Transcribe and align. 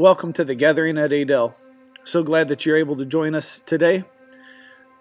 Welcome 0.00 0.32
to 0.32 0.44
the 0.44 0.54
gathering 0.54 0.96
at 0.96 1.12
Adel. 1.12 1.54
So 2.04 2.22
glad 2.22 2.48
that 2.48 2.64
you're 2.64 2.78
able 2.78 2.96
to 2.96 3.04
join 3.04 3.34
us 3.34 3.58
today. 3.58 4.04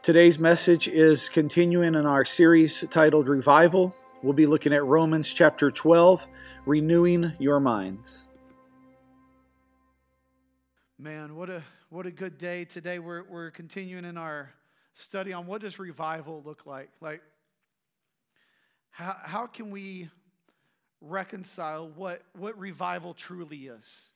Today's 0.01 0.37
message 0.37 0.89
is 0.89 1.29
continuing 1.29 1.95
in 1.95 2.05
our 2.05 2.25
series 2.25 2.83
titled 2.89 3.29
Revival. 3.29 3.95
We'll 4.21 4.33
be 4.33 4.45
looking 4.45 4.73
at 4.73 4.83
Romans 4.83 5.31
chapter 5.31 5.71
12, 5.71 6.27
Renewing 6.65 7.31
Your 7.39 7.61
Minds. 7.61 8.27
Man, 10.97 11.33
what 11.37 11.49
a 11.49 11.63
what 11.87 12.05
a 12.05 12.11
good 12.11 12.37
day 12.37 12.65
today. 12.65 12.99
We're 12.99 13.23
we're 13.23 13.51
continuing 13.51 14.03
in 14.03 14.17
our 14.17 14.51
study 14.91 15.31
on 15.31 15.47
what 15.47 15.61
does 15.61 15.79
revival 15.79 16.43
look 16.45 16.65
like? 16.65 16.89
Like 16.99 17.21
how 18.89 19.15
how 19.23 19.47
can 19.47 19.71
we 19.71 20.09
reconcile 20.99 21.87
what 21.87 22.21
what 22.33 22.59
revival 22.59 23.13
truly 23.13 23.67
is? 23.67 24.11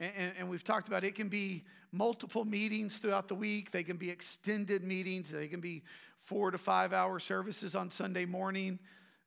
And, 0.00 0.12
and, 0.16 0.32
and, 0.38 0.48
we've 0.48 0.64
talked 0.64 0.88
about 0.88 1.04
it 1.04 1.14
can 1.14 1.28
be 1.28 1.64
multiple 1.90 2.44
meetings 2.44 2.98
throughout 2.98 3.28
the 3.28 3.34
week. 3.34 3.70
They 3.70 3.82
can 3.82 3.96
be 3.96 4.10
extended 4.10 4.84
meetings. 4.84 5.30
They 5.30 5.48
can 5.48 5.60
be 5.60 5.82
four 6.16 6.50
to 6.50 6.58
five 6.58 6.92
hour 6.92 7.18
services 7.18 7.74
on 7.74 7.90
Sunday 7.90 8.24
morning. 8.24 8.78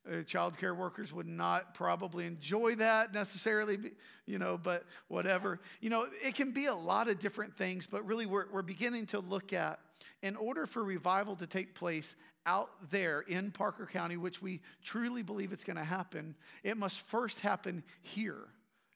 Uh, 0.09 0.23
child 0.23 0.57
care 0.57 0.73
workers 0.73 1.13
would 1.13 1.27
not 1.27 1.75
probably 1.75 2.25
enjoy 2.25 2.73
that 2.75 3.13
necessarily, 3.13 3.77
you 4.25 4.39
know, 4.39 4.57
but 4.57 4.85
whatever. 5.09 5.59
You 5.79 5.91
know, 5.91 6.07
it 6.23 6.33
can 6.33 6.51
be 6.51 6.65
a 6.65 6.73
lot 6.73 7.07
of 7.07 7.19
different 7.19 7.55
things, 7.55 7.85
but 7.85 8.05
really 8.07 8.25
we're, 8.25 8.45
we're 8.51 8.63
beginning 8.63 9.05
to 9.07 9.19
look 9.19 9.53
at 9.53 9.79
in 10.23 10.35
order 10.35 10.65
for 10.65 10.83
revival 10.83 11.35
to 11.35 11.45
take 11.45 11.75
place 11.75 12.15
out 12.47 12.71
there 12.89 13.21
in 13.21 13.51
Parker 13.51 13.85
County, 13.85 14.17
which 14.17 14.41
we 14.41 14.61
truly 14.83 15.21
believe 15.21 15.53
it's 15.53 15.63
going 15.63 15.77
to 15.77 15.83
happen, 15.83 16.35
it 16.63 16.77
must 16.77 17.01
first 17.01 17.41
happen 17.41 17.83
here. 18.01 18.47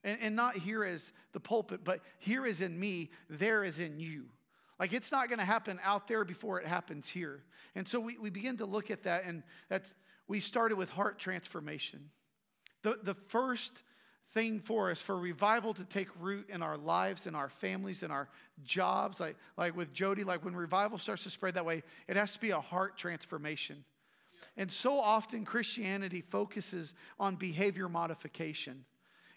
And, 0.05 0.19
and 0.21 0.35
not 0.35 0.55
here 0.55 0.85
as 0.85 1.11
the 1.33 1.41
pulpit, 1.41 1.81
but 1.83 1.99
here 2.19 2.45
is 2.45 2.61
in 2.61 2.79
me, 2.79 3.09
there 3.29 3.65
is 3.65 3.79
in 3.79 3.99
you. 3.99 4.27
Like 4.79 4.93
it's 4.93 5.11
not 5.11 5.27
going 5.27 5.39
to 5.39 5.45
happen 5.45 5.79
out 5.83 6.07
there 6.07 6.23
before 6.23 6.61
it 6.61 6.67
happens 6.67 7.09
here. 7.09 7.43
And 7.75 7.87
so 7.87 7.99
we, 7.99 8.17
we 8.17 8.29
begin 8.29 8.57
to 8.57 8.65
look 8.65 8.91
at 8.91 9.03
that, 9.03 9.23
and 9.25 9.43
that's, 9.67 9.93
we 10.27 10.39
started 10.39 10.77
with 10.77 10.89
heart 10.89 11.17
transformation. 11.17 12.11
The, 12.83 12.99
the 13.01 13.15
first 13.15 13.83
thing 14.33 14.59
for 14.59 14.91
us 14.91 14.99
for 15.01 15.17
revival 15.17 15.73
to 15.73 15.83
take 15.83 16.07
root 16.19 16.49
in 16.49 16.61
our 16.61 16.77
lives, 16.77 17.25
in 17.25 17.35
our 17.35 17.49
families, 17.49 18.03
in 18.03 18.11
our 18.11 18.29
jobs, 18.63 19.19
like, 19.19 19.37
like 19.57 19.75
with 19.75 19.91
Jody, 19.93 20.23
like 20.23 20.45
when 20.45 20.55
revival 20.55 20.97
starts 20.97 21.23
to 21.23 21.29
spread 21.29 21.55
that 21.55 21.65
way, 21.65 21.83
it 22.07 22.15
has 22.15 22.33
to 22.33 22.39
be 22.39 22.51
a 22.51 22.61
heart 22.61 22.97
transformation. 22.97 23.83
And 24.57 24.71
so 24.71 24.99
often 24.99 25.45
Christianity 25.45 26.21
focuses 26.21 26.93
on 27.19 27.37
behavior 27.37 27.89
modification 27.89 28.85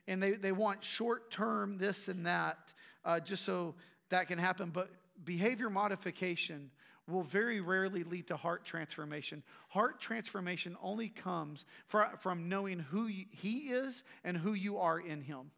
and 0.08 0.22
they, 0.22 0.32
they 0.32 0.52
want 0.52 0.82
short 0.82 1.30
term 1.30 1.78
this 1.78 2.08
and 2.08 2.26
that 2.26 2.58
uh, 3.04 3.20
just 3.20 3.44
so 3.44 3.74
that 4.08 4.26
can 4.26 4.38
happen. 4.38 4.70
But 4.70 4.90
behavior 5.24 5.70
modification 5.70 6.70
will 7.06 7.22
very 7.22 7.60
rarely 7.60 8.04
lead 8.04 8.26
to 8.28 8.36
heart 8.36 8.64
transformation. 8.64 9.42
Heart 9.68 10.00
transformation 10.00 10.76
only 10.82 11.08
comes 11.08 11.64
from 11.86 12.48
knowing 12.48 12.80
who 12.80 13.06
He 13.06 13.68
is 13.70 14.02
and 14.24 14.36
who 14.36 14.54
you 14.54 14.78
are 14.78 14.98
in 14.98 15.22
Him. 15.22 15.50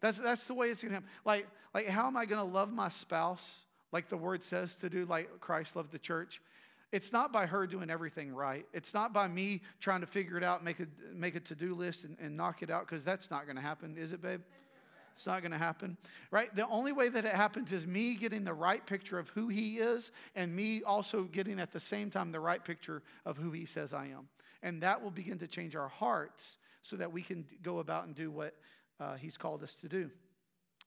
That's, 0.00 0.18
that's 0.18 0.46
the 0.46 0.54
way 0.54 0.68
it's 0.68 0.82
going 0.82 0.90
to 0.90 0.96
happen. 0.96 1.10
Like, 1.24 1.46
like, 1.74 1.88
how 1.88 2.06
am 2.06 2.16
I 2.16 2.24
going 2.26 2.44
to 2.44 2.52
love 2.52 2.72
my 2.72 2.88
spouse 2.88 3.60
like 3.92 4.08
the 4.08 4.16
word 4.16 4.42
says 4.42 4.74
to 4.76 4.88
do, 4.88 5.04
like 5.04 5.40
Christ 5.40 5.76
loved 5.76 5.92
the 5.92 5.98
church? 5.98 6.40
It's 6.92 7.12
not 7.12 7.32
by 7.32 7.46
her 7.46 7.66
doing 7.66 7.88
everything 7.88 8.34
right. 8.34 8.66
It's 8.72 8.92
not 8.92 9.12
by 9.12 9.28
me 9.28 9.62
trying 9.78 10.00
to 10.00 10.06
figure 10.06 10.36
it 10.36 10.42
out, 10.42 10.64
make 10.64 10.80
a, 10.80 10.86
make 11.14 11.36
a 11.36 11.40
to 11.40 11.54
do 11.54 11.74
list 11.74 12.04
and, 12.04 12.16
and 12.20 12.36
knock 12.36 12.62
it 12.62 12.70
out, 12.70 12.86
because 12.86 13.04
that's 13.04 13.30
not 13.30 13.44
going 13.44 13.56
to 13.56 13.62
happen, 13.62 13.96
is 13.96 14.12
it, 14.12 14.20
babe? 14.20 14.40
It's 15.14 15.26
not 15.26 15.42
going 15.42 15.52
to 15.52 15.58
happen, 15.58 15.98
right? 16.30 16.54
The 16.54 16.66
only 16.68 16.92
way 16.92 17.10
that 17.10 17.24
it 17.24 17.34
happens 17.34 17.72
is 17.72 17.86
me 17.86 18.14
getting 18.14 18.44
the 18.44 18.54
right 18.54 18.84
picture 18.84 19.18
of 19.18 19.28
who 19.30 19.48
he 19.48 19.78
is 19.78 20.10
and 20.34 20.54
me 20.54 20.82
also 20.82 21.24
getting 21.24 21.60
at 21.60 21.72
the 21.72 21.80
same 21.80 22.10
time 22.10 22.32
the 22.32 22.40
right 22.40 22.64
picture 22.64 23.02
of 23.26 23.36
who 23.36 23.50
he 23.50 23.66
says 23.66 23.92
I 23.92 24.06
am. 24.06 24.28
And 24.62 24.82
that 24.82 25.02
will 25.02 25.10
begin 25.10 25.38
to 25.40 25.46
change 25.46 25.76
our 25.76 25.88
hearts 25.88 26.56
so 26.82 26.96
that 26.96 27.12
we 27.12 27.22
can 27.22 27.44
go 27.62 27.80
about 27.80 28.06
and 28.06 28.14
do 28.14 28.30
what 28.30 28.54
uh, 28.98 29.16
he's 29.16 29.36
called 29.36 29.62
us 29.62 29.74
to 29.76 29.88
do. 29.88 30.10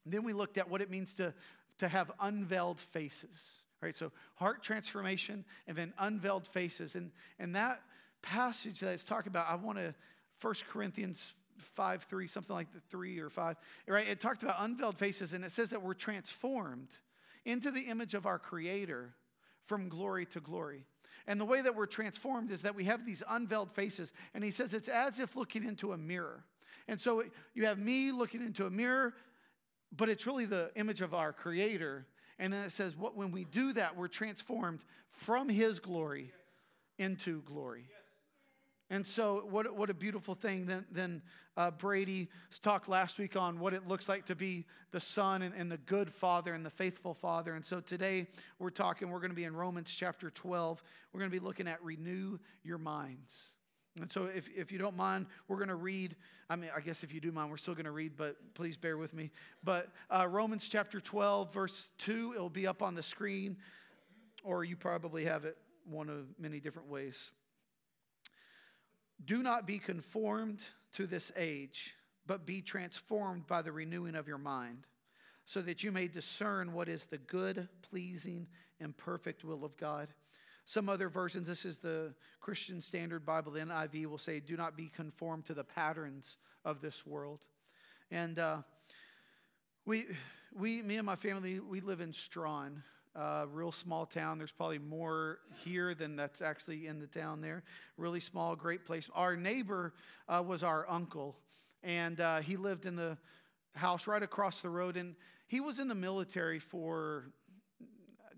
And 0.04 0.14
then 0.14 0.24
we 0.24 0.34
looked 0.34 0.58
at 0.58 0.70
what 0.70 0.82
it 0.82 0.90
means 0.90 1.14
to, 1.16 1.34
to 1.78 1.88
have 1.88 2.12
unveiled 2.20 2.80
faces. 2.80 3.63
Right? 3.84 3.96
So 3.96 4.12
heart 4.36 4.64
transformation 4.64 5.44
and 5.68 5.78
then 5.78 5.94
unveiled 6.00 6.48
faces. 6.48 6.96
And, 6.96 7.12
and 7.38 7.56
that 7.56 7.82
passage 8.22 8.80
that 8.80 8.94
it's 8.94 9.04
talking 9.04 9.30
about, 9.30 9.50
I 9.50 9.56
want 9.56 9.78
to, 9.78 9.94
1 10.42 10.54
Corinthians 10.70 11.34
5 11.58 12.04
3, 12.04 12.28
something 12.28 12.56
like 12.56 12.74
the 12.74 12.80
3 12.90 13.20
or 13.20 13.30
5, 13.30 13.56
right? 13.88 14.08
It 14.08 14.20
talked 14.20 14.44
about 14.44 14.56
unveiled 14.60 14.98
faces, 14.98 15.34
and 15.34 15.46
it 15.46 15.52
says 15.52 15.70
that 15.70 15.82
we're 15.82 15.94
transformed 15.94 16.90
into 17.46 17.72
the 17.72 17.82
image 17.82 18.14
of 18.14 18.26
our 18.26 18.40
Creator 18.40 19.14
from 19.66 19.90
glory 19.90 20.26
to 20.28 20.40
glory. 20.40 20.86
And 21.28 21.40
the 21.40 21.46
way 21.46 21.62
that 21.62 21.76
we're 21.76 21.86
transformed 21.86 22.52
is 22.52 22.64
that 22.64 22.76
we 22.76 22.86
have 22.86 23.06
these 23.06 23.24
unveiled 23.30 23.72
faces. 23.72 24.12
And 24.34 24.44
he 24.44 24.52
says 24.52 24.74
it's 24.74 24.90
as 24.90 25.20
if 25.20 25.36
looking 25.36 25.64
into 25.64 25.94
a 25.94 25.98
mirror. 25.98 26.44
And 26.88 27.00
so 27.00 27.24
you 27.54 27.66
have 27.66 27.78
me 27.78 28.12
looking 28.12 28.42
into 28.42 28.66
a 28.66 28.70
mirror, 28.70 29.14
but 29.96 30.10
it's 30.10 30.28
really 30.28 30.46
the 30.46 30.72
image 30.76 31.02
of 31.02 31.14
our 31.14 31.32
Creator 31.32 32.06
and 32.40 32.52
then 32.52 32.66
it 32.66 32.72
says, 32.72 32.96
what, 32.96 33.16
when 33.16 33.32
we 33.32 33.44
do 33.44 33.74
that, 33.74 33.96
we're 33.96 34.08
transformed 34.08 34.82
from 35.12 35.50
his 35.50 35.80
glory 35.80 36.32
into 36.98 37.42
glory. 37.44 37.86
And 38.90 39.08
so, 39.08 39.46
what, 39.50 39.76
what 39.76 39.90
a 39.90 39.94
beautiful 39.94 40.36
thing. 40.36 40.66
Then, 40.66 40.86
then 40.92 41.22
uh, 41.58 41.72
Brady 41.72 42.30
talked 42.62 42.88
last 42.88 43.18
week 43.18 43.36
on 43.36 43.60
what 43.60 43.74
it 43.74 43.88
looks 43.88 44.08
like 44.08 44.26
to 44.26 44.36
be 44.36 44.66
the 44.92 45.00
son 45.00 45.42
and, 45.42 45.56
and 45.56 45.72
the 45.72 45.78
good 45.78 46.12
father 46.12 46.54
and 46.54 46.66
the 46.66 46.70
faithful 46.70 47.14
father. 47.14 47.56
And 47.56 47.66
so, 47.66 47.80
today 47.80 48.28
we're 48.60 48.70
talking, 48.70 49.10
we're 49.10 49.20
going 49.20 49.32
to 49.32 49.36
be 49.36 49.46
in 49.46 49.56
Romans 49.56 49.92
chapter 49.92 50.30
12. 50.30 50.84
We're 51.12 51.20
going 51.20 51.32
to 51.32 51.40
be 51.40 51.44
looking 51.44 51.68
at 51.68 51.84
renew 51.84 52.38
your 52.64 52.78
minds. 52.78 53.56
And 54.02 54.12
so, 54.12 54.26
if, 54.26 54.50
if 54.56 54.72
you 54.72 54.80
don't 54.80 54.98
mind, 54.98 55.28
we're 55.48 55.58
going 55.58 55.70
to 55.70 55.76
read. 55.76 56.16
I 56.50 56.56
mean, 56.56 56.72
I 56.76 56.80
guess 56.80 57.04
if 57.04 57.14
you 57.14 57.22
do 57.22 57.32
mind, 57.32 57.52
we're 57.52 57.58
still 57.58 57.76
going 57.76 57.86
to 57.86 57.92
read, 57.92 58.14
but 58.18 58.36
please 58.56 58.76
bear 58.76 58.98
with 58.98 59.14
me. 59.14 59.32
But 59.64 59.90
uh, 60.10 60.28
Romans 60.28 60.68
chapter 60.68 61.00
12, 61.00 61.54
verse 61.54 61.92
2, 62.00 62.34
it'll 62.36 62.50
be 62.50 62.66
up 62.66 62.82
on 62.82 62.96
the 62.96 63.04
screen, 63.04 63.58
or 64.44 64.64
you 64.64 64.76
probably 64.76 65.26
have 65.26 65.46
it 65.46 65.58
one 65.90 66.10
of 66.10 66.26
many 66.40 66.60
different 66.60 66.90
ways. 66.90 67.32
Do 69.24 69.44
not 69.44 69.68
be 69.68 69.78
conformed 69.78 70.60
to 70.96 71.06
this 71.06 71.32
age, 71.38 71.94
but 72.26 72.46
be 72.46 72.62
transformed 72.62 73.48
by 73.48 73.62
the 73.62 73.72
renewing 73.72 74.16
of 74.16 74.28
your 74.28 74.38
mind, 74.38 74.86
so 75.46 75.62
that 75.62 75.84
you 75.84 75.92
may 75.92 76.08
discern 76.08 76.74
what 76.74 76.90
is 76.90 77.06
the 77.06 77.18
good, 77.20 77.68
pleasing, 77.90 78.48
and 78.80 78.98
perfect 78.98 79.44
will 79.44 79.64
of 79.64 79.78
God. 79.78 80.10
Some 80.66 80.88
other 80.88 81.10
versions, 81.10 81.48
this 81.48 81.66
is 81.66 81.78
the 81.78 82.14
Christian 82.40 82.82
Standard 82.82 83.26
Bible, 83.26 83.52
the 83.52 83.60
NIV 83.60 84.06
will 84.06 84.18
say, 84.18 84.40
Do 84.40 84.56
not 84.56 84.78
be 84.78 84.90
conformed 84.96 85.46
to 85.46 85.54
the 85.54 85.64
patterns 85.64 86.38
of 86.64 86.82
this 86.82 87.06
world. 87.06 87.40
And 88.10 88.40
uh, 88.40 88.58
we, 89.86 90.06
we, 90.58 90.82
me 90.82 90.96
and 90.96 91.06
my 91.06 91.18
family, 91.18 91.60
we 91.60 91.82
live 91.82 92.00
in 92.00 92.14
Strawn, 92.14 92.82
a 93.16 93.46
real 93.52 93.74
small 93.74 94.06
town. 94.06 94.38
There's 94.38 94.52
probably 94.52 94.80
more 94.80 95.40
here 95.66 95.94
than 95.94 96.16
that's 96.16 96.42
actually 96.42 96.88
in 96.88 97.00
the 97.00 97.08
town 97.08 97.42
there. 97.42 97.64
Really 97.98 98.22
small, 98.22 98.56
great 98.56 98.86
place. 98.86 99.10
Our 99.14 99.36
neighbor 99.36 99.94
uh, 100.30 100.44
was 100.46 100.64
our 100.64 100.90
uncle, 100.90 101.36
and 101.84 102.20
uh, 102.22 102.40
he 102.40 102.56
lived 102.56 102.86
in 102.86 102.96
the 102.96 103.18
house 103.76 104.08
right 104.08 104.24
across 104.24 104.62
the 104.62 104.70
road. 104.70 104.96
And 104.96 105.16
he 105.48 105.60
was 105.60 105.80
in 105.80 105.90
the 105.90 105.96
military 105.96 106.60
for, 106.60 107.26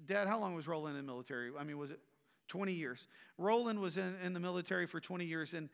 Dad, 0.07 0.27
how 0.27 0.39
long 0.39 0.55
was 0.55 0.67
Roland 0.67 0.97
in 0.97 1.05
the 1.05 1.11
military? 1.11 1.51
I 1.57 1.63
mean, 1.63 1.77
was 1.77 1.91
it 1.91 1.99
20 2.47 2.73
years. 2.73 3.07
Roland 3.37 3.79
was 3.79 3.97
in, 3.97 4.15
in 4.23 4.33
the 4.33 4.39
military 4.39 4.85
for 4.85 4.99
20 4.99 5.25
years. 5.25 5.53
And 5.53 5.69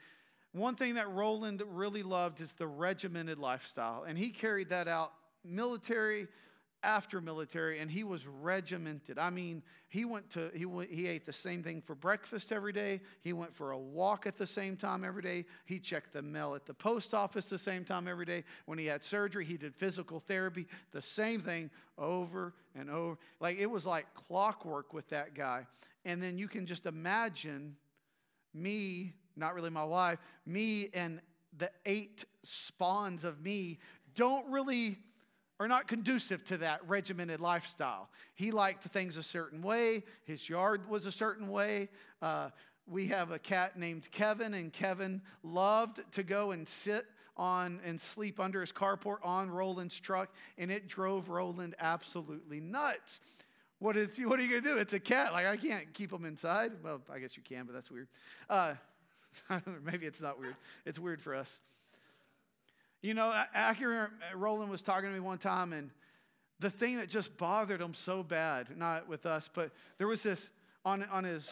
one 0.54 0.76
thing 0.76 0.96
that 0.96 1.10
Roland 1.10 1.62
really 1.66 2.04
loved 2.04 2.42
is 2.42 2.52
the 2.54 2.68
regimented 2.68 3.40
lifestyle. 3.40 4.04
And 4.08 4.18
he 4.18 4.30
carried 4.30 4.70
that 4.70 4.88
out 4.88 5.14
military 5.44 6.28
after 6.84 7.22
military 7.22 7.80
and 7.80 7.92
he 7.92 8.04
was 8.04 8.26
regimented 8.26 9.20
i 9.20 9.30
mean 9.30 9.62
he 9.88 10.04
went 10.04 10.28
to 10.32 10.50
he, 10.54 10.66
he 10.90 11.06
ate 11.06 11.26
the 11.28 11.34
same 11.34 11.62
thing 11.62 11.80
for 11.80 11.94
breakfast 11.94 12.52
every 12.52 12.74
day 12.74 13.00
he 13.22 13.34
went 13.34 13.54
for 13.54 13.72
a 13.72 13.78
walk 13.78 14.26
at 14.26 14.36
the 14.36 14.48
same 14.48 14.76
time 14.76 15.04
every 15.04 15.22
day 15.22 15.46
he 15.66 15.78
checked 15.78 16.12
the 16.12 16.22
mail 16.22 16.56
at 16.56 16.66
the 16.66 16.74
post 16.74 17.14
office 17.14 17.46
the 17.46 17.60
same 17.60 17.86
time 17.86 18.08
every 18.08 18.26
day 18.26 18.44
when 18.66 18.80
he 18.80 18.88
had 18.88 19.04
surgery 19.04 19.46
he 19.46 19.58
did 19.58 19.76
physical 19.76 20.20
therapy 20.20 20.66
the 20.92 21.02
same 21.02 21.40
thing 21.40 21.70
over 22.00 22.54
and 22.76 22.90
over 22.90 23.18
like 23.40 23.60
it 23.60 23.70
was 23.70 23.86
like 23.86 24.12
clockwork 24.16 24.92
with 24.92 25.08
that 25.10 25.36
guy 25.36 25.66
and 26.06 26.22
then 26.22 26.38
you 26.38 26.48
can 26.48 26.66
just 26.66 26.86
imagine 26.86 27.76
me, 28.54 29.14
not 29.36 29.54
really 29.54 29.70
my 29.70 29.84
wife, 29.84 30.20
me 30.46 30.90
and 30.94 31.22
the 31.58 31.72
eight 31.86 32.26
spawns 32.44 33.24
of 33.24 33.42
me 33.42 33.80
don't 34.16 34.50
really 34.50 34.98
are 35.60 35.68
not 35.68 35.88
conducive 35.88 36.44
to 36.44 36.58
that 36.58 36.80
regimented 36.88 37.40
lifestyle. 37.40 38.10
He 38.34 38.52
liked 38.52 38.84
things 38.84 39.16
a 39.16 39.24
certain 39.24 39.62
way, 39.62 40.04
his 40.26 40.50
yard 40.50 40.90
was 40.90 41.06
a 41.06 41.12
certain 41.12 41.50
way. 41.50 41.90
Uh, 42.22 42.50
we 42.88 43.08
have 43.08 43.32
a 43.32 43.40
cat 43.40 43.78
named 43.78 44.10
Kevin, 44.12 44.54
and 44.54 44.74
Kevin 44.74 45.22
loved 45.44 46.02
to 46.14 46.24
go 46.24 46.52
and 46.52 46.68
sit 46.68 47.06
on 47.38 47.80
and 47.86 48.02
sleep 48.02 48.40
under 48.40 48.60
his 48.60 48.72
carport 48.72 49.18
on 49.24 49.50
Roland's 49.50 50.00
truck, 50.00 50.34
and 50.58 50.72
it 50.72 50.88
drove 50.88 51.30
Roland 51.30 51.76
absolutely 51.80 52.60
nuts. 52.60 53.22
What, 53.82 53.98
is, 53.98 54.16
what 54.20 54.40
are 54.40 54.44
you 54.44 54.50
going 54.50 54.62
to 54.62 54.70
do? 54.70 54.78
It's 54.78 54.94
a 54.94 55.00
cat. 55.00 55.34
Like, 55.34 55.48
I 55.48 55.58
can't 55.58 55.92
keep 55.92 56.14
him 56.14 56.24
inside. 56.24 56.72
Well, 56.84 57.02
I 57.12 57.18
guess 57.18 57.36
you 57.36 57.42
can, 57.42 57.66
but 57.66 57.74
that's 57.74 57.90
weird. 57.90 58.08
Uh, 58.48 58.76
maybe 59.84 60.06
it's 60.06 60.22
not 60.22 60.40
weird. 60.40 60.56
It's 60.86 61.00
weird 61.00 61.20
for 61.20 61.34
us. 61.34 61.62
You 63.02 63.16
know, 63.16 63.34
Acura 63.56 64.10
Roland 64.36 64.70
was 64.70 64.84
talking 64.84 65.10
to 65.10 65.14
me 65.14 65.20
one 65.20 65.40
time, 65.40 65.74
and 65.74 65.90
the 66.60 66.70
thing 66.70 66.98
that 66.98 67.10
just 67.10 67.36
bothered 67.38 67.82
him 67.82 67.96
so 67.96 68.22
bad, 68.22 68.78
not 68.78 69.10
with 69.10 69.26
us, 69.26 69.50
but 69.52 69.72
there 69.98 70.06
was 70.06 70.22
this 70.22 70.52
on, 70.86 71.04
on 71.06 71.24
his 71.24 71.52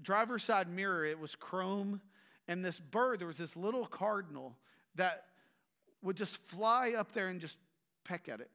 driver's 0.00 0.44
side 0.44 0.70
mirror, 0.70 1.04
it 1.04 1.18
was 1.18 1.36
chrome, 1.36 2.00
and 2.48 2.64
this 2.64 2.80
bird, 2.80 3.20
there 3.20 3.26
was 3.26 3.36
this 3.36 3.54
little 3.54 3.84
cardinal 3.84 4.56
that 4.94 5.24
would 6.00 6.16
just 6.16 6.38
fly 6.38 6.94
up 6.96 7.12
there 7.12 7.28
and 7.28 7.38
just 7.38 7.58
peck 8.02 8.30
at 8.30 8.40
it. 8.40 8.50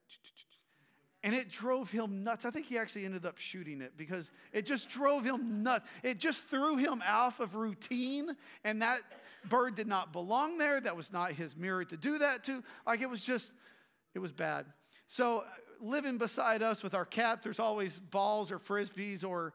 And 1.23 1.35
it 1.35 1.49
drove 1.49 1.91
him 1.91 2.23
nuts. 2.23 2.45
I 2.45 2.49
think 2.49 2.65
he 2.65 2.79
actually 2.79 3.05
ended 3.05 3.25
up 3.25 3.37
shooting 3.37 3.81
it 3.81 3.93
because 3.95 4.31
it 4.51 4.65
just 4.65 4.89
drove 4.89 5.23
him 5.23 5.61
nuts. 5.61 5.87
It 6.03 6.17
just 6.17 6.45
threw 6.45 6.77
him 6.77 7.03
off 7.07 7.39
of 7.39 7.55
routine, 7.55 8.31
and 8.63 8.81
that 8.81 9.01
bird 9.47 9.75
did 9.75 9.87
not 9.87 10.11
belong 10.11 10.57
there. 10.57 10.81
That 10.81 10.97
was 10.97 11.13
not 11.13 11.33
his 11.33 11.55
mirror 11.55 11.85
to 11.85 11.97
do 11.97 12.17
that 12.17 12.43
to. 12.45 12.63
Like 12.87 13.01
it 13.01 13.09
was 13.09 13.21
just, 13.21 13.51
it 14.15 14.19
was 14.19 14.31
bad. 14.31 14.65
So, 15.07 15.43
living 15.79 16.17
beside 16.17 16.63
us 16.63 16.81
with 16.81 16.93
our 16.93 17.05
cat, 17.05 17.43
there's 17.43 17.59
always 17.59 17.99
balls 17.99 18.51
or 18.51 18.59
frisbees 18.59 19.23
or 19.23 19.53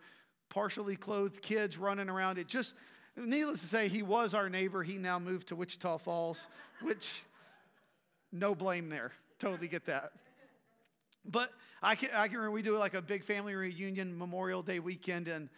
partially 0.48 0.96
clothed 0.96 1.42
kids 1.42 1.78
running 1.78 2.08
around. 2.08 2.38
It 2.38 2.46
just, 2.46 2.74
needless 3.16 3.60
to 3.60 3.66
say, 3.66 3.88
he 3.88 4.02
was 4.02 4.34
our 4.34 4.48
neighbor. 4.48 4.82
He 4.82 4.98
now 4.98 5.18
moved 5.18 5.48
to 5.48 5.56
Wichita 5.56 5.98
Falls, 5.98 6.48
which, 6.82 7.24
no 8.32 8.54
blame 8.54 8.88
there. 8.88 9.12
Totally 9.38 9.68
get 9.68 9.86
that. 9.86 10.12
But 11.30 11.52
I 11.82 11.94
can, 11.94 12.10
I 12.14 12.28
can 12.28 12.36
remember 12.36 12.52
we 12.52 12.62
do 12.62 12.78
like 12.78 12.94
a 12.94 13.02
big 13.02 13.24
family 13.24 13.54
reunion 13.54 14.16
Memorial 14.16 14.62
Day 14.62 14.78
weekend, 14.78 15.28
and 15.28 15.48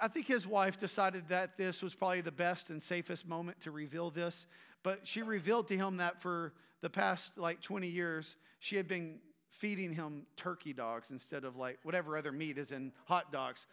I 0.00 0.08
think 0.08 0.26
his 0.26 0.46
wife 0.46 0.78
decided 0.78 1.28
that 1.28 1.56
this 1.56 1.82
was 1.82 1.94
probably 1.94 2.20
the 2.20 2.32
best 2.32 2.70
and 2.70 2.82
safest 2.82 3.26
moment 3.26 3.60
to 3.62 3.70
reveal 3.70 4.10
this. 4.10 4.46
But 4.82 5.06
she 5.06 5.22
revealed 5.22 5.68
to 5.68 5.76
him 5.76 5.96
that 5.98 6.20
for 6.20 6.52
the 6.82 6.90
past 6.90 7.36
like 7.38 7.60
20 7.60 7.88
years, 7.88 8.36
she 8.60 8.76
had 8.76 8.86
been 8.86 9.18
feeding 9.50 9.92
him 9.92 10.26
turkey 10.36 10.72
dogs 10.72 11.10
instead 11.10 11.44
of 11.44 11.56
like 11.56 11.78
whatever 11.82 12.16
other 12.16 12.32
meat 12.32 12.58
is 12.58 12.70
in 12.70 12.92
hot 13.06 13.32
dogs, 13.32 13.66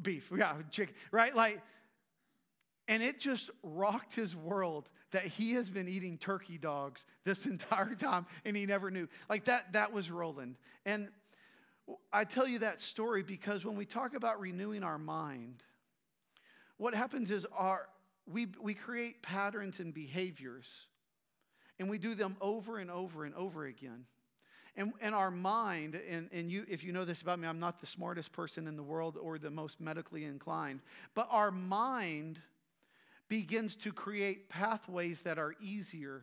beef, 0.00 0.30
yeah, 0.36 0.54
chicken, 0.70 0.94
right? 1.10 1.34
Like, 1.34 1.60
and 2.88 3.02
it 3.02 3.20
just 3.20 3.50
rocked 3.62 4.14
his 4.14 4.34
world 4.34 4.88
that 5.12 5.24
he 5.24 5.52
has 5.52 5.70
been 5.70 5.88
eating 5.88 6.16
turkey 6.18 6.58
dogs 6.58 7.04
this 7.24 7.46
entire 7.46 7.94
time 7.94 8.26
and 8.44 8.56
he 8.56 8.66
never 8.66 8.90
knew. 8.90 9.08
Like 9.28 9.44
that, 9.44 9.72
that 9.74 9.92
was 9.92 10.10
Roland. 10.10 10.56
And 10.84 11.08
I 12.12 12.24
tell 12.24 12.48
you 12.48 12.60
that 12.60 12.80
story 12.80 13.22
because 13.22 13.64
when 13.64 13.76
we 13.76 13.84
talk 13.84 14.14
about 14.14 14.40
renewing 14.40 14.82
our 14.82 14.98
mind, 14.98 15.62
what 16.78 16.94
happens 16.94 17.30
is 17.30 17.46
our, 17.56 17.88
we, 18.26 18.48
we 18.60 18.74
create 18.74 19.22
patterns 19.22 19.80
and 19.80 19.92
behaviors 19.92 20.86
and 21.78 21.88
we 21.88 21.98
do 21.98 22.14
them 22.14 22.36
over 22.40 22.78
and 22.78 22.90
over 22.90 23.24
and 23.24 23.34
over 23.34 23.66
again. 23.66 24.04
And, 24.76 24.92
and 25.00 25.14
our 25.14 25.30
mind, 25.30 26.00
and, 26.08 26.28
and 26.32 26.50
you, 26.50 26.64
if 26.68 26.84
you 26.84 26.92
know 26.92 27.04
this 27.04 27.20
about 27.20 27.40
me, 27.40 27.48
I'm 27.48 27.58
not 27.58 27.80
the 27.80 27.86
smartest 27.86 28.32
person 28.32 28.68
in 28.68 28.76
the 28.76 28.82
world 28.82 29.18
or 29.20 29.36
the 29.36 29.50
most 29.50 29.80
medically 29.80 30.24
inclined, 30.24 30.80
but 31.14 31.26
our 31.32 31.50
mind 31.50 32.40
begins 33.28 33.76
to 33.76 33.92
create 33.92 34.48
pathways 34.48 35.22
that 35.22 35.38
are 35.38 35.54
easier 35.60 36.22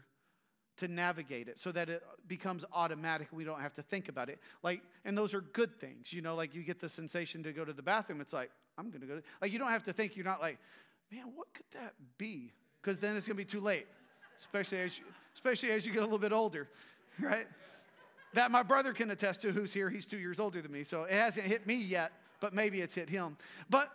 to 0.77 0.87
navigate 0.87 1.47
it 1.47 1.59
so 1.59 1.71
that 1.71 1.89
it 1.89 2.03
becomes 2.27 2.65
automatic. 2.73 3.27
We 3.31 3.45
don't 3.45 3.61
have 3.61 3.73
to 3.75 3.81
think 3.81 4.09
about 4.09 4.29
it. 4.29 4.39
Like 4.63 4.81
and 5.05 5.17
those 5.17 5.33
are 5.33 5.41
good 5.41 5.79
things 5.79 6.11
you 6.11 6.21
know 6.21 6.35
like 6.35 6.53
you 6.53 6.63
get 6.63 6.79
the 6.79 6.89
sensation 6.89 7.43
to 7.43 7.53
go 7.53 7.63
to 7.63 7.73
the 7.73 7.81
bathroom. 7.81 8.21
It's 8.21 8.33
like 8.33 8.51
i'm 8.77 8.89
gonna 8.89 9.05
go 9.05 9.15
to, 9.15 9.23
like 9.41 9.53
you 9.53 9.59
don't 9.59 9.69
have 9.69 9.83
to 9.83 9.93
think 9.93 10.15
you're 10.17 10.25
not 10.25 10.41
like 10.41 10.57
man 11.11 11.25
what 11.35 11.47
could 11.53 11.65
that 11.71 11.93
be? 12.17 12.51
Because 12.81 12.99
then 12.99 13.15
it's 13.15 13.27
gonna 13.27 13.35
be 13.35 13.45
too 13.45 13.61
late 13.61 13.87
especially 14.37 14.79
as 14.79 14.99
you, 14.99 15.05
especially 15.33 15.71
as 15.71 15.85
you 15.85 15.93
get 15.93 15.99
a 15.99 16.05
little 16.05 16.19
bit 16.19 16.33
older 16.33 16.67
right? 17.21 17.47
That 18.33 18.51
my 18.51 18.63
brother 18.63 18.91
can 18.91 19.11
attest 19.11 19.43
to 19.43 19.53
who's 19.53 19.71
here. 19.71 19.89
He's 19.89 20.05
two 20.05 20.17
years 20.17 20.41
older 20.41 20.61
than 20.61 20.71
me 20.71 20.83
so 20.83 21.03
it 21.03 21.13
hasn't 21.13 21.47
hit 21.47 21.65
me 21.65 21.75
yet 21.75 22.11
but 22.39 22.53
maybe 22.53 22.81
it's 22.81 22.95
hit 22.95 23.09
him. 23.09 23.37
But 23.69 23.89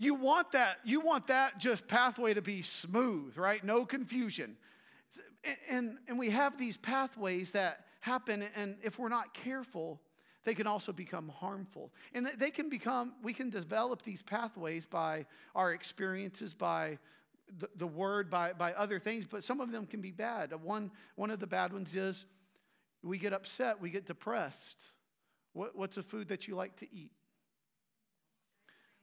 you 0.00 0.14
want 0.14 0.52
that, 0.52 0.78
you 0.82 0.98
want 1.00 1.26
that 1.26 1.58
just 1.58 1.86
pathway 1.86 2.32
to 2.32 2.40
be 2.40 2.62
smooth, 2.62 3.36
right? 3.36 3.62
No 3.62 3.84
confusion. 3.84 4.56
And, 5.68 5.98
and 6.08 6.18
we 6.18 6.30
have 6.30 6.58
these 6.58 6.78
pathways 6.78 7.50
that 7.50 7.84
happen, 8.00 8.42
and 8.56 8.78
if 8.82 8.98
we're 8.98 9.10
not 9.10 9.34
careful, 9.34 10.00
they 10.44 10.54
can 10.54 10.66
also 10.66 10.90
become 10.90 11.28
harmful. 11.28 11.92
And 12.14 12.26
they 12.38 12.50
can 12.50 12.70
become, 12.70 13.12
we 13.22 13.34
can 13.34 13.50
develop 13.50 14.00
these 14.02 14.22
pathways 14.22 14.86
by 14.86 15.26
our 15.54 15.74
experiences, 15.74 16.54
by 16.54 16.98
the, 17.58 17.68
the 17.76 17.86
word, 17.86 18.30
by, 18.30 18.54
by 18.54 18.72
other 18.72 18.98
things, 18.98 19.26
but 19.30 19.44
some 19.44 19.60
of 19.60 19.70
them 19.70 19.84
can 19.84 20.00
be 20.00 20.12
bad. 20.12 20.54
One, 20.62 20.92
one 21.16 21.30
of 21.30 21.40
the 21.40 21.46
bad 21.46 21.74
ones 21.74 21.94
is 21.94 22.24
we 23.02 23.18
get 23.18 23.34
upset, 23.34 23.82
we 23.82 23.90
get 23.90 24.06
depressed. 24.06 24.78
What, 25.52 25.76
what's 25.76 25.98
a 25.98 26.02
food 26.02 26.28
that 26.28 26.48
you 26.48 26.54
like 26.54 26.76
to 26.76 26.86
eat? 26.90 27.10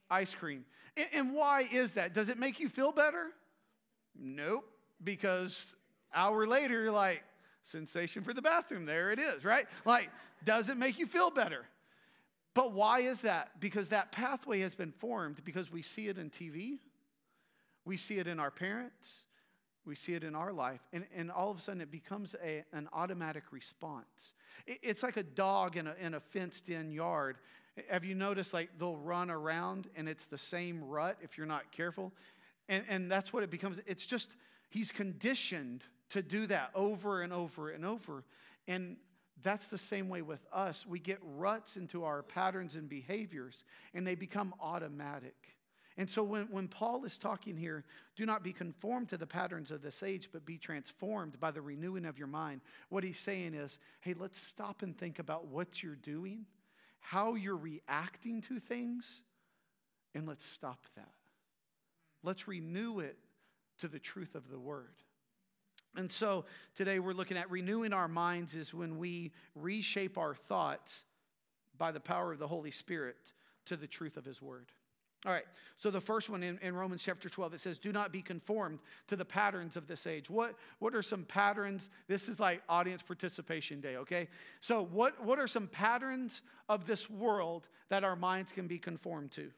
Ice 0.09 0.33
cream. 0.33 0.65
And 1.13 1.33
why 1.33 1.67
is 1.71 1.93
that? 1.93 2.13
Does 2.13 2.29
it 2.29 2.37
make 2.37 2.59
you 2.59 2.69
feel 2.69 2.91
better? 2.91 3.27
Nope, 4.19 4.65
because 5.03 5.75
hour 6.13 6.47
later 6.47 6.81
you're 6.81 6.91
like, 6.91 7.23
sensation 7.67 8.23
for 8.23 8.33
the 8.33 8.41
bathroom, 8.41 8.85
there 8.85 9.11
it 9.11 9.19
is, 9.19 9.43
right? 9.43 9.65
Like, 9.85 10.09
does 10.43 10.69
it 10.69 10.77
make 10.77 10.97
you 10.99 11.05
feel 11.05 11.29
better? 11.29 11.65
But 12.53 12.71
why 12.71 13.01
is 13.01 13.21
that? 13.21 13.59
Because 13.59 13.89
that 13.89 14.11
pathway 14.11 14.61
has 14.61 14.73
been 14.73 14.91
formed 14.91 15.43
because 15.43 15.71
we 15.71 15.81
see 15.81 16.07
it 16.07 16.17
in 16.17 16.29
TV, 16.29 16.79
we 17.85 17.97
see 17.97 18.17
it 18.17 18.27
in 18.27 18.39
our 18.39 18.51
parents, 18.51 19.25
we 19.85 19.95
see 19.95 20.13
it 20.13 20.23
in 20.23 20.33
our 20.33 20.51
life, 20.51 20.81
and, 20.91 21.05
and 21.15 21.31
all 21.31 21.51
of 21.51 21.57
a 21.57 21.61
sudden 21.61 21.81
it 21.81 21.91
becomes 21.91 22.35
a, 22.43 22.63
an 22.73 22.89
automatic 22.93 23.43
response. 23.51 24.33
It, 24.65 24.79
it's 24.81 25.03
like 25.03 25.17
a 25.17 25.23
dog 25.23 25.77
in 25.77 25.87
a, 25.87 25.95
in 26.01 26.13
a 26.13 26.19
fenced 26.19 26.69
in 26.69 26.91
yard 26.91 27.37
have 27.89 28.03
you 28.03 28.15
noticed 28.15 28.53
like 28.53 28.69
they'll 28.79 28.97
run 28.97 29.29
around 29.29 29.87
and 29.95 30.09
it's 30.09 30.25
the 30.25 30.37
same 30.37 30.83
rut 30.83 31.17
if 31.21 31.37
you're 31.37 31.47
not 31.47 31.71
careful? 31.71 32.11
And, 32.69 32.83
and 32.89 33.11
that's 33.11 33.31
what 33.31 33.43
it 33.43 33.49
becomes. 33.49 33.79
It's 33.85 34.05
just, 34.05 34.35
he's 34.69 34.91
conditioned 34.91 35.83
to 36.09 36.21
do 36.21 36.47
that 36.47 36.71
over 36.75 37.21
and 37.21 37.31
over 37.31 37.69
and 37.69 37.85
over. 37.85 38.23
And 38.67 38.97
that's 39.43 39.67
the 39.67 39.77
same 39.77 40.09
way 40.09 40.21
with 40.21 40.45
us. 40.51 40.85
We 40.85 40.99
get 40.99 41.19
ruts 41.21 41.77
into 41.77 42.03
our 42.03 42.23
patterns 42.23 42.75
and 42.75 42.89
behaviors, 42.89 43.63
and 43.93 44.05
they 44.05 44.15
become 44.15 44.53
automatic. 44.59 45.35
And 45.97 46.09
so 46.09 46.23
when, 46.23 46.43
when 46.51 46.67
Paul 46.67 47.05
is 47.05 47.17
talking 47.17 47.57
here, 47.57 47.83
do 48.15 48.25
not 48.25 48.43
be 48.43 48.53
conformed 48.53 49.09
to 49.09 49.17
the 49.17 49.25
patterns 49.25 49.71
of 49.71 49.81
this 49.81 50.03
age, 50.03 50.29
but 50.31 50.45
be 50.45 50.57
transformed 50.57 51.39
by 51.39 51.51
the 51.51 51.61
renewing 51.61 52.05
of 52.05 52.19
your 52.19 52.27
mind. 52.27 52.61
What 52.89 53.03
he's 53.03 53.19
saying 53.19 53.55
is, 53.55 53.79
hey, 54.01 54.13
let's 54.17 54.39
stop 54.39 54.83
and 54.83 54.95
think 54.95 55.17
about 55.17 55.47
what 55.47 55.81
you're 55.81 55.95
doing 55.95 56.45
how 57.09 57.35
you're 57.35 57.55
reacting 57.55 58.41
to 58.41 58.59
things, 58.59 59.21
and 60.13 60.27
let's 60.27 60.45
stop 60.45 60.79
that. 60.97 61.13
Let's 62.21 62.49
renew 62.49 62.99
it 62.99 63.17
to 63.79 63.87
the 63.87 63.99
truth 63.99 64.35
of 64.35 64.49
the 64.49 64.59
word. 64.59 64.95
And 65.95 66.11
so 66.11 66.43
today 66.75 66.99
we're 66.99 67.13
looking 67.13 67.37
at 67.37 67.49
renewing 67.49 67.93
our 67.93 68.09
minds 68.09 68.55
is 68.55 68.73
when 68.73 68.97
we 68.97 69.31
reshape 69.55 70.17
our 70.17 70.35
thoughts 70.35 71.05
by 71.77 71.93
the 71.93 72.01
power 72.01 72.33
of 72.33 72.39
the 72.39 72.47
Holy 72.47 72.71
Spirit 72.71 73.31
to 73.67 73.77
the 73.77 73.87
truth 73.87 74.17
of 74.17 74.25
his 74.25 74.41
word. 74.41 74.67
All 75.25 75.31
right, 75.31 75.45
so 75.77 75.89
the 75.89 75.99
first 75.99 76.29
one 76.29 76.43
in, 76.43 76.59
in, 76.61 76.75
Romans 76.75 77.01
chapter 77.03 77.27
12, 77.27 77.55
it 77.55 77.59
says, 77.59 77.79
Do 77.79 77.91
not 77.91 78.11
be 78.11 78.21
conformed 78.21 78.79
to 79.07 79.15
the 79.15 79.25
patterns 79.25 79.75
of 79.75 79.87
this 79.87 80.05
age. 80.05 80.29
What, 80.29 80.55
what 80.77 80.93
are 80.93 81.01
some 81.01 81.23
patterns? 81.23 81.89
This 82.07 82.29
is 82.29 82.39
like 82.39 82.61
audience 82.69 83.01
participation 83.01 83.81
day, 83.81 83.97
okay? 83.97 84.27
So, 84.61 84.83
what, 84.83 85.23
what 85.23 85.39
are 85.39 85.47
some 85.47 85.67
patterns 85.67 86.43
of 86.69 86.85
this 86.85 87.09
world 87.09 87.67
that 87.89 88.03
our 88.03 88.15
minds 88.15 88.51
can 88.51 88.67
be 88.67 88.77
conformed 88.77 89.31
to? 89.31 89.49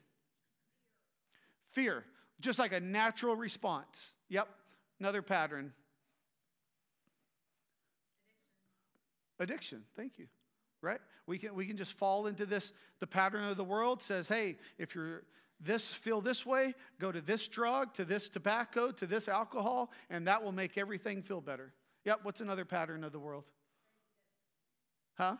Fear, 1.72 2.04
just 2.40 2.58
like 2.58 2.72
a 2.72 2.80
natural 2.80 3.36
response. 3.36 4.16
Yep, 4.30 4.48
another 4.98 5.20
pattern. 5.20 5.72
Addiction, 9.38 9.78
Addiction. 9.78 9.82
thank 9.94 10.18
you. 10.18 10.26
Right? 10.82 11.00
We 11.26 11.38
can, 11.38 11.54
we 11.54 11.66
can 11.66 11.76
just 11.76 11.92
fall 11.92 12.26
into 12.26 12.46
this. 12.46 12.72
The 13.00 13.06
pattern 13.06 13.44
of 13.44 13.58
the 13.58 13.64
world 13.64 14.00
says, 14.02 14.26
hey, 14.26 14.56
if 14.78 14.94
you're 14.94 15.22
this 15.60 15.92
feel 15.92 16.20
this 16.20 16.46
way, 16.46 16.74
go 16.98 17.12
to 17.12 17.20
this 17.20 17.46
drug, 17.48 17.92
to 17.94 18.04
this 18.04 18.28
tobacco, 18.28 18.90
to 18.92 19.06
this 19.06 19.28
alcohol, 19.28 19.90
and 20.08 20.26
that 20.26 20.42
will 20.42 20.52
make 20.52 20.78
everything 20.78 21.22
feel 21.22 21.40
better. 21.40 21.72
Yep, 22.04 22.20
what's 22.22 22.40
another 22.40 22.64
pattern 22.64 23.04
of 23.04 23.12
the 23.12 23.18
world? 23.18 23.44
Huh? 25.16 25.36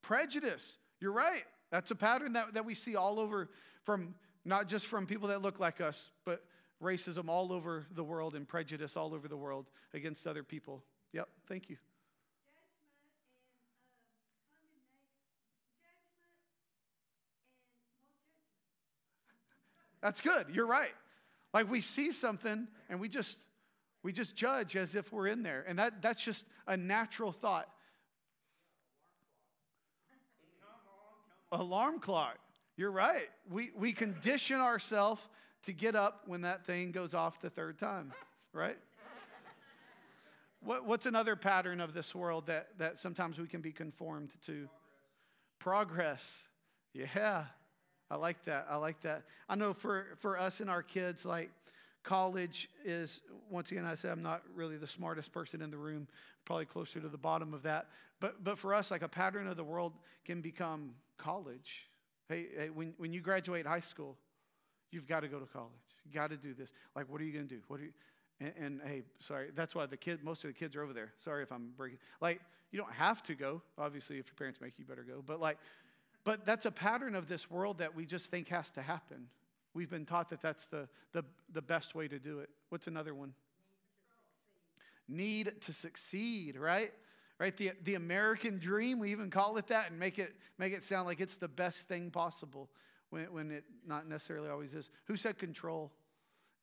Prejudice. 0.00 0.78
You're 1.00 1.12
right. 1.12 1.44
That's 1.70 1.90
a 1.90 1.94
pattern 1.94 2.32
that, 2.34 2.54
that 2.54 2.64
we 2.64 2.74
see 2.74 2.96
all 2.96 3.20
over 3.20 3.50
from 3.84 4.14
not 4.44 4.68
just 4.68 4.86
from 4.86 5.06
people 5.06 5.28
that 5.28 5.42
look 5.42 5.60
like 5.60 5.80
us, 5.80 6.10
but 6.24 6.44
racism 6.82 7.28
all 7.28 7.52
over 7.52 7.86
the 7.94 8.02
world 8.02 8.34
and 8.34 8.48
prejudice 8.48 8.96
all 8.96 9.14
over 9.14 9.28
the 9.28 9.36
world 9.36 9.70
against 9.94 10.26
other 10.26 10.42
people. 10.42 10.82
Yep, 11.12 11.28
thank 11.48 11.70
you. 11.70 11.76
That's 20.02 20.20
good. 20.20 20.46
You're 20.52 20.66
right. 20.66 20.92
Like 21.54 21.70
we 21.70 21.80
see 21.80 22.12
something 22.12 22.66
and 22.88 23.00
we 23.00 23.08
just 23.08 23.38
we 24.02 24.12
just 24.12 24.34
judge 24.34 24.74
as 24.76 24.94
if 24.94 25.12
we're 25.12 25.28
in 25.28 25.42
there. 25.42 25.64
And 25.66 25.78
that, 25.78 26.02
that's 26.02 26.24
just 26.24 26.44
a 26.66 26.76
natural 26.76 27.32
thought. 27.32 27.68
Alarm 31.52 32.00
clock. 32.00 32.38
You're 32.76 32.90
right. 32.90 33.28
We, 33.48 33.70
we 33.76 33.92
condition 33.92 34.56
ourselves 34.56 35.22
to 35.64 35.72
get 35.72 35.94
up 35.94 36.22
when 36.26 36.40
that 36.40 36.64
thing 36.64 36.90
goes 36.90 37.14
off 37.14 37.40
the 37.40 37.50
third 37.50 37.78
time, 37.78 38.12
right? 38.52 38.78
what, 40.60 40.86
what's 40.86 41.06
another 41.06 41.36
pattern 41.36 41.80
of 41.80 41.94
this 41.94 42.14
world 42.14 42.46
that, 42.46 42.78
that 42.78 42.98
sometimes 42.98 43.38
we 43.38 43.46
can 43.46 43.60
be 43.60 43.70
conformed 43.70 44.32
to? 44.46 44.68
Progress. 45.60 46.48
Progress. 46.92 47.14
Yeah. 47.14 47.44
I 48.12 48.16
like 48.16 48.44
that. 48.44 48.66
I 48.68 48.76
like 48.76 49.00
that. 49.02 49.22
I 49.48 49.54
know 49.54 49.72
for, 49.72 50.04
for 50.20 50.38
us 50.38 50.60
and 50.60 50.68
our 50.68 50.82
kids, 50.82 51.24
like 51.24 51.50
college 52.02 52.68
is, 52.84 53.22
once 53.48 53.72
again, 53.72 53.86
I 53.86 53.94
said 53.94 54.10
I'm 54.10 54.22
not 54.22 54.42
really 54.54 54.76
the 54.76 54.86
smartest 54.86 55.32
person 55.32 55.62
in 55.62 55.70
the 55.70 55.78
room, 55.78 56.06
probably 56.44 56.66
closer 56.66 57.00
to 57.00 57.08
the 57.08 57.16
bottom 57.16 57.54
of 57.54 57.62
that. 57.62 57.86
But, 58.20 58.44
but 58.44 58.58
for 58.58 58.74
us, 58.74 58.90
like 58.90 59.00
a 59.00 59.08
pattern 59.08 59.46
of 59.46 59.56
the 59.56 59.64
world 59.64 59.94
can 60.26 60.42
become 60.42 60.90
college. 61.16 61.88
Hey, 62.28 62.48
hey 62.54 62.68
when, 62.68 62.92
when 62.98 63.14
you 63.14 63.22
graduate 63.22 63.66
high 63.66 63.80
school, 63.80 64.18
you've 64.90 65.08
got 65.08 65.20
to 65.20 65.28
go 65.28 65.38
to 65.38 65.46
college. 65.46 65.70
You 66.04 66.12
got 66.12 66.28
to 66.28 66.36
do 66.36 66.52
this. 66.52 66.70
Like, 66.94 67.10
what 67.10 67.18
are 67.18 67.24
you 67.24 67.32
going 67.32 67.48
to 67.48 67.54
do? 67.54 67.62
What 67.68 67.80
are 67.80 67.84
you, 67.84 67.92
and, 68.40 68.52
and, 68.60 68.80
hey, 68.84 69.02
sorry, 69.20 69.48
that's 69.56 69.74
why 69.74 69.86
the 69.86 69.96
kid, 69.96 70.22
most 70.22 70.44
of 70.44 70.48
the 70.48 70.54
kids 70.54 70.76
are 70.76 70.82
over 70.82 70.92
there. 70.92 71.14
Sorry 71.24 71.42
if 71.42 71.50
I'm 71.50 71.70
breaking. 71.78 71.98
Like, 72.20 72.42
you 72.72 72.78
don't 72.78 72.92
have 72.92 73.22
to 73.24 73.34
go. 73.34 73.62
Obviously, 73.78 74.18
if 74.18 74.26
your 74.26 74.34
parents 74.34 74.60
make 74.60 74.74
you, 74.78 74.84
better 74.84 75.04
go. 75.04 75.22
But 75.24 75.40
like, 75.40 75.56
but 76.24 76.46
that's 76.46 76.66
a 76.66 76.70
pattern 76.70 77.14
of 77.14 77.28
this 77.28 77.50
world 77.50 77.78
that 77.78 77.94
we 77.94 78.06
just 78.06 78.30
think 78.30 78.48
has 78.48 78.70
to 78.72 78.82
happen. 78.82 79.28
We've 79.74 79.90
been 79.90 80.04
taught 80.04 80.30
that 80.30 80.42
that's 80.42 80.66
the, 80.66 80.88
the, 81.12 81.24
the 81.52 81.62
best 81.62 81.94
way 81.94 82.06
to 82.08 82.18
do 82.18 82.40
it. 82.40 82.50
What's 82.68 82.86
another 82.86 83.14
one? 83.14 83.34
Need 85.08 85.52
to 85.62 85.72
succeed, 85.72 86.56
right? 86.56 86.92
Right? 87.38 87.56
The, 87.56 87.72
the 87.82 87.94
American 87.94 88.58
dream, 88.58 88.98
we 88.98 89.10
even 89.10 89.30
call 89.30 89.56
it 89.56 89.66
that 89.68 89.90
and 89.90 89.98
make 89.98 90.18
it, 90.18 90.34
make 90.58 90.72
it 90.72 90.84
sound 90.84 91.06
like 91.06 91.20
it's 91.20 91.36
the 91.36 91.48
best 91.48 91.88
thing 91.88 92.10
possible 92.10 92.68
when, 93.10 93.32
when 93.32 93.50
it 93.50 93.64
not 93.86 94.08
necessarily 94.08 94.48
always 94.48 94.74
is. 94.74 94.90
Who 95.06 95.16
said 95.16 95.38
control? 95.38 95.90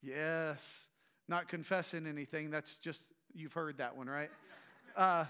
Yes. 0.01 0.87
Not 1.27 1.49
confessing 1.49 2.07
anything. 2.07 2.49
That's 2.49 2.77
just, 2.77 3.01
you've 3.33 3.53
heard 3.53 3.79
that 3.79 3.97
one, 3.97 4.07
right? 4.07 4.29
Uh, 4.95 5.25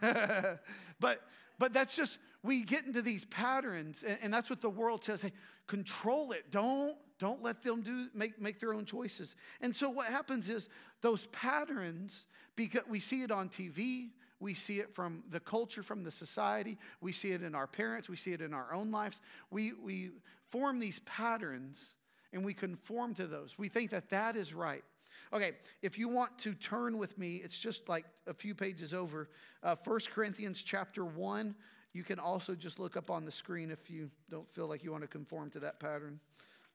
but, 1.00 1.22
but 1.58 1.72
that's 1.72 1.94
just, 1.94 2.18
we 2.46 2.62
get 2.62 2.86
into 2.86 3.02
these 3.02 3.24
patterns, 3.24 4.04
and, 4.06 4.18
and 4.22 4.34
that's 4.34 4.48
what 4.48 4.60
the 4.60 4.70
world 4.70 5.04
says 5.04 5.22
hey, 5.22 5.32
control 5.66 6.32
it. 6.32 6.50
Don't, 6.50 6.96
don't 7.18 7.42
let 7.42 7.62
them 7.62 7.82
do, 7.82 8.06
make, 8.14 8.40
make 8.40 8.60
their 8.60 8.72
own 8.72 8.84
choices. 8.84 9.34
And 9.60 9.74
so 9.74 9.90
what 9.90 10.06
happens 10.06 10.48
is 10.48 10.68
those 11.02 11.26
patterns, 11.26 12.26
because 12.54 12.82
we 12.88 13.00
see 13.00 13.22
it 13.22 13.30
on 13.30 13.48
TV, 13.48 14.10
we 14.38 14.54
see 14.54 14.80
it 14.80 14.94
from 14.94 15.24
the 15.30 15.40
culture, 15.40 15.82
from 15.82 16.04
the 16.04 16.10
society, 16.10 16.78
we 17.00 17.12
see 17.12 17.32
it 17.32 17.42
in 17.42 17.54
our 17.54 17.66
parents, 17.66 18.08
we 18.08 18.16
see 18.16 18.32
it 18.32 18.40
in 18.40 18.54
our 18.54 18.72
own 18.72 18.90
lives. 18.90 19.20
We, 19.50 19.72
we 19.72 20.10
form 20.50 20.78
these 20.78 21.00
patterns 21.00 21.94
and 22.32 22.44
we 22.44 22.54
conform 22.54 23.14
to 23.14 23.26
those. 23.26 23.56
We 23.58 23.68
think 23.68 23.90
that 23.90 24.10
that 24.10 24.36
is 24.36 24.54
right. 24.54 24.84
Okay, 25.32 25.52
if 25.82 25.98
you 25.98 26.08
want 26.08 26.38
to 26.40 26.54
turn 26.54 26.98
with 26.98 27.18
me, 27.18 27.36
it's 27.36 27.58
just 27.58 27.88
like 27.88 28.04
a 28.26 28.34
few 28.34 28.54
pages 28.54 28.94
over. 28.94 29.28
Uh, 29.62 29.74
1 29.82 30.00
Corinthians 30.12 30.62
chapter 30.62 31.04
1, 31.04 31.54
you 31.96 32.04
can 32.04 32.18
also 32.18 32.54
just 32.54 32.78
look 32.78 32.94
up 32.94 33.10
on 33.10 33.24
the 33.24 33.32
screen 33.32 33.70
if 33.70 33.90
you 33.90 34.10
don't 34.28 34.46
feel 34.52 34.66
like 34.66 34.84
you 34.84 34.92
want 34.92 35.02
to 35.02 35.08
conform 35.08 35.48
to 35.48 35.60
that 35.60 35.80
pattern 35.80 36.20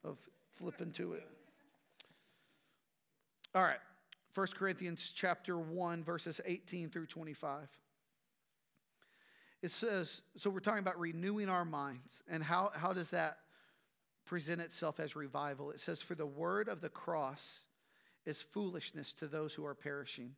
of 0.03 0.17
flipping 0.57 0.91
to 0.93 1.13
it. 1.13 1.27
All 3.53 3.61
right. 3.61 3.77
1 4.33 4.47
Corinthians 4.55 5.13
chapter 5.15 5.59
1 5.59 6.03
verses 6.03 6.41
18 6.43 6.89
through 6.89 7.05
25. 7.05 7.67
It 9.61 9.69
says, 9.69 10.23
so 10.37 10.49
we're 10.49 10.59
talking 10.59 10.79
about 10.79 10.99
renewing 10.99 11.49
our 11.49 11.65
minds 11.65 12.23
and 12.27 12.43
how, 12.43 12.71
how 12.73 12.91
does 12.91 13.11
that 13.11 13.37
present 14.25 14.59
itself 14.59 14.99
as 14.99 15.15
revival? 15.15 15.69
It 15.69 15.79
says, 15.79 16.01
for 16.01 16.15
the 16.15 16.25
word 16.25 16.67
of 16.67 16.81
the 16.81 16.89
cross 16.89 17.65
is 18.25 18.41
foolishness 18.41 19.13
to 19.13 19.27
those 19.27 19.53
who 19.53 19.67
are 19.67 19.75
perishing, 19.75 20.31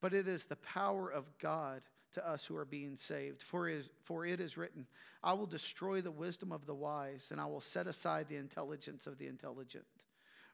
but 0.00 0.14
it 0.14 0.26
is 0.26 0.46
the 0.46 0.56
power 0.56 1.10
of 1.10 1.26
God 1.38 1.82
to 2.12 2.28
us 2.28 2.46
who 2.46 2.56
are 2.56 2.64
being 2.64 2.96
saved. 2.96 3.42
For 3.42 3.68
it, 3.68 3.76
is, 3.76 3.90
for 4.04 4.24
it 4.24 4.40
is 4.40 4.56
written, 4.56 4.86
I 5.22 5.32
will 5.32 5.46
destroy 5.46 6.00
the 6.00 6.10
wisdom 6.10 6.52
of 6.52 6.66
the 6.66 6.74
wise, 6.74 7.28
and 7.30 7.40
I 7.40 7.46
will 7.46 7.60
set 7.60 7.86
aside 7.86 8.28
the 8.28 8.36
intelligence 8.36 9.06
of 9.06 9.18
the 9.18 9.26
intelligent. 9.26 9.84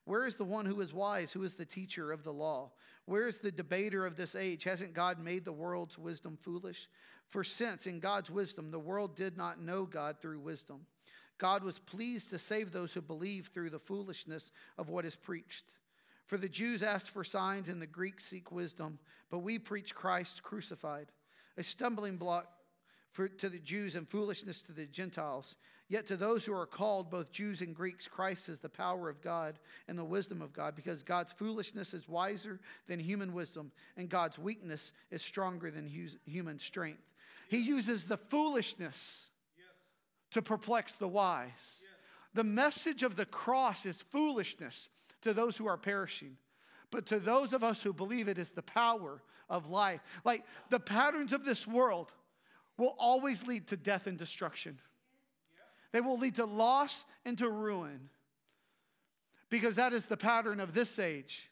Where 0.04 0.24
is 0.24 0.36
the 0.36 0.44
one 0.44 0.64
who 0.64 0.80
is 0.80 0.94
wise? 0.94 1.32
Who 1.32 1.42
is 1.42 1.54
the 1.54 1.66
teacher 1.66 2.12
of 2.12 2.24
the 2.24 2.32
law? 2.32 2.70
Where 3.04 3.26
is 3.26 3.38
the 3.38 3.52
debater 3.52 4.06
of 4.06 4.16
this 4.16 4.34
age? 4.34 4.64
Hasn't 4.64 4.94
God 4.94 5.18
made 5.18 5.44
the 5.44 5.52
world's 5.52 5.98
wisdom 5.98 6.38
foolish? 6.40 6.88
For 7.28 7.44
since 7.44 7.86
in 7.86 8.00
God's 8.00 8.30
wisdom 8.30 8.70
the 8.70 8.78
world 8.78 9.16
did 9.16 9.36
not 9.36 9.60
know 9.60 9.84
God 9.84 10.16
through 10.20 10.40
wisdom, 10.40 10.86
God 11.36 11.62
was 11.62 11.78
pleased 11.78 12.30
to 12.30 12.38
save 12.38 12.72
those 12.72 12.92
who 12.92 13.02
believe 13.02 13.48
through 13.48 13.70
the 13.70 13.78
foolishness 13.78 14.50
of 14.78 14.88
what 14.88 15.04
is 15.04 15.14
preached. 15.14 15.66
For 16.26 16.36
the 16.36 16.48
Jews 16.48 16.82
asked 16.82 17.10
for 17.10 17.22
signs 17.24 17.68
and 17.68 17.80
the 17.80 17.86
Greeks 17.86 18.24
seek 18.24 18.50
wisdom, 18.50 18.98
but 19.30 19.38
we 19.38 19.58
preach 19.58 19.94
Christ 19.94 20.42
crucified 20.42 21.08
a 21.58 21.62
stumbling 21.62 22.16
block 22.16 22.46
for, 23.10 23.28
to 23.28 23.48
the 23.48 23.58
Jews 23.58 23.96
and 23.96 24.08
foolishness 24.08 24.62
to 24.62 24.72
the 24.72 24.86
Gentiles. 24.86 25.56
Yet 25.88 26.06
to 26.06 26.16
those 26.16 26.44
who 26.44 26.54
are 26.54 26.66
called, 26.66 27.10
both 27.10 27.32
Jews 27.32 27.62
and 27.62 27.74
Greeks, 27.74 28.06
Christ 28.06 28.48
is 28.48 28.58
the 28.58 28.68
power 28.68 29.08
of 29.08 29.22
God 29.22 29.58
and 29.88 29.98
the 29.98 30.04
wisdom 30.04 30.42
of 30.42 30.52
God, 30.52 30.76
because 30.76 31.02
God's 31.02 31.32
foolishness 31.32 31.94
is 31.94 32.08
wiser 32.08 32.60
than 32.86 33.00
human 33.00 33.32
wisdom, 33.32 33.72
and 33.96 34.08
God's 34.08 34.38
weakness 34.38 34.92
is 35.10 35.22
stronger 35.22 35.70
than 35.70 35.90
human 36.26 36.58
strength. 36.58 37.02
He 37.48 37.58
uses 37.58 38.04
the 38.04 38.18
foolishness 38.18 39.28
to 40.32 40.42
perplex 40.42 40.94
the 40.94 41.08
wise. 41.08 41.82
The 42.34 42.44
message 42.44 43.02
of 43.02 43.16
the 43.16 43.24
cross 43.24 43.86
is 43.86 43.96
foolishness 43.96 44.90
to 45.22 45.32
those 45.32 45.56
who 45.56 45.66
are 45.66 45.78
perishing. 45.78 46.36
But 46.90 47.06
to 47.06 47.18
those 47.18 47.52
of 47.52 47.62
us 47.62 47.82
who 47.82 47.92
believe 47.92 48.28
it 48.28 48.38
is 48.38 48.50
the 48.50 48.62
power 48.62 49.20
of 49.50 49.68
life. 49.68 50.00
Like 50.24 50.44
the 50.70 50.80
patterns 50.80 51.32
of 51.32 51.44
this 51.44 51.66
world 51.66 52.12
will 52.76 52.94
always 52.98 53.46
lead 53.46 53.66
to 53.68 53.76
death 53.76 54.06
and 54.06 54.18
destruction. 54.18 54.78
They 55.92 56.00
will 56.00 56.18
lead 56.18 56.36
to 56.36 56.44
loss 56.44 57.04
and 57.24 57.36
to 57.38 57.48
ruin. 57.48 58.10
Because 59.50 59.76
that 59.76 59.92
is 59.92 60.06
the 60.06 60.16
pattern 60.16 60.60
of 60.60 60.74
this 60.74 60.98
age 60.98 61.50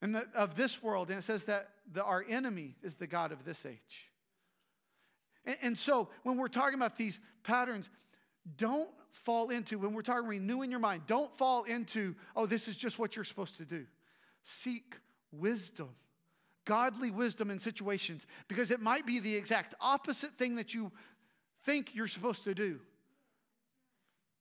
and 0.00 0.14
the, 0.14 0.26
of 0.34 0.56
this 0.56 0.82
world. 0.82 1.10
And 1.10 1.18
it 1.18 1.22
says 1.22 1.44
that 1.44 1.68
the, 1.92 2.02
our 2.02 2.24
enemy 2.28 2.74
is 2.82 2.94
the 2.94 3.06
God 3.06 3.32
of 3.32 3.44
this 3.44 3.66
age. 3.66 4.10
And, 5.44 5.56
and 5.62 5.78
so 5.78 6.08
when 6.22 6.38
we're 6.38 6.48
talking 6.48 6.74
about 6.74 6.96
these 6.96 7.20
patterns, 7.42 7.90
don't 8.56 8.88
fall 9.10 9.50
into, 9.50 9.78
when 9.78 9.92
we're 9.92 10.02
talking 10.02 10.26
renewing 10.26 10.70
your 10.70 10.80
mind, 10.80 11.02
don't 11.06 11.36
fall 11.36 11.64
into, 11.64 12.14
oh, 12.34 12.46
this 12.46 12.66
is 12.66 12.76
just 12.78 12.98
what 12.98 13.14
you're 13.14 13.24
supposed 13.26 13.58
to 13.58 13.66
do. 13.66 13.84
Seek 14.42 14.96
wisdom, 15.30 15.90
godly 16.64 17.10
wisdom 17.10 17.50
in 17.50 17.58
situations, 17.58 18.26
because 18.48 18.70
it 18.70 18.80
might 18.80 19.06
be 19.06 19.18
the 19.18 19.34
exact 19.34 19.74
opposite 19.80 20.32
thing 20.32 20.56
that 20.56 20.74
you 20.74 20.92
think 21.64 21.94
you're 21.94 22.08
supposed 22.08 22.44
to 22.44 22.54
do, 22.54 22.80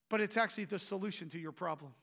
but 0.09 0.21
it's 0.21 0.37
actually 0.37 0.65
the 0.65 0.79
solution 0.79 1.29
to 1.29 1.39
your 1.39 1.51
problem. 1.51 1.93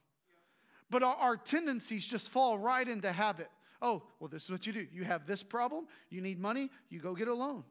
But 0.90 1.02
our, 1.02 1.16
our 1.16 1.36
tendencies 1.36 2.06
just 2.06 2.28
fall 2.28 2.58
right 2.58 2.88
into 2.88 3.12
habit. 3.12 3.50
Oh, 3.82 4.02
well, 4.18 4.28
this 4.28 4.44
is 4.44 4.50
what 4.50 4.66
you 4.66 4.72
do. 4.72 4.86
You 4.92 5.04
have 5.04 5.26
this 5.26 5.42
problem, 5.42 5.86
you 6.08 6.20
need 6.20 6.38
money, 6.40 6.70
you 6.88 7.00
go 7.00 7.14
get 7.14 7.28
a 7.28 7.34
loan. 7.34 7.64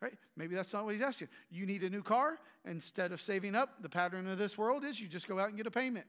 Right? 0.00 0.14
Maybe 0.34 0.54
that's 0.54 0.72
not 0.72 0.86
what 0.86 0.94
he's 0.94 1.02
asking. 1.02 1.28
You 1.50 1.66
need 1.66 1.82
a 1.82 1.90
new 1.90 2.02
car. 2.02 2.38
Instead 2.64 3.12
of 3.12 3.20
saving 3.20 3.54
up, 3.54 3.82
the 3.82 3.88
pattern 3.88 4.26
of 4.28 4.38
this 4.38 4.56
world 4.56 4.82
is 4.84 4.98
you 4.98 5.08
just 5.08 5.28
go 5.28 5.38
out 5.38 5.48
and 5.48 5.56
get 5.58 5.66
a 5.66 5.70
payment. 5.70 6.06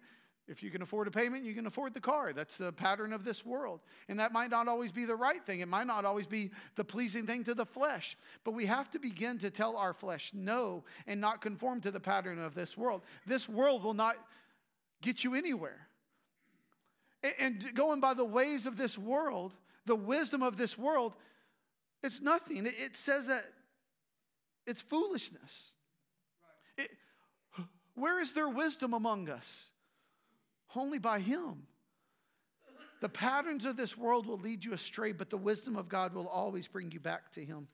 If 0.48 0.63
you 0.63 0.69
can 0.69 0.81
afford 0.81 1.07
a 1.07 1.12
payment, 1.12 1.45
you 1.45 1.53
can 1.53 1.65
afford 1.65 1.93
the 1.93 2.01
car. 2.01 2.33
That's 2.33 2.57
the 2.57 2.74
pattern 2.74 3.13
of 3.13 3.24
this 3.24 3.45
world. 3.45 3.79
And 4.10 4.19
that 4.19 4.33
might 4.33 4.50
not 4.50 4.67
always 4.67 4.91
be 4.91 5.05
the 5.05 5.15
right 5.15 5.43
thing. 5.45 5.62
It 5.62 5.67
might 5.67 5.88
not 5.88 6.03
always 6.03 6.27
be 6.27 6.51
the 6.75 6.83
pleasing 6.83 7.25
thing 7.25 7.43
to 7.45 7.53
the 7.53 7.65
flesh. 7.65 8.17
But 8.43 8.53
we 8.53 8.65
have 8.65 8.89
to 8.91 9.00
begin 9.00 9.38
to 9.39 9.50
tell 9.50 9.77
our 9.77 9.93
flesh 9.93 10.31
no 10.33 10.83
and 11.07 11.21
not 11.21 11.41
conform 11.41 11.79
to 11.81 11.91
the 11.91 12.00
pattern 12.00 12.39
of 12.39 12.53
this 12.53 12.77
world. 12.77 13.01
This 13.25 13.48
world 13.48 13.83
will 13.83 13.93
not 13.93 14.15
get 15.01 15.24
you 15.24 15.36
anywhere. 15.36 15.88
And 17.39 17.74
going 17.75 18.00
by 18.00 18.13
the 18.13 18.25
ways 18.25 18.65
of 18.65 18.77
this 18.77 18.98
world, 18.98 19.53
the 19.86 19.95
wisdom 19.95 20.41
of 20.41 20.57
this 20.57 20.77
world, 20.77 21.13
it's 22.03 22.19
nothing. 22.19 22.65
It 22.65 22.95
says 22.95 23.27
that 23.27 23.43
it's 24.65 24.81
foolishness. 24.81 25.71
It, 26.77 26.89
where 27.95 28.19
is 28.19 28.33
there 28.33 28.50
wisdom 28.50 28.93
among 28.93 29.29
us? 29.29 29.70
Only 30.75 30.99
by 30.99 31.19
Him. 31.19 31.67
The 33.01 33.09
patterns 33.09 33.65
of 33.65 33.75
this 33.77 33.97
world 33.97 34.27
will 34.27 34.37
lead 34.37 34.63
you 34.63 34.73
astray, 34.73 35.11
but 35.11 35.29
the 35.29 35.37
wisdom 35.37 35.75
of 35.75 35.89
God 35.89 36.13
will 36.13 36.27
always 36.27 36.67
bring 36.67 36.91
you 36.91 36.99
back 36.99 37.31
to 37.33 37.43
Him. 37.43 37.67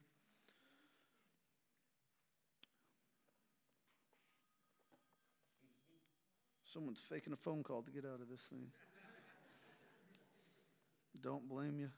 Someone's 6.73 6.99
faking 6.99 7.33
a 7.33 7.37
phone 7.37 7.63
call 7.63 7.81
to 7.81 7.91
get 7.91 8.05
out 8.05 8.21
of 8.21 8.29
this 8.29 8.41
thing. 8.41 8.67
Don't 11.21 11.49
blame 11.49 11.79
you. 11.79 11.89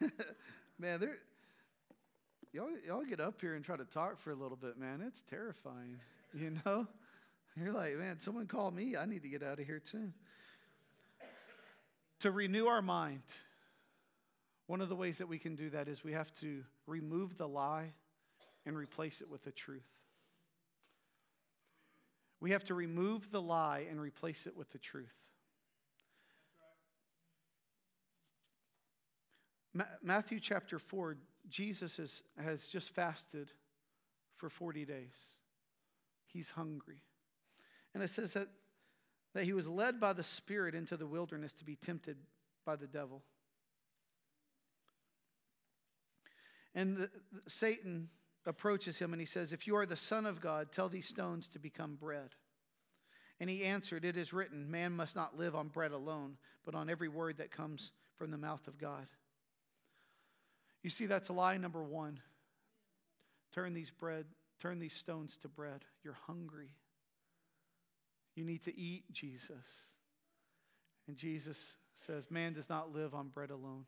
man, 0.78 1.00
there, 1.00 1.18
y'all, 2.52 2.70
y'all 2.86 3.04
get 3.04 3.20
up 3.20 3.40
here 3.40 3.54
and 3.54 3.64
try 3.64 3.76
to 3.76 3.84
talk 3.84 4.20
for 4.20 4.30
a 4.30 4.34
little 4.34 4.56
bit, 4.56 4.78
man. 4.78 5.02
It's 5.06 5.22
terrifying, 5.28 5.98
you 6.32 6.56
know? 6.64 6.86
You're 7.56 7.72
like, 7.72 7.94
man, 7.94 8.18
someone 8.18 8.46
called 8.46 8.74
me. 8.74 8.96
I 8.96 9.06
need 9.06 9.22
to 9.22 9.28
get 9.28 9.42
out 9.42 9.58
of 9.58 9.66
here 9.66 9.80
too. 9.80 10.12
To 12.20 12.30
renew 12.30 12.66
our 12.66 12.82
mind, 12.82 13.22
one 14.66 14.80
of 14.80 14.88
the 14.88 14.96
ways 14.96 15.18
that 15.18 15.28
we 15.28 15.38
can 15.38 15.56
do 15.56 15.70
that 15.70 15.88
is 15.88 16.04
we 16.04 16.12
have 16.12 16.32
to 16.40 16.62
remove 16.86 17.36
the 17.36 17.48
lie 17.48 17.94
and 18.66 18.76
replace 18.76 19.20
it 19.20 19.28
with 19.28 19.42
the 19.42 19.50
truth. 19.50 19.88
We 22.40 22.52
have 22.52 22.64
to 22.64 22.74
remove 22.74 23.30
the 23.30 23.42
lie 23.42 23.86
and 23.90 24.00
replace 24.00 24.46
it 24.46 24.56
with 24.56 24.70
the 24.70 24.78
truth. 24.78 25.14
Ma- 29.74 29.84
Matthew 30.02 30.40
chapter 30.40 30.78
4, 30.78 31.16
Jesus 31.48 31.98
is, 31.98 32.22
has 32.42 32.66
just 32.66 32.90
fasted 32.90 33.50
for 34.36 34.48
40 34.48 34.84
days. 34.84 35.34
He's 36.26 36.50
hungry. 36.50 37.02
And 37.94 38.02
it 38.02 38.10
says 38.10 38.32
that, 38.34 38.48
that 39.34 39.44
he 39.44 39.52
was 39.52 39.66
led 39.66 40.00
by 40.00 40.12
the 40.12 40.24
Spirit 40.24 40.74
into 40.74 40.96
the 40.96 41.06
wilderness 41.06 41.52
to 41.54 41.64
be 41.64 41.76
tempted 41.76 42.16
by 42.64 42.76
the 42.76 42.86
devil. 42.86 43.22
And 46.74 46.96
the, 46.96 47.10
the, 47.32 47.50
Satan 47.50 48.08
approaches 48.46 48.98
him 48.98 49.12
and 49.12 49.20
he 49.20 49.26
says, 49.26 49.52
If 49.52 49.66
you 49.66 49.76
are 49.76 49.86
the 49.86 49.96
Son 49.96 50.26
of 50.26 50.40
God, 50.40 50.72
tell 50.72 50.88
these 50.88 51.06
stones 51.06 51.48
to 51.48 51.58
become 51.58 51.96
bread. 51.96 52.30
And 53.40 53.50
he 53.50 53.64
answered, 53.64 54.04
It 54.04 54.16
is 54.16 54.32
written, 54.32 54.70
Man 54.70 54.92
must 54.92 55.16
not 55.16 55.38
live 55.38 55.56
on 55.56 55.68
bread 55.68 55.92
alone, 55.92 56.36
but 56.64 56.74
on 56.74 56.88
every 56.88 57.08
word 57.08 57.38
that 57.38 57.50
comes 57.50 57.92
from 58.16 58.30
the 58.30 58.38
mouth 58.38 58.68
of 58.68 58.78
God. 58.78 59.06
You 60.82 60.90
see, 60.90 61.06
that's 61.06 61.30
lie 61.30 61.56
number 61.56 61.82
one. 61.82 62.20
Turn 63.52 63.74
these 63.74 63.90
bread, 63.90 64.26
turn 64.60 64.78
these 64.78 64.94
stones 64.94 65.36
to 65.38 65.48
bread. 65.48 65.84
You're 66.04 66.18
hungry. 66.26 66.76
You 68.40 68.46
need 68.46 68.64
to 68.64 68.74
eat 68.74 69.04
Jesus. 69.12 69.90
And 71.06 71.14
Jesus 71.14 71.76
says, 71.94 72.30
Man 72.30 72.54
does 72.54 72.70
not 72.70 72.90
live 72.90 73.14
on 73.14 73.28
bread 73.28 73.50
alone. 73.50 73.84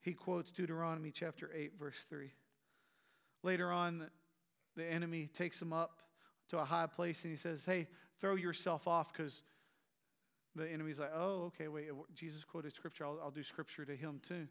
He 0.00 0.12
quotes 0.12 0.50
Deuteronomy 0.50 1.12
chapter 1.12 1.52
8, 1.54 1.74
verse 1.78 2.04
3. 2.10 2.32
Later 3.44 3.70
on, 3.70 4.08
the 4.74 4.84
enemy 4.84 5.30
takes 5.32 5.62
him 5.62 5.72
up 5.72 6.00
to 6.48 6.58
a 6.58 6.64
high 6.64 6.88
place 6.88 7.22
and 7.22 7.30
he 7.30 7.36
says, 7.36 7.64
Hey, 7.64 7.86
throw 8.20 8.34
yourself 8.34 8.88
off 8.88 9.12
because 9.12 9.44
the 10.56 10.68
enemy's 10.68 10.98
like, 10.98 11.12
Oh, 11.14 11.52
okay, 11.54 11.68
wait, 11.68 11.90
uh, 11.92 11.94
Jesus 12.12 12.42
quoted 12.42 12.74
scripture. 12.74 13.06
I'll, 13.06 13.20
I'll 13.22 13.30
do 13.30 13.44
scripture 13.44 13.84
to 13.84 13.94
him 13.94 14.20
too 14.26 14.48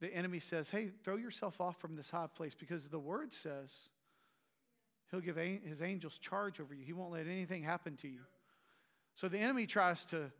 the 0.00 0.14
enemy 0.14 0.38
says, 0.38 0.70
Hey, 0.70 0.90
throw 1.02 1.16
yourself 1.16 1.60
off 1.60 1.80
from 1.80 1.96
this 1.96 2.10
high 2.10 2.28
place 2.32 2.54
because 2.54 2.88
the 2.88 2.98
word 2.98 3.32
says 3.32 3.88
he'll 5.10 5.20
give 5.20 5.36
his 5.36 5.82
angels 5.82 6.18
charge 6.18 6.60
over 6.60 6.74
you. 6.74 6.84
He 6.84 6.92
won't 6.92 7.12
let 7.12 7.26
anything 7.26 7.62
happen 7.62 7.96
to 8.02 8.08
you. 8.08 8.20
So 9.14 9.28
the 9.28 9.38
enemy 9.38 9.66
tries 9.66 10.04
to 10.06 10.30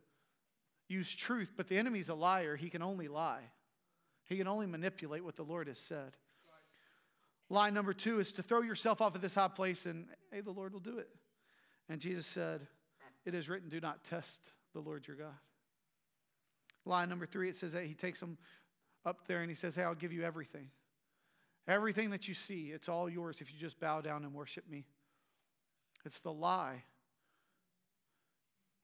use 0.87 1.13
truth, 1.13 1.51
but 1.55 1.67
the 1.67 1.77
enemy's 1.77 2.09
a 2.09 2.13
liar. 2.13 2.55
He 2.55 2.69
can 2.69 2.81
only 2.81 3.07
lie, 3.07 3.43
he 4.23 4.37
can 4.37 4.47
only 4.47 4.67
manipulate 4.67 5.23
what 5.23 5.35
the 5.35 5.43
Lord 5.43 5.67
has 5.67 5.79
said. 5.79 6.15
Lie 7.51 7.71
number 7.71 7.93
two 7.93 8.19
is 8.19 8.31
to 8.33 8.43
throw 8.43 8.61
yourself 8.61 9.01
off 9.01 9.15
of 9.15 9.21
this 9.21 9.33
high 9.33 9.47
place 9.47 9.87
and, 9.87 10.05
hey, 10.31 10.41
the 10.41 10.51
Lord 10.51 10.71
will 10.71 10.79
do 10.79 10.99
it. 10.99 11.09
And 11.89 11.99
Jesus 11.99 12.27
said, 12.27 12.67
It 13.25 13.33
is 13.33 13.49
written, 13.49 13.69
do 13.69 13.79
not 13.79 14.03
test 14.03 14.39
the 14.73 14.79
Lord 14.79 15.07
your 15.07 15.17
God. 15.17 15.33
Lie 16.85 17.05
number 17.05 17.25
three, 17.25 17.49
it 17.49 17.57
says 17.57 17.73
that 17.73 17.85
he 17.85 17.95
takes 17.95 18.19
them 18.19 18.37
up 19.03 19.27
there 19.27 19.41
and 19.41 19.49
he 19.49 19.55
says, 19.55 19.75
Hey, 19.75 19.81
I'll 19.81 19.95
give 19.95 20.13
you 20.13 20.23
everything. 20.23 20.69
Everything 21.69 22.09
that 22.09 22.27
you 22.27 22.33
see, 22.33 22.71
it's 22.73 22.89
all 22.89 23.07
yours 23.07 23.41
if 23.41 23.53
you 23.53 23.59
just 23.59 23.79
bow 23.79 24.01
down 24.01 24.23
and 24.23 24.33
worship 24.33 24.67
me. 24.67 24.85
It's 26.03 26.17
the 26.17 26.33
lie. 26.33 26.81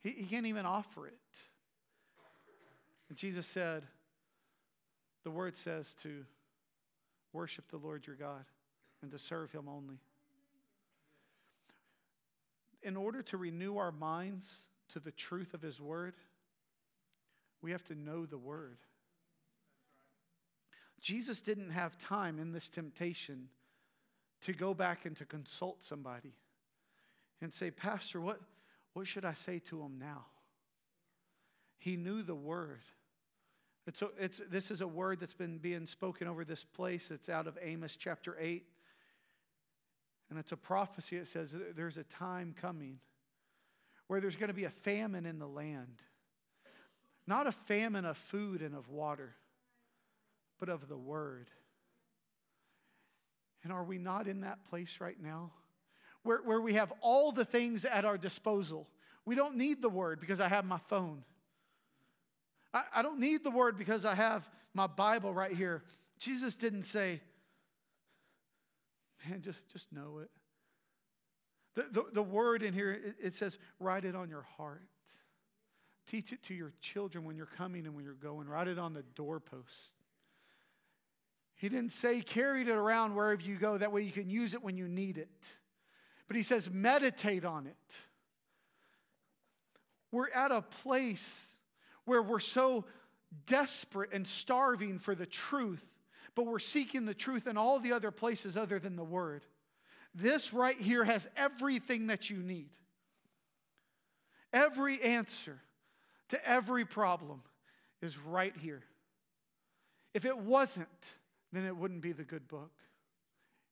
He, 0.01 0.11
he 0.11 0.25
can't 0.25 0.45
even 0.45 0.67
offer 0.67 1.07
it. 1.07 1.13
And 3.09 3.17
Jesus 3.17 3.47
said, 3.47 3.85
The 5.23 5.31
word 5.31 5.57
says 5.57 5.95
to 6.03 6.25
worship 7.33 7.69
the 7.71 7.77
Lord 7.77 8.05
your 8.05 8.15
God 8.15 8.45
and 9.01 9.11
to 9.11 9.17
serve 9.17 9.51
him 9.51 9.67
only. 9.67 9.97
In 12.83 12.95
order 12.95 13.23
to 13.23 13.37
renew 13.37 13.77
our 13.77 13.91
minds 13.91 14.67
to 14.93 14.99
the 14.99 15.11
truth 15.11 15.55
of 15.55 15.63
his 15.63 15.81
word, 15.81 16.13
we 17.63 17.71
have 17.71 17.83
to 17.85 17.95
know 17.95 18.27
the 18.27 18.37
word. 18.37 18.77
Jesus 21.01 21.41
didn't 21.41 21.71
have 21.71 21.97
time 21.97 22.39
in 22.39 22.51
this 22.51 22.67
temptation 22.67 23.49
to 24.41 24.53
go 24.53 24.73
back 24.73 25.05
and 25.05 25.15
to 25.17 25.25
consult 25.25 25.83
somebody 25.83 26.33
and 27.41 27.53
say, 27.53 27.71
Pastor, 27.71 28.21
what, 28.21 28.39
what 28.93 29.07
should 29.07 29.25
I 29.25 29.33
say 29.33 29.59
to 29.69 29.81
him 29.81 29.97
now? 29.99 30.25
He 31.77 31.95
knew 31.95 32.23
the 32.23 32.35
word. 32.35 32.81
It's, 33.87 34.01
a, 34.01 34.09
it's, 34.19 34.41
this 34.49 34.71
is 34.71 34.81
a 34.81 34.87
word 34.87 35.19
that's 35.19 35.33
been 35.33 35.57
being 35.57 35.85
spoken 35.85 36.27
over 36.27 36.43
this 36.43 36.63
place. 36.63 37.11
It's 37.11 37.29
out 37.29 37.45
of 37.45 37.57
Amos 37.61 37.95
chapter 37.95 38.35
8. 38.39 38.63
And 40.29 40.39
it's 40.39 40.51
a 40.51 40.57
prophecy. 40.57 41.17
It 41.17 41.27
says 41.27 41.55
there's 41.75 41.97
a 41.97 42.03
time 42.03 42.55
coming 42.59 42.99
where 44.07 44.19
there's 44.19 44.35
going 44.35 44.47
to 44.47 44.55
be 44.55 44.65
a 44.65 44.69
famine 44.69 45.25
in 45.25 45.39
the 45.39 45.47
land. 45.47 46.01
Not 47.27 47.47
a 47.47 47.51
famine 47.51 48.05
of 48.05 48.17
food 48.17 48.61
and 48.61 48.75
of 48.75 48.89
water, 48.89 49.35
but 50.59 50.69
of 50.69 50.87
the 50.87 50.97
Word. 50.97 51.49
And 53.63 53.73
are 53.73 53.83
we 53.83 53.97
not 53.97 54.27
in 54.27 54.41
that 54.41 54.63
place 54.69 54.97
right 54.99 55.21
now? 55.21 55.51
Where, 56.23 56.39
where 56.39 56.61
we 56.61 56.73
have 56.73 56.93
all 57.01 57.31
the 57.31 57.45
things 57.45 57.85
at 57.85 58.05
our 58.05 58.17
disposal. 58.17 58.87
We 59.25 59.35
don't 59.35 59.57
need 59.57 59.81
the 59.81 59.89
Word 59.89 60.19
because 60.19 60.39
I 60.39 60.47
have 60.47 60.65
my 60.65 60.79
phone. 60.87 61.23
I, 62.73 62.83
I 62.95 63.01
don't 63.01 63.19
need 63.19 63.43
the 63.43 63.51
Word 63.51 63.77
because 63.77 64.05
I 64.05 64.15
have 64.15 64.47
my 64.73 64.87
Bible 64.87 65.33
right 65.33 65.55
here. 65.55 65.83
Jesus 66.19 66.55
didn't 66.55 66.83
say, 66.83 67.21
man, 69.27 69.41
just, 69.41 69.67
just 69.71 69.91
know 69.91 70.19
it. 70.21 70.29
The, 71.75 71.85
the, 71.91 72.05
the 72.13 72.23
word 72.23 72.63
in 72.63 72.73
here, 72.73 72.93
it, 72.93 73.15
it 73.21 73.35
says, 73.35 73.57
write 73.79 74.05
it 74.05 74.15
on 74.15 74.29
your 74.29 74.45
heart. 74.57 74.87
Teach 76.07 76.31
it 76.31 76.41
to 76.43 76.53
your 76.53 76.71
children 76.81 77.25
when 77.25 77.35
you're 77.35 77.45
coming 77.45 77.85
and 77.85 77.95
when 77.95 78.05
you're 78.05 78.13
going. 78.13 78.47
Write 78.47 78.67
it 78.67 78.79
on 78.79 78.93
the 78.93 79.03
doorpost. 79.15 79.93
He 81.55 81.69
didn't 81.69 81.91
say 81.91 82.21
carry 82.21 82.61
it 82.63 82.69
around 82.69 83.15
wherever 83.15 83.41
you 83.41 83.55
go, 83.55 83.77
that 83.77 83.91
way 83.91 84.01
you 84.01 84.11
can 84.11 84.29
use 84.29 84.53
it 84.53 84.63
when 84.63 84.77
you 84.77 84.87
need 84.87 85.17
it. 85.17 85.29
But 86.27 86.35
he 86.35 86.43
says 86.43 86.69
meditate 86.69 87.45
on 87.45 87.67
it. 87.67 87.75
We're 90.11 90.29
at 90.31 90.51
a 90.51 90.61
place 90.61 91.51
where 92.05 92.21
we're 92.21 92.39
so 92.39 92.85
desperate 93.45 94.13
and 94.13 94.27
starving 94.27 94.99
for 94.99 95.15
the 95.15 95.25
truth, 95.25 95.83
but 96.35 96.45
we're 96.45 96.59
seeking 96.59 97.05
the 97.05 97.13
truth 97.13 97.47
in 97.47 97.57
all 97.57 97.79
the 97.79 97.91
other 97.91 98.11
places 98.11 98.55
other 98.55 98.79
than 98.79 98.95
the 98.95 99.03
Word. 99.03 99.43
This 100.13 100.53
right 100.53 100.79
here 100.79 101.03
has 101.03 101.27
everything 101.35 102.07
that 102.07 102.29
you 102.29 102.37
need. 102.37 102.69
Every 104.53 105.01
answer 105.01 105.59
to 106.29 106.49
every 106.49 106.85
problem 106.85 107.41
is 108.01 108.17
right 108.17 108.55
here. 108.55 108.83
If 110.13 110.23
it 110.23 110.37
wasn't, 110.37 110.87
then 111.51 111.65
it 111.65 111.75
wouldn't 111.75 112.01
be 112.01 112.11
the 112.11 112.23
good 112.23 112.47
book. 112.47 112.71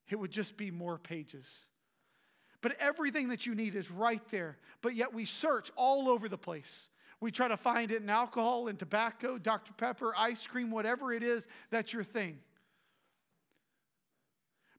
It 0.08 0.16
would 0.16 0.30
just 0.30 0.56
be 0.56 0.70
more 0.70 0.98
pages. 0.98 1.66
But 2.60 2.76
everything 2.80 3.28
that 3.28 3.46
you 3.46 3.54
need 3.54 3.74
is 3.74 3.90
right 3.90 4.22
there. 4.30 4.58
But 4.80 4.94
yet 4.94 5.12
we 5.12 5.24
search 5.24 5.70
all 5.76 6.08
over 6.08 6.28
the 6.28 6.38
place. 6.38 6.88
We 7.20 7.30
try 7.30 7.48
to 7.48 7.56
find 7.56 7.90
it 7.90 8.02
in 8.02 8.10
alcohol 8.10 8.68
and 8.68 8.78
tobacco, 8.78 9.38
Dr. 9.38 9.72
Pepper, 9.74 10.14
ice 10.16 10.46
cream, 10.46 10.70
whatever 10.70 11.12
it 11.12 11.22
is, 11.22 11.46
that's 11.70 11.92
your 11.92 12.04
thing. 12.04 12.38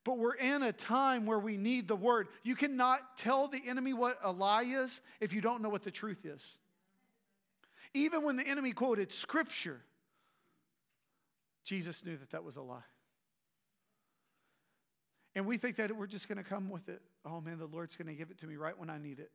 But 0.04 0.20
we're 0.20 0.36
in 0.36 0.62
a 0.62 0.72
time 0.72 1.26
where 1.26 1.40
we 1.40 1.58
need 1.58 1.88
the 1.88 1.96
word. 1.96 2.28
You 2.44 2.56
cannot 2.56 3.18
tell 3.18 3.48
the 3.48 3.62
enemy 3.68 3.94
what 3.94 4.20
a 4.24 4.32
lie 4.32 4.64
is 4.64 5.02
if 5.20 5.34
you 5.34 5.42
don't 5.42 5.64
know 5.64 5.70
what 5.70 5.82
the 5.82 5.92
truth 5.92 6.26
is. 6.26 6.58
Even 7.96 8.24
when 8.24 8.36
the 8.36 8.48
enemy 8.48 8.72
quoted 8.72 9.12
scripture, 9.12 9.82
Jesus 11.66 12.06
knew 12.06 12.16
that 12.16 12.30
that 12.32 12.44
was 12.44 12.56
a 12.56 12.62
lie. 12.62 12.86
And 15.36 15.46
we 15.46 15.58
think 15.58 15.76
that 15.76 15.96
we're 15.96 16.08
just 16.08 16.30
going 16.30 16.38
to 16.38 16.44
come 16.44 16.70
with 16.70 16.88
it. 16.88 17.02
Oh 17.26 17.42
man, 17.42 17.58
the 17.58 17.66
Lord's 17.66 17.98
going 17.98 18.08
to 18.08 18.14
give 18.14 18.32
it 18.32 18.40
to 18.40 18.48
me 18.48 18.56
right 18.56 18.78
when 18.78 18.90
I 18.90 18.98
need 18.98 19.20
it. 19.20 19.32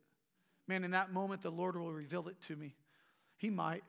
Man, 0.67 0.83
in 0.83 0.91
that 0.91 1.11
moment, 1.11 1.41
the 1.41 1.51
Lord 1.51 1.75
will 1.77 1.91
reveal 1.91 2.27
it 2.27 2.37
to 2.47 2.55
me. 2.55 2.75
He 3.37 3.49
might, 3.49 3.83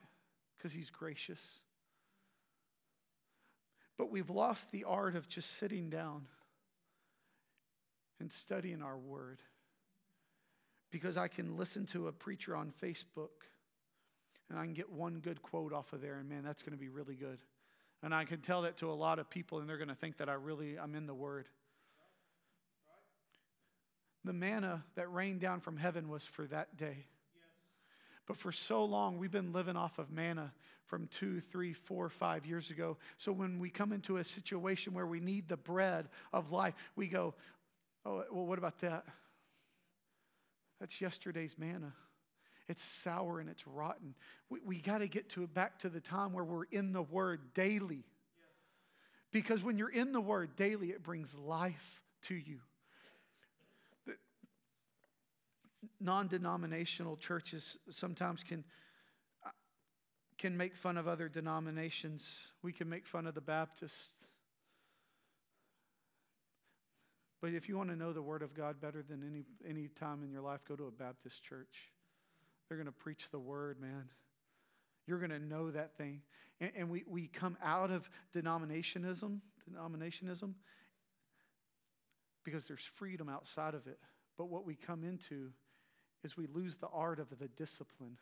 because 0.56 0.72
He's 0.72 0.90
gracious. 0.90 1.60
But 3.96 4.10
we've 4.10 4.30
lost 4.30 4.72
the 4.72 4.84
art 4.84 5.16
of 5.16 5.28
just 5.28 5.58
sitting 5.58 5.88
down 5.88 6.26
and 8.20 8.32
studying 8.32 8.82
our 8.82 8.98
word. 8.98 9.40
Because 10.90 11.16
I 11.16 11.28
can 11.28 11.56
listen 11.56 11.86
to 11.86 12.08
a 12.08 12.12
preacher 12.12 12.54
on 12.54 12.72
Facebook 12.82 13.46
and 14.50 14.58
I 14.58 14.64
can 14.64 14.74
get 14.74 14.90
one 14.90 15.20
good 15.20 15.40
quote 15.40 15.72
off 15.72 15.94
of 15.94 16.02
there, 16.02 16.18
and 16.18 16.28
man, 16.28 16.42
that's 16.44 16.62
going 16.62 16.72
to 16.72 16.78
be 16.78 16.90
really 16.90 17.14
good. 17.14 17.38
And 18.02 18.14
I 18.14 18.24
can 18.24 18.40
tell 18.40 18.62
that 18.62 18.78
to 18.78 18.90
a 18.90 18.94
lot 18.94 19.18
of 19.18 19.30
people, 19.30 19.60
and 19.60 19.68
they're 19.68 19.78
going 19.78 19.88
to 19.88 19.94
think 19.94 20.16
that 20.16 20.28
I 20.28 20.34
really, 20.34 20.78
I'm 20.78 20.94
in 20.94 21.06
the 21.06 21.14
Word. 21.14 21.48
The 24.24 24.32
manna 24.32 24.84
that 24.96 25.12
rained 25.12 25.40
down 25.40 25.60
from 25.60 25.76
heaven 25.76 26.08
was 26.08 26.24
for 26.24 26.46
that 26.46 26.76
day. 26.76 27.06
But 28.26 28.36
for 28.36 28.52
so 28.52 28.84
long, 28.84 29.18
we've 29.18 29.32
been 29.32 29.52
living 29.52 29.76
off 29.76 29.98
of 29.98 30.10
manna 30.10 30.52
from 30.86 31.08
two, 31.08 31.40
three, 31.40 31.72
four, 31.72 32.08
five 32.08 32.46
years 32.46 32.70
ago. 32.70 32.98
So 33.18 33.32
when 33.32 33.58
we 33.58 33.70
come 33.70 33.92
into 33.92 34.18
a 34.18 34.24
situation 34.24 34.94
where 34.94 35.06
we 35.06 35.20
need 35.20 35.48
the 35.48 35.56
bread 35.56 36.08
of 36.32 36.52
life, 36.52 36.74
we 36.96 37.08
go, 37.08 37.34
oh, 38.04 38.24
well, 38.30 38.46
what 38.46 38.58
about 38.58 38.78
that? 38.80 39.04
That's 40.80 41.00
yesterday's 41.00 41.56
manna. 41.58 41.94
It's 42.72 42.82
sour 42.82 43.38
and 43.38 43.50
it's 43.50 43.66
rotten. 43.66 44.14
We, 44.48 44.60
we 44.64 44.78
got 44.78 44.98
to 44.98 45.06
get 45.06 45.28
to 45.32 45.46
back 45.46 45.78
to 45.80 45.90
the 45.90 46.00
time 46.00 46.32
where 46.32 46.42
we're 46.42 46.64
in 46.72 46.94
the 46.94 47.02
Word 47.02 47.52
daily. 47.52 48.06
Because 49.30 49.62
when 49.62 49.76
you're 49.76 49.90
in 49.90 50.12
the 50.12 50.22
Word 50.22 50.56
daily, 50.56 50.88
it 50.88 51.02
brings 51.02 51.34
life 51.34 52.00
to 52.28 52.34
you. 52.34 52.60
Non 56.00 56.28
denominational 56.28 57.18
churches 57.18 57.76
sometimes 57.90 58.42
can, 58.42 58.64
uh, 59.44 59.50
can 60.38 60.56
make 60.56 60.74
fun 60.74 60.96
of 60.96 61.06
other 61.06 61.28
denominations. 61.28 62.52
We 62.62 62.72
can 62.72 62.88
make 62.88 63.06
fun 63.06 63.26
of 63.26 63.34
the 63.34 63.42
Baptists. 63.42 64.14
But 67.42 67.52
if 67.52 67.68
you 67.68 67.76
want 67.76 67.90
to 67.90 67.96
know 67.96 68.14
the 68.14 68.22
Word 68.22 68.40
of 68.40 68.54
God 68.54 68.80
better 68.80 69.02
than 69.02 69.22
any, 69.22 69.44
any 69.68 69.88
time 69.88 70.22
in 70.22 70.30
your 70.30 70.40
life, 70.40 70.60
go 70.66 70.74
to 70.74 70.86
a 70.86 70.90
Baptist 70.90 71.44
church. 71.44 71.92
They're 72.72 72.78
going 72.78 72.86
to 72.86 72.92
preach 73.02 73.28
the 73.30 73.38
Word, 73.38 73.78
man. 73.78 74.04
You're 75.06 75.18
going 75.18 75.30
to 75.30 75.38
know 75.38 75.70
that 75.72 75.94
thing. 75.98 76.22
And, 76.58 76.70
and, 76.74 76.88
we, 76.88 77.04
we 77.06 77.26
come 77.26 77.58
out 77.62 77.90
of 77.90 78.08
denominationism, 78.34 79.40
denominationism, 79.70 80.54
because 82.46 82.66
there's 82.66 82.80
freedom 82.82 83.28
outside 83.28 83.74
of 83.74 83.86
it. 83.86 83.98
But 84.38 84.46
what 84.46 84.64
we 84.64 84.74
come 84.74 85.04
into 85.04 85.50
is 86.24 86.34
we 86.34 86.46
lose 86.46 86.76
the 86.76 86.88
art 86.94 87.20
of 87.20 87.28
the 87.38 87.48
discipline 87.48 88.16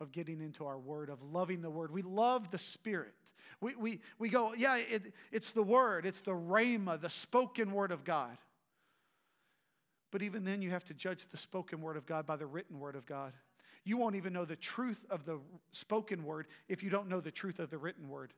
of 0.00 0.12
getting 0.12 0.40
into 0.40 0.64
our 0.64 0.78
word, 0.78 1.10
of 1.10 1.20
loving 1.20 1.60
the 1.60 1.70
word. 1.70 1.90
We 1.90 2.02
love 2.02 2.52
the 2.52 2.58
Spirit. 2.58 3.14
We, 3.60 3.74
we, 3.74 4.00
we 4.20 4.28
go, 4.28 4.54
yeah, 4.56 4.76
it, 4.76 5.12
it's 5.32 5.50
the 5.50 5.64
word, 5.64 6.06
it's 6.06 6.20
the 6.20 6.30
rhema, 6.30 7.00
the 7.00 7.10
spoken 7.10 7.72
word 7.72 7.90
of 7.90 8.04
God. 8.04 8.38
But 10.12 10.22
even 10.22 10.44
then, 10.44 10.62
you 10.62 10.70
have 10.70 10.84
to 10.84 10.94
judge 10.94 11.26
the 11.32 11.36
spoken 11.36 11.80
word 11.80 11.96
of 11.96 12.06
God 12.06 12.26
by 12.26 12.36
the 12.36 12.46
written 12.46 12.78
word 12.78 12.94
of 12.94 13.06
God. 13.06 13.32
You 13.84 13.96
won't 13.96 14.14
even 14.14 14.32
know 14.32 14.44
the 14.44 14.56
truth 14.56 15.04
of 15.10 15.24
the 15.24 15.40
spoken 15.72 16.24
word 16.24 16.46
if 16.68 16.82
you 16.82 16.90
don't 16.90 17.08
know 17.08 17.20
the 17.20 17.30
truth 17.30 17.58
of 17.58 17.70
the 17.70 17.78
written 17.78 18.08
word. 18.08 18.32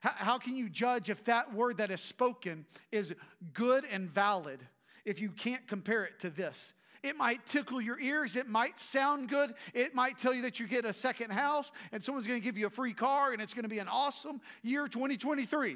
How, 0.00 0.38
can 0.38 0.56
you 0.56 0.70
judge 0.70 1.10
if 1.10 1.24
that 1.24 1.52
word 1.52 1.76
that 1.76 1.90
is 1.90 2.00
spoken 2.00 2.64
is 2.90 3.14
good 3.52 3.84
and 3.84 4.08
valid 4.08 4.60
if 5.04 5.20
you 5.20 5.30
can't 5.30 5.66
compare 5.68 6.04
it 6.04 6.18
to 6.20 6.30
this? 6.30 6.72
It 7.02 7.16
might 7.16 7.46
tickle 7.46 7.80
your 7.80 8.00
ears. 8.00 8.34
It 8.34 8.48
might 8.48 8.78
sound 8.78 9.28
good. 9.28 9.52
It 9.74 9.94
might 9.94 10.18
tell 10.18 10.32
you 10.34 10.42
that 10.42 10.58
you 10.58 10.66
get 10.66 10.84
a 10.86 10.92
second 10.92 11.32
house 11.32 11.70
and 11.92 12.02
someone's 12.02 12.26
going 12.26 12.40
to 12.40 12.44
give 12.44 12.56
you 12.58 12.66
a 12.66 12.70
free 12.70 12.94
car 12.94 13.32
and 13.32 13.42
it's 13.42 13.54
going 13.54 13.62
to 13.64 13.70
be 13.70 13.78
an 13.78 13.88
awesome 13.88 14.40
year 14.62 14.88
2023. 14.88 15.74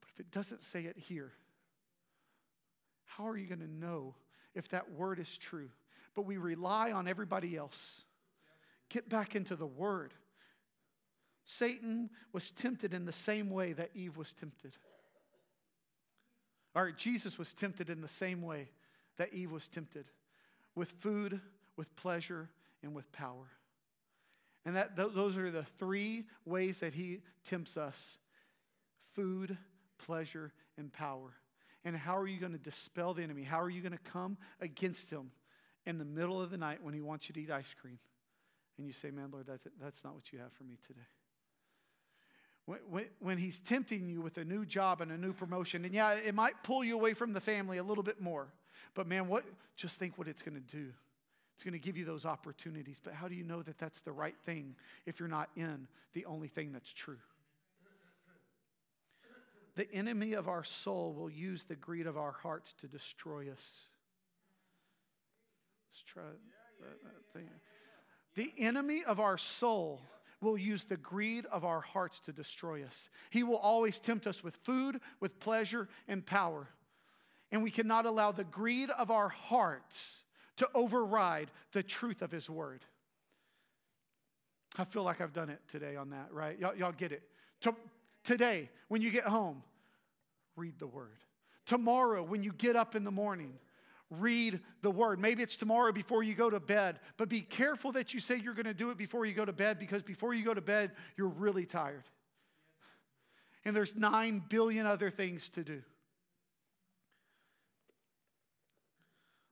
But 0.00 0.08
if 0.12 0.20
it 0.20 0.30
doesn't 0.32 0.62
say 0.62 0.84
it 0.84 0.96
here, 0.98 1.32
how 3.04 3.26
are 3.28 3.36
you 3.36 3.46
going 3.46 3.60
to 3.60 3.70
know 3.70 4.16
if 4.54 4.68
that 4.70 4.92
word 4.92 5.20
is 5.20 5.38
true? 5.38 5.70
But 6.14 6.26
we 6.26 6.36
rely 6.36 6.92
on 6.92 7.08
everybody 7.08 7.56
else. 7.56 8.04
Get 8.88 9.08
back 9.08 9.34
into 9.34 9.56
the 9.56 9.66
word. 9.66 10.14
Satan 11.44 12.10
was 12.32 12.50
tempted 12.50 12.94
in 12.94 13.04
the 13.04 13.12
same 13.12 13.50
way 13.50 13.72
that 13.72 13.90
Eve 13.94 14.16
was 14.16 14.32
tempted. 14.32 14.76
Or 16.74 16.90
Jesus 16.90 17.38
was 17.38 17.52
tempted 17.52 17.90
in 17.90 18.00
the 18.00 18.08
same 18.08 18.42
way 18.42 18.70
that 19.16 19.32
Eve 19.32 19.52
was 19.52 19.68
tempted 19.68 20.06
with 20.74 20.90
food, 20.90 21.40
with 21.76 21.94
pleasure, 21.96 22.50
and 22.82 22.94
with 22.94 23.10
power. 23.12 23.50
And 24.64 24.76
that, 24.76 24.96
th- 24.96 25.12
those 25.14 25.36
are 25.36 25.50
the 25.50 25.62
three 25.62 26.24
ways 26.44 26.80
that 26.80 26.94
he 26.94 27.20
tempts 27.44 27.76
us 27.76 28.18
food, 29.12 29.56
pleasure, 29.98 30.52
and 30.76 30.92
power. 30.92 31.34
And 31.84 31.96
how 31.96 32.16
are 32.16 32.26
you 32.26 32.40
going 32.40 32.52
to 32.52 32.58
dispel 32.58 33.14
the 33.14 33.22
enemy? 33.22 33.42
How 33.42 33.60
are 33.60 33.70
you 33.70 33.82
going 33.82 33.92
to 33.92 34.10
come 34.10 34.38
against 34.60 35.10
him 35.10 35.30
in 35.86 35.98
the 35.98 36.04
middle 36.04 36.40
of 36.40 36.50
the 36.50 36.56
night 36.56 36.82
when 36.82 36.94
he 36.94 37.00
wants 37.00 37.28
you 37.28 37.34
to 37.34 37.40
eat 37.40 37.50
ice 37.50 37.74
cream? 37.80 37.98
And 38.78 38.86
you 38.86 38.92
say, 38.92 39.10
Man, 39.10 39.28
Lord, 39.32 39.46
that's, 39.46 39.66
that's 39.80 40.04
not 40.04 40.14
what 40.14 40.32
you 40.32 40.38
have 40.38 40.52
for 40.52 40.64
me 40.64 40.76
today. 40.86 41.06
When, 42.66 42.78
when, 42.88 43.04
when 43.20 43.38
he's 43.38 43.58
tempting 43.60 44.08
you 44.08 44.20
with 44.20 44.38
a 44.38 44.44
new 44.44 44.64
job 44.64 45.00
and 45.00 45.12
a 45.12 45.18
new 45.18 45.32
promotion, 45.32 45.84
and 45.84 45.94
yeah, 45.94 46.14
it 46.14 46.34
might 46.34 46.62
pull 46.62 46.82
you 46.82 46.94
away 46.94 47.14
from 47.14 47.32
the 47.32 47.40
family 47.40 47.78
a 47.78 47.82
little 47.82 48.04
bit 48.04 48.20
more. 48.20 48.48
But 48.94 49.06
man, 49.06 49.28
what 49.28 49.44
just 49.76 49.98
think 49.98 50.16
what 50.16 50.28
it's 50.28 50.42
going 50.42 50.54
to 50.54 50.76
do. 50.76 50.92
It's 51.54 51.62
going 51.62 51.72
to 51.72 51.78
give 51.78 51.96
you 51.96 52.04
those 52.04 52.24
opportunities. 52.26 53.00
But 53.02 53.14
how 53.14 53.28
do 53.28 53.34
you 53.34 53.44
know 53.44 53.62
that 53.62 53.78
that's 53.78 54.00
the 54.00 54.12
right 54.12 54.34
thing 54.44 54.74
if 55.06 55.20
you're 55.20 55.28
not 55.28 55.50
in 55.56 55.86
the 56.12 56.24
only 56.26 56.48
thing 56.48 56.72
that's 56.72 56.92
true? 56.92 57.18
The 59.76 59.92
enemy 59.92 60.34
of 60.34 60.48
our 60.48 60.64
soul 60.64 61.12
will 61.12 61.30
use 61.30 61.64
the 61.64 61.74
greed 61.74 62.06
of 62.06 62.16
our 62.16 62.32
hearts 62.32 62.74
to 62.80 62.86
destroy 62.86 63.50
us. 63.50 63.86
Let's 65.94 66.02
try 66.02 66.22
that, 66.22 66.86
uh, 66.86 66.90
that 67.04 67.08
uh, 67.08 67.38
thing. 67.38 67.48
The 68.34 68.52
enemy 68.58 69.04
of 69.06 69.20
our 69.20 69.38
soul 69.38 70.02
will 70.40 70.58
use 70.58 70.84
the 70.84 70.96
greed 70.96 71.46
of 71.46 71.64
our 71.64 71.80
hearts 71.80 72.20
to 72.20 72.32
destroy 72.32 72.84
us. 72.84 73.08
He 73.30 73.42
will 73.42 73.56
always 73.56 73.98
tempt 73.98 74.26
us 74.26 74.42
with 74.44 74.56
food, 74.56 75.00
with 75.20 75.38
pleasure, 75.38 75.88
and 76.08 76.26
power 76.26 76.68
and 77.54 77.62
we 77.62 77.70
cannot 77.70 78.04
allow 78.04 78.32
the 78.32 78.42
greed 78.42 78.90
of 78.90 79.12
our 79.12 79.28
hearts 79.28 80.24
to 80.56 80.68
override 80.74 81.52
the 81.70 81.84
truth 81.84 82.20
of 82.20 82.32
His 82.32 82.50
Word. 82.50 82.84
I 84.76 84.84
feel 84.84 85.04
like 85.04 85.20
I've 85.20 85.32
done 85.32 85.50
it 85.50 85.60
today 85.70 85.94
on 85.94 86.10
that, 86.10 86.32
right? 86.32 86.58
Y'all, 86.58 86.74
y'all 86.74 86.90
get 86.90 87.12
it. 87.12 87.22
To, 87.60 87.76
today, 88.24 88.70
when 88.88 89.02
you 89.02 89.10
get 89.12 89.22
home, 89.22 89.62
read 90.56 90.80
the 90.80 90.88
Word. 90.88 91.18
Tomorrow, 91.64 92.24
when 92.24 92.42
you 92.42 92.52
get 92.52 92.74
up 92.74 92.96
in 92.96 93.04
the 93.04 93.12
morning, 93.12 93.54
read 94.10 94.60
the 94.82 94.90
Word. 94.90 95.18
Maybe 95.18 95.42
it's 95.42 95.56
tomorrow 95.56 95.92
before 95.92 96.22
you 96.22 96.34
go 96.34 96.50
to 96.50 96.60
bed, 96.60 97.00
but 97.16 97.28
be 97.28 97.40
careful 97.40 97.92
that 97.92 98.14
you 98.14 98.20
say 98.20 98.36
you're 98.36 98.54
going 98.54 98.64
to 98.66 98.74
do 98.74 98.90
it 98.90 98.98
before 98.98 99.26
you 99.26 99.34
go 99.34 99.44
to 99.44 99.52
bed 99.52 99.78
because 99.78 100.02
before 100.02 100.34
you 100.34 100.44
go 100.44 100.54
to 100.54 100.60
bed, 100.60 100.92
you're 101.16 101.28
really 101.28 101.66
tired. 101.66 102.04
And 103.64 103.74
there's 103.74 103.96
nine 103.96 104.42
billion 104.48 104.86
other 104.86 105.10
things 105.10 105.48
to 105.50 105.64
do. 105.64 105.82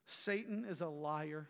Satan 0.05 0.65
is 0.69 0.81
a 0.81 0.87
liar. 0.87 1.47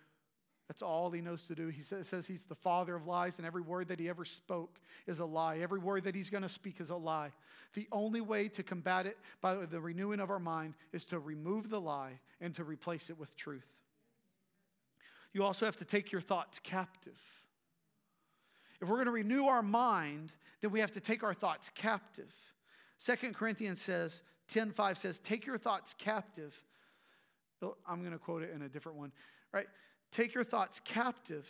That's 0.68 0.82
all 0.82 1.12
he 1.12 1.22
knows 1.22 1.44
to 1.44 1.56
do. 1.56 1.68
He 1.68 1.82
says 1.82 2.26
he's 2.26 2.46
the 2.46 2.56
father 2.56 2.96
of 2.96 3.06
lies, 3.06 3.38
and 3.38 3.46
every 3.46 3.62
word 3.62 3.90
that 3.90 4.00
he 4.00 4.08
ever 4.08 4.24
spoke 4.24 4.80
is 5.08 5.20
a 5.20 5.26
lie. 5.26 5.60
Every 5.60 5.80
word 5.80 6.06
that 6.06 6.16
he's 6.16 6.30
going 6.30 6.44
to 6.44 6.50
speak 6.50 6.80
is 6.80 6.90
a 6.90 6.96
lie. 6.96 7.32
The 7.74 7.88
only 7.92 8.22
way 8.22 8.48
to 8.50 8.64
combat 8.64 9.06
it 9.06 9.18
by 9.42 9.56
the 9.56 9.82
renewing 9.82 10.20
of 10.20 10.30
our 10.30 10.40
mind 10.40 10.76
is 10.94 11.04
to 11.06 11.20
remove 11.20 11.70
the 11.70 11.82
lie 11.82 12.20
and 12.40 12.56
to 12.56 12.64
replace 12.64 13.10
it 13.10 13.20
with 13.20 13.36
truth. 13.36 13.68
You 15.34 15.44
also 15.44 15.66
have 15.66 15.78
to 15.78 15.86
take 15.86 16.12
your 16.12 16.22
thoughts 16.22 16.60
captive. 16.60 17.20
If 18.82 18.88
we're 18.88 18.98
going 18.98 19.06
to 19.06 19.12
renew 19.12 19.46
our 19.46 19.64
mind, 19.64 20.32
then 20.62 20.72
we 20.72 20.80
have 20.80 20.92
to 20.94 21.00
take 21.00 21.24
our 21.24 21.34
thoughts 21.34 21.70
captive. 21.74 22.32
Second 23.00 23.36
Corinthians 23.36 23.82
says, 23.82 24.22
10:5 24.54 24.98
says, 24.98 25.20
"Take 25.20 25.46
your 25.46 25.58
thoughts 25.58 25.94
captive 25.98 26.64
oh, 27.64 27.76
I'm 27.88 28.02
going 28.02 28.12
to 28.12 28.20
quote 28.20 28.44
it 28.44 28.52
in 28.54 28.62
a 28.62 28.70
different 28.70 28.98
one, 28.98 29.12
right? 29.52 29.68
Take 30.14 30.36
your 30.36 30.44
thoughts 30.44 30.80
captive 30.86 31.48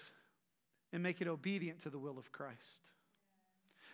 and 0.94 1.04
make 1.04 1.22
it 1.22 1.28
obedient 1.28 1.82
to 1.84 1.90
the 1.90 2.00
will 2.00 2.18
of 2.18 2.32
Christ. 2.32 2.92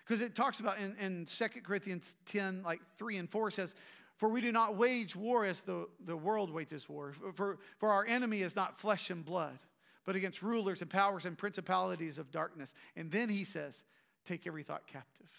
Because 0.05 0.21
it 0.21 0.35
talks 0.35 0.59
about 0.59 0.77
in, 0.77 0.95
in 0.99 1.25
2 1.25 1.47
Corinthians 1.63 2.15
10, 2.27 2.61
like 2.63 2.79
3 2.97 3.17
and 3.17 3.29
4 3.29 3.51
says, 3.51 3.73
For 4.15 4.29
we 4.29 4.41
do 4.41 4.51
not 4.51 4.75
wage 4.75 5.15
war 5.15 5.43
as 5.43 5.61
the, 5.61 5.87
the 6.05 6.15
world 6.15 6.51
wages 6.51 6.87
war. 6.87 7.13
For, 7.33 7.57
for 7.79 7.89
our 7.89 8.05
enemy 8.05 8.41
is 8.41 8.55
not 8.55 8.79
flesh 8.79 9.09
and 9.09 9.25
blood, 9.25 9.57
but 10.05 10.15
against 10.15 10.43
rulers 10.43 10.81
and 10.81 10.89
powers 10.89 11.25
and 11.25 11.37
principalities 11.37 12.17
of 12.17 12.31
darkness. 12.31 12.73
And 12.95 13.11
then 13.11 13.29
he 13.29 13.43
says, 13.43 13.83
Take 14.25 14.45
every 14.45 14.63
thought 14.63 14.85
captive 14.85 15.29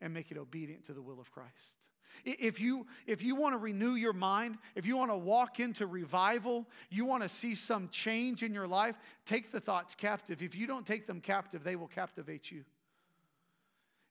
and 0.00 0.12
make 0.12 0.30
it 0.30 0.36
obedient 0.36 0.86
to 0.86 0.92
the 0.92 1.02
will 1.02 1.20
of 1.20 1.30
Christ. 1.30 1.76
If 2.24 2.60
you, 2.60 2.86
if 3.06 3.22
you 3.22 3.36
want 3.36 3.54
to 3.54 3.58
renew 3.58 3.94
your 3.94 4.12
mind, 4.12 4.58
if 4.74 4.86
you 4.86 4.96
want 4.96 5.10
to 5.10 5.16
walk 5.16 5.60
into 5.60 5.86
revival, 5.86 6.66
you 6.90 7.04
want 7.04 7.22
to 7.22 7.28
see 7.28 7.54
some 7.54 7.88
change 7.88 8.42
in 8.42 8.52
your 8.52 8.66
life, 8.66 8.96
take 9.24 9.50
the 9.50 9.60
thoughts 9.60 9.94
captive. 9.94 10.42
If 10.42 10.54
you 10.54 10.66
don't 10.66 10.86
take 10.86 11.06
them 11.06 11.20
captive, 11.20 11.64
they 11.64 11.76
will 11.76 11.88
captivate 11.88 12.50
you. 12.50 12.64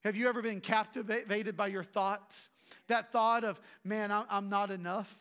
Have 0.03 0.15
you 0.15 0.29
ever 0.29 0.41
been 0.41 0.61
captivated 0.61 1.57
by 1.57 1.67
your 1.67 1.83
thoughts? 1.83 2.49
That 2.87 3.11
thought 3.11 3.43
of, 3.43 3.59
man, 3.83 4.11
I'm 4.11 4.49
not 4.49 4.71
enough. 4.71 5.13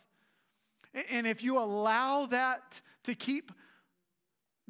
And 1.10 1.26
if 1.26 1.42
you 1.42 1.58
allow 1.58 2.26
that 2.26 2.80
to 3.04 3.14
keep 3.14 3.52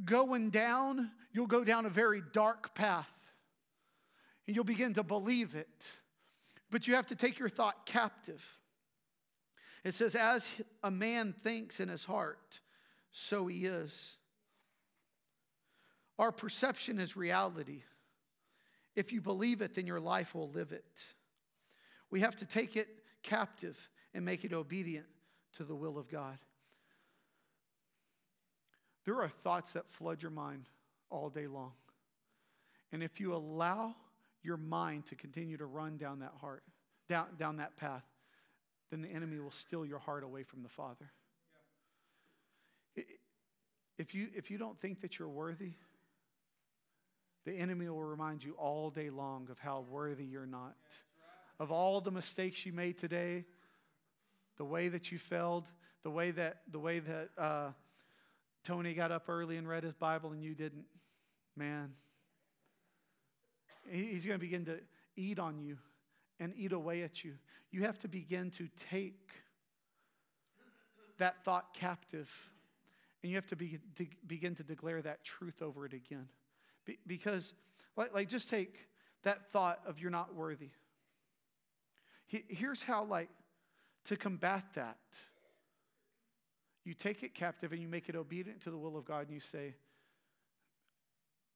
going 0.05 0.51
down, 0.51 1.11
you'll 1.33 1.47
go 1.47 1.65
down 1.65 1.87
a 1.87 1.91
very 1.91 2.23
dark 2.33 2.75
path. 2.75 3.13
And 4.47 4.55
you'll 4.55 4.65
begin 4.65 4.95
to 4.95 5.03
believe 5.03 5.55
it. 5.55 5.69
But 6.71 6.87
you 6.87 6.95
have 6.95 7.07
to 7.07 7.17
take 7.17 7.39
your 7.39 7.49
thought 7.49 7.87
captive. 7.87 8.45
It 9.85 9.95
says, 9.95 10.15
As 10.15 10.49
a 10.83 10.91
man 10.91 11.35
thinks 11.43 11.81
in 11.81 11.89
his 11.89 12.05
heart, 12.05 12.61
so 13.11 13.47
he 13.47 13.67
is. 13.67 14.17
Our 16.19 16.33
perception 16.33 16.99
is 16.99 17.17
reality. 17.17 17.83
If 18.95 19.13
you 19.13 19.21
believe 19.21 19.61
it, 19.61 19.75
then 19.75 19.87
your 19.87 20.01
life 20.01 20.35
will 20.35 20.51
live 20.51 20.73
it. 20.73 20.85
We 22.11 22.21
have 22.21 22.37
to 22.37 22.47
take 22.47 22.77
it 22.77 22.89
captive 23.23 23.91
and 24.15 24.25
make 24.25 24.45
it 24.45 24.53
obedient 24.53 25.07
to 25.57 25.65
the 25.65 25.75
will 25.75 25.99
of 25.99 26.11
God. 26.11 26.39
There 29.05 29.21
are 29.23 29.29
thoughts 29.29 29.75
that 29.75 29.91
flood 29.91 30.23
your 30.23 30.31
mind 30.31 30.69
all 31.11 31.29
day 31.29 31.47
long. 31.47 31.73
And 32.93 33.03
if 33.03 33.21
you 33.21 33.35
allow 33.35 33.95
your 34.47 34.57
mind 34.57 35.07
to 35.07 35.15
continue 35.15 35.57
to 35.59 35.67
run 35.67 35.99
down 35.99 36.21
that 36.21 36.33
heart, 36.41 36.63
down, 37.09 37.27
down 37.39 37.57
that 37.57 37.77
path, 37.77 38.05
then 38.91 39.03
the 39.03 39.09
enemy 39.09 39.39
will 39.39 39.51
steal 39.51 39.85
your 39.85 39.99
heart 39.99 40.23
away 40.23 40.45
from 40.45 40.63
the 40.63 40.69
Father. 40.69 41.11
If 43.99 44.15
you, 44.15 44.29
if 44.35 44.51
you 44.51 44.59
don't 44.59 44.81
think 44.81 45.01
that 45.01 45.19
you're 45.19 45.29
worthy, 45.29 45.73
the 47.45 47.53
enemy 47.53 47.89
will 47.89 48.05
remind 48.05 48.45
you 48.45 48.55
all 48.59 48.91
day 48.91 49.11
long 49.11 49.49
of 49.51 49.59
how 49.59 49.85
worthy 49.91 50.25
you're 50.25 50.47
not. 50.47 50.77
Of 51.59 51.73
all 51.73 52.01
the 52.01 52.11
mistakes 52.11 52.65
you 52.67 52.73
made 52.73 52.99
today, 52.99 53.45
the 54.59 54.65
way 54.65 54.89
that 54.89 55.11
you 55.11 55.19
failed, 55.19 55.65
the 56.03 56.11
way 56.11 56.31
that, 56.31 56.63
the 56.71 56.79
way 56.79 56.99
that 56.99 57.31
uh, 57.39 57.71
Tony 58.65 58.95
got 58.95 59.11
up 59.11 59.29
early 59.29 59.57
and 59.57 59.69
read 59.69 59.85
his 59.85 59.95
Bible 59.95 60.33
and 60.33 60.43
you 60.43 60.55
didn't. 60.55 60.85
Man, 61.57 61.93
He's 63.91 64.25
going 64.25 64.39
to 64.39 64.45
begin 64.45 64.65
to 64.67 64.79
eat 65.17 65.39
on 65.39 65.59
you 65.59 65.79
and 66.39 66.53
eat 66.57 66.73
away 66.73 67.03
at 67.03 67.25
you. 67.25 67.35
You 67.71 67.83
have 67.83 67.99
to 68.01 68.09
begin 68.09 68.51
to 68.53 68.69
take 68.91 69.31
that 71.19 71.43
thought 71.45 71.73
captive 71.75 72.31
and 73.23 73.31
you 73.31 73.37
have 73.37 73.47
to, 73.49 73.57
be, 73.57 73.79
to 73.97 74.07
begin 74.27 74.55
to 74.55 74.63
declare 74.63 75.03
that 75.03 75.25
truth 75.25 75.61
over 75.63 75.85
it 75.85 75.93
again. 75.93 76.29
Be, 76.85 76.99
because, 77.07 77.55
like, 77.97 78.15
like, 78.15 78.29
just 78.29 78.49
take 78.49 78.89
that 79.25 79.51
thought 79.51 79.81
of 79.87 79.99
you're 79.99 80.11
not 80.11 80.35
worthy. 80.35 80.71
He, 82.27 82.45
here's 82.49 82.83
how, 82.83 83.05
like, 83.05 83.29
to 84.05 84.17
combat 84.17 84.65
that. 84.75 84.99
You 86.85 86.95
take 86.95 87.25
it 87.25 87.35
captive 87.35 87.73
and 87.73 87.83
you 87.83 87.89
make 87.89 88.09
it 88.09 88.15
obedient 88.15 88.61
to 88.63 88.71
the 88.71 88.79
will 88.79 88.97
of 88.97 89.05
God 89.05 89.27
and 89.27 89.35
you 89.35 89.41
say, 89.41 89.75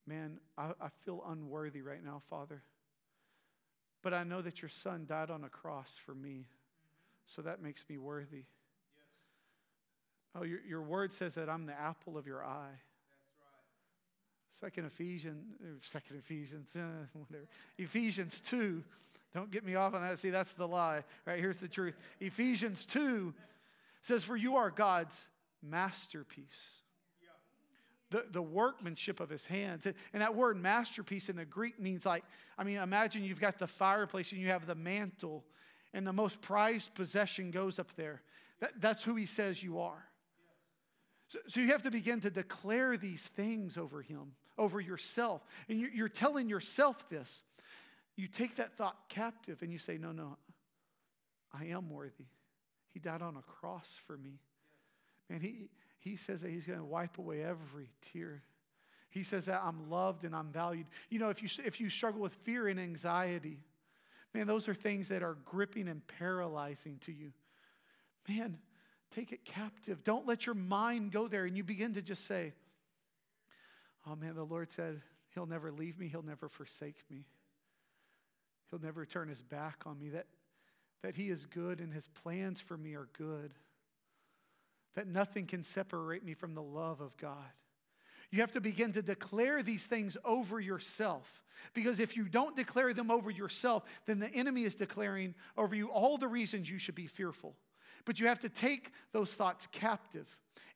Man, 0.06 0.38
I, 0.56 0.72
I 0.80 0.88
feel 1.04 1.22
unworthy 1.28 1.82
right 1.82 2.02
now, 2.04 2.22
Father. 2.28 2.62
But 4.02 4.14
I 4.14 4.24
know 4.24 4.40
that 4.42 4.62
your 4.62 4.68
son 4.68 5.04
died 5.06 5.30
on 5.30 5.44
a 5.44 5.48
cross 5.48 5.98
for 6.04 6.14
me. 6.14 6.46
So 7.26 7.42
that 7.42 7.62
makes 7.62 7.84
me 7.88 7.98
worthy. 7.98 8.38
Yes. 8.38 9.06
Oh, 10.34 10.42
your, 10.42 10.60
your 10.66 10.82
word 10.82 11.12
says 11.12 11.34
that 11.34 11.48
I'm 11.48 11.66
the 11.66 11.78
apple 11.78 12.16
of 12.16 12.26
your 12.26 12.44
eye. 12.44 12.72
That's 12.72 13.36
right. 13.40 14.60
Second 14.60 14.86
Ephesians, 14.86 15.44
second 15.82 16.16
Ephesians, 16.16 16.74
uh, 16.74 16.80
whatever. 17.12 17.46
Ephesians 17.78 18.40
2. 18.40 18.82
Don't 19.32 19.50
get 19.50 19.64
me 19.64 19.76
off 19.76 19.94
on 19.94 20.02
that. 20.02 20.18
See, 20.18 20.30
that's 20.30 20.52
the 20.54 20.66
lie. 20.66 21.04
Right, 21.24 21.38
here's 21.38 21.58
the 21.58 21.68
truth. 21.68 21.94
Ephesians 22.18 22.84
2 22.86 23.32
says, 24.02 24.24
For 24.24 24.36
you 24.36 24.56
are 24.56 24.70
God's 24.70 25.28
masterpiece 25.62 26.80
the, 28.10 28.24
the 28.30 28.42
workmanship 28.42 29.20
of 29.20 29.30
his 29.30 29.46
hands. 29.46 29.86
And 29.86 29.94
that 30.22 30.34
word 30.34 30.60
masterpiece 30.60 31.28
in 31.28 31.36
the 31.36 31.44
Greek 31.44 31.80
means 31.80 32.04
like, 32.04 32.24
I 32.58 32.64
mean, 32.64 32.76
imagine 32.76 33.24
you've 33.24 33.40
got 33.40 33.58
the 33.58 33.66
fireplace 33.66 34.32
and 34.32 34.40
you 34.40 34.48
have 34.48 34.66
the 34.66 34.74
mantle, 34.74 35.44
and 35.94 36.06
the 36.06 36.12
most 36.12 36.40
prized 36.40 36.94
possession 36.94 37.50
goes 37.50 37.78
up 37.78 37.94
there. 37.96 38.22
That, 38.60 38.72
that's 38.80 39.02
who 39.02 39.14
he 39.14 39.26
says 39.26 39.62
you 39.62 39.80
are. 39.80 40.04
So, 41.28 41.38
so, 41.46 41.60
you 41.60 41.68
have 41.68 41.84
to 41.84 41.92
begin 41.92 42.20
to 42.20 42.30
declare 42.30 42.96
these 42.96 43.28
things 43.28 43.76
over 43.76 44.02
him, 44.02 44.32
over 44.58 44.80
yourself. 44.80 45.46
And 45.68 45.78
you're, 45.78 45.90
you're 45.90 46.08
telling 46.08 46.48
yourself 46.48 47.08
this. 47.08 47.44
You 48.16 48.26
take 48.26 48.56
that 48.56 48.76
thought 48.76 49.08
captive 49.08 49.62
and 49.62 49.70
you 49.70 49.78
say, 49.78 49.96
No, 49.96 50.10
no, 50.10 50.36
I 51.54 51.66
am 51.66 51.88
worthy. 51.88 52.26
He 52.92 52.98
died 52.98 53.22
on 53.22 53.36
a 53.36 53.42
cross 53.42 53.96
for 54.06 54.16
me. 54.16 54.40
Man, 55.28 55.40
he, 55.40 55.68
he 56.00 56.16
says 56.16 56.40
that 56.40 56.50
He's 56.50 56.66
going 56.66 56.78
to 56.78 56.84
wipe 56.84 57.18
away 57.18 57.42
every 57.42 57.90
tear. 58.12 58.42
He 59.10 59.22
says 59.22 59.46
that 59.46 59.62
I'm 59.64 59.90
loved 59.90 60.24
and 60.24 60.34
I'm 60.34 60.50
valued. 60.52 60.86
You 61.08 61.18
know, 61.18 61.30
if 61.30 61.42
you, 61.42 61.48
if 61.64 61.80
you 61.80 61.90
struggle 61.90 62.20
with 62.20 62.34
fear 62.44 62.68
and 62.68 62.78
anxiety, 62.78 63.58
man, 64.32 64.46
those 64.46 64.68
are 64.68 64.74
things 64.74 65.08
that 65.08 65.22
are 65.22 65.36
gripping 65.44 65.88
and 65.88 66.06
paralyzing 66.06 66.98
to 67.02 67.12
you. 67.12 67.32
Man, 68.28 68.58
take 69.14 69.32
it 69.32 69.44
captive. 69.44 70.04
Don't 70.04 70.26
let 70.26 70.46
your 70.46 70.54
mind 70.54 71.10
go 71.10 71.28
there 71.28 71.44
and 71.44 71.56
you 71.56 71.64
begin 71.64 71.94
to 71.94 72.02
just 72.02 72.26
say, 72.26 72.52
Oh 74.06 74.16
man, 74.16 74.34
the 74.34 74.44
Lord 74.44 74.72
said, 74.72 75.02
He'll 75.34 75.46
never 75.46 75.70
leave 75.70 75.98
me, 75.98 76.08
He'll 76.08 76.22
never 76.22 76.48
forsake 76.48 77.04
me. 77.10 77.26
He'll 78.70 78.80
never 78.80 79.04
turn 79.04 79.28
his 79.28 79.42
back 79.42 79.82
on 79.84 79.98
me. 79.98 80.10
That, 80.10 80.26
that 81.02 81.16
he 81.16 81.28
is 81.28 81.46
good 81.46 81.80
and 81.80 81.92
his 81.92 82.06
plans 82.22 82.60
for 82.60 82.76
me 82.76 82.94
are 82.94 83.08
good 83.18 83.52
that 84.94 85.06
nothing 85.06 85.46
can 85.46 85.62
separate 85.62 86.24
me 86.24 86.34
from 86.34 86.54
the 86.54 86.62
love 86.62 87.00
of 87.00 87.16
God. 87.16 87.50
You 88.30 88.40
have 88.40 88.52
to 88.52 88.60
begin 88.60 88.92
to 88.92 89.02
declare 89.02 89.62
these 89.62 89.86
things 89.86 90.16
over 90.24 90.60
yourself. 90.60 91.42
Because 91.74 92.00
if 92.00 92.16
you 92.16 92.24
don't 92.24 92.56
declare 92.56 92.94
them 92.94 93.10
over 93.10 93.30
yourself, 93.30 93.84
then 94.06 94.20
the 94.20 94.32
enemy 94.32 94.64
is 94.64 94.74
declaring 94.74 95.34
over 95.56 95.74
you 95.74 95.88
all 95.88 96.16
the 96.16 96.28
reasons 96.28 96.70
you 96.70 96.78
should 96.78 96.94
be 96.94 97.06
fearful. 97.06 97.56
But 98.04 98.20
you 98.20 98.28
have 98.28 98.40
to 98.40 98.48
take 98.48 98.92
those 99.12 99.34
thoughts 99.34 99.66
captive. 99.72 100.26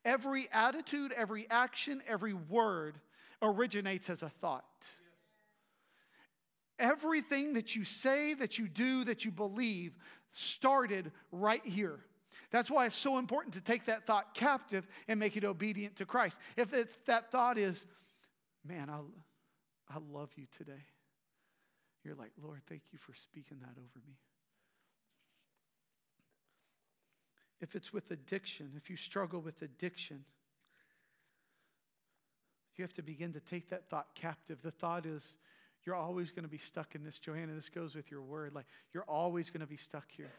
Every 0.04 0.48
attitude, 0.52 1.12
every 1.12 1.46
action, 1.48 2.02
every 2.06 2.34
word 2.34 2.98
originates 3.40 4.10
as 4.10 4.22
a 4.22 4.28
thought. 4.28 4.64
Everything 6.78 7.54
that 7.54 7.76
you 7.76 7.84
say, 7.84 8.34
that 8.34 8.58
you 8.58 8.68
do, 8.68 9.04
that 9.04 9.24
you 9.24 9.30
believe 9.30 9.96
started 10.32 11.12
right 11.30 11.64
here. 11.64 12.00
That's 12.54 12.70
why 12.70 12.86
it's 12.86 12.96
so 12.96 13.18
important 13.18 13.54
to 13.54 13.60
take 13.60 13.86
that 13.86 14.06
thought 14.06 14.32
captive 14.32 14.86
and 15.08 15.18
make 15.18 15.36
it 15.36 15.42
obedient 15.42 15.96
to 15.96 16.06
Christ. 16.06 16.38
If 16.56 16.72
it's, 16.72 16.96
that 17.06 17.32
thought 17.32 17.58
is, 17.58 17.84
man, 18.64 18.88
I, 18.88 19.00
I 19.92 19.98
love 20.12 20.30
you 20.36 20.46
today, 20.56 20.84
you're 22.04 22.14
like, 22.14 22.30
Lord, 22.40 22.60
thank 22.68 22.82
you 22.92 22.98
for 23.00 23.12
speaking 23.12 23.56
that 23.58 23.72
over 23.76 24.06
me. 24.06 24.14
If 27.60 27.74
it's 27.74 27.92
with 27.92 28.12
addiction, 28.12 28.70
if 28.76 28.88
you 28.88 28.96
struggle 28.96 29.40
with 29.40 29.60
addiction, 29.62 30.24
you 32.76 32.84
have 32.84 32.92
to 32.92 33.02
begin 33.02 33.32
to 33.32 33.40
take 33.40 33.70
that 33.70 33.90
thought 33.90 34.14
captive. 34.14 34.62
The 34.62 34.70
thought 34.70 35.06
is, 35.06 35.38
you're 35.84 35.96
always 35.96 36.30
going 36.30 36.44
to 36.44 36.48
be 36.48 36.58
stuck 36.58 36.94
in 36.94 37.02
this, 37.02 37.18
Johanna. 37.18 37.52
This 37.52 37.68
goes 37.68 37.96
with 37.96 38.12
your 38.12 38.22
word. 38.22 38.54
Like, 38.54 38.66
you're 38.92 39.02
always 39.08 39.50
going 39.50 39.62
to 39.62 39.66
be 39.66 39.76
stuck 39.76 40.12
here. 40.16 40.30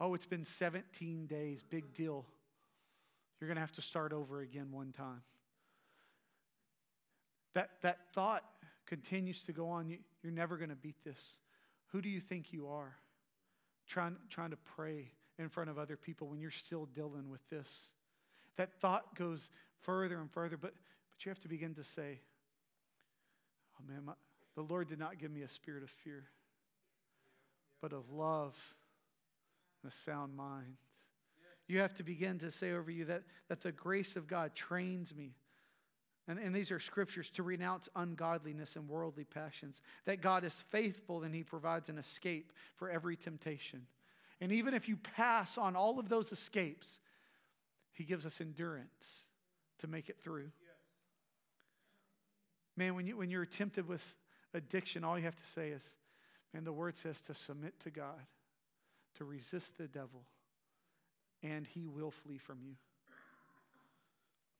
Oh, 0.00 0.14
it's 0.14 0.26
been 0.26 0.44
17 0.44 1.26
days, 1.26 1.62
big 1.68 1.92
deal. 1.92 2.24
You're 3.40 3.48
going 3.48 3.56
to 3.56 3.60
have 3.60 3.72
to 3.72 3.82
start 3.82 4.12
over 4.12 4.40
again 4.40 4.68
one 4.70 4.92
time. 4.92 5.22
That, 7.54 7.70
that 7.82 7.98
thought 8.14 8.44
continues 8.86 9.42
to 9.44 9.52
go 9.52 9.68
on. 9.70 9.88
You, 9.88 9.98
you're 10.22 10.32
never 10.32 10.56
going 10.56 10.70
to 10.70 10.76
beat 10.76 11.02
this. 11.04 11.38
Who 11.88 12.00
do 12.00 12.08
you 12.08 12.20
think 12.20 12.52
you 12.52 12.68
are? 12.68 12.96
Trying, 13.86 14.16
trying 14.28 14.50
to 14.50 14.58
pray 14.76 15.12
in 15.38 15.48
front 15.48 15.70
of 15.70 15.78
other 15.78 15.96
people 15.96 16.28
when 16.28 16.40
you're 16.40 16.50
still 16.50 16.86
dealing 16.86 17.30
with 17.30 17.40
this. 17.48 17.90
That 18.56 18.80
thought 18.80 19.14
goes 19.14 19.50
further 19.80 20.20
and 20.20 20.30
further, 20.30 20.56
but, 20.56 20.74
but 21.10 21.24
you 21.24 21.30
have 21.30 21.40
to 21.40 21.48
begin 21.48 21.74
to 21.74 21.84
say, 21.84 22.20
Oh 23.78 23.84
man, 23.88 24.04
my, 24.04 24.12
the 24.56 24.62
Lord 24.62 24.88
did 24.88 24.98
not 24.98 25.18
give 25.18 25.30
me 25.30 25.42
a 25.42 25.48
spirit 25.48 25.82
of 25.82 25.90
fear, 25.90 26.24
but 27.80 27.92
of 27.92 28.10
love 28.10 28.56
a 29.86 29.90
sound 29.90 30.36
mind. 30.36 30.76
You 31.66 31.80
have 31.80 31.94
to 31.94 32.02
begin 32.02 32.38
to 32.38 32.50
say 32.50 32.72
over 32.72 32.90
you 32.90 33.04
that, 33.06 33.22
that 33.48 33.60
the 33.60 33.72
grace 33.72 34.16
of 34.16 34.26
God 34.26 34.54
trains 34.54 35.14
me 35.14 35.34
and, 36.28 36.38
and 36.38 36.54
these 36.54 36.70
are 36.70 36.78
scriptures 36.78 37.30
to 37.30 37.42
renounce 37.42 37.88
ungodliness 37.96 38.76
and 38.76 38.86
worldly 38.86 39.24
passions, 39.24 39.80
that 40.04 40.20
God 40.20 40.44
is 40.44 40.52
faithful 40.68 41.22
and 41.22 41.34
he 41.34 41.42
provides 41.42 41.88
an 41.88 41.96
escape 41.96 42.52
for 42.76 42.90
every 42.90 43.16
temptation. 43.16 43.86
And 44.40 44.52
even 44.52 44.74
if 44.74 44.88
you 44.88 44.96
pass 44.96 45.56
on 45.56 45.74
all 45.74 45.98
of 45.98 46.10
those 46.10 46.30
escapes, 46.30 47.00
he 47.92 48.04
gives 48.04 48.26
us 48.26 48.42
endurance 48.42 49.26
to 49.78 49.86
make 49.88 50.10
it 50.10 50.20
through. 50.22 50.50
Man, 52.76 52.94
when, 52.94 53.06
you, 53.06 53.16
when 53.16 53.30
you're 53.30 53.46
tempted 53.46 53.88
with 53.88 54.14
addiction, 54.52 55.02
all 55.02 55.18
you 55.18 55.24
have 55.24 55.34
to 55.34 55.46
say 55.46 55.70
is, 55.70 55.96
man, 56.52 56.62
the 56.62 56.72
word 56.72 56.96
says 56.96 57.22
to 57.22 57.34
submit 57.34 57.80
to 57.80 57.90
God, 57.90 58.26
to 59.18 59.24
resist 59.24 59.76
the 59.78 59.86
devil, 59.86 60.24
and 61.42 61.66
he 61.66 61.86
will 61.86 62.10
flee 62.10 62.38
from 62.38 62.58
you. 62.62 62.74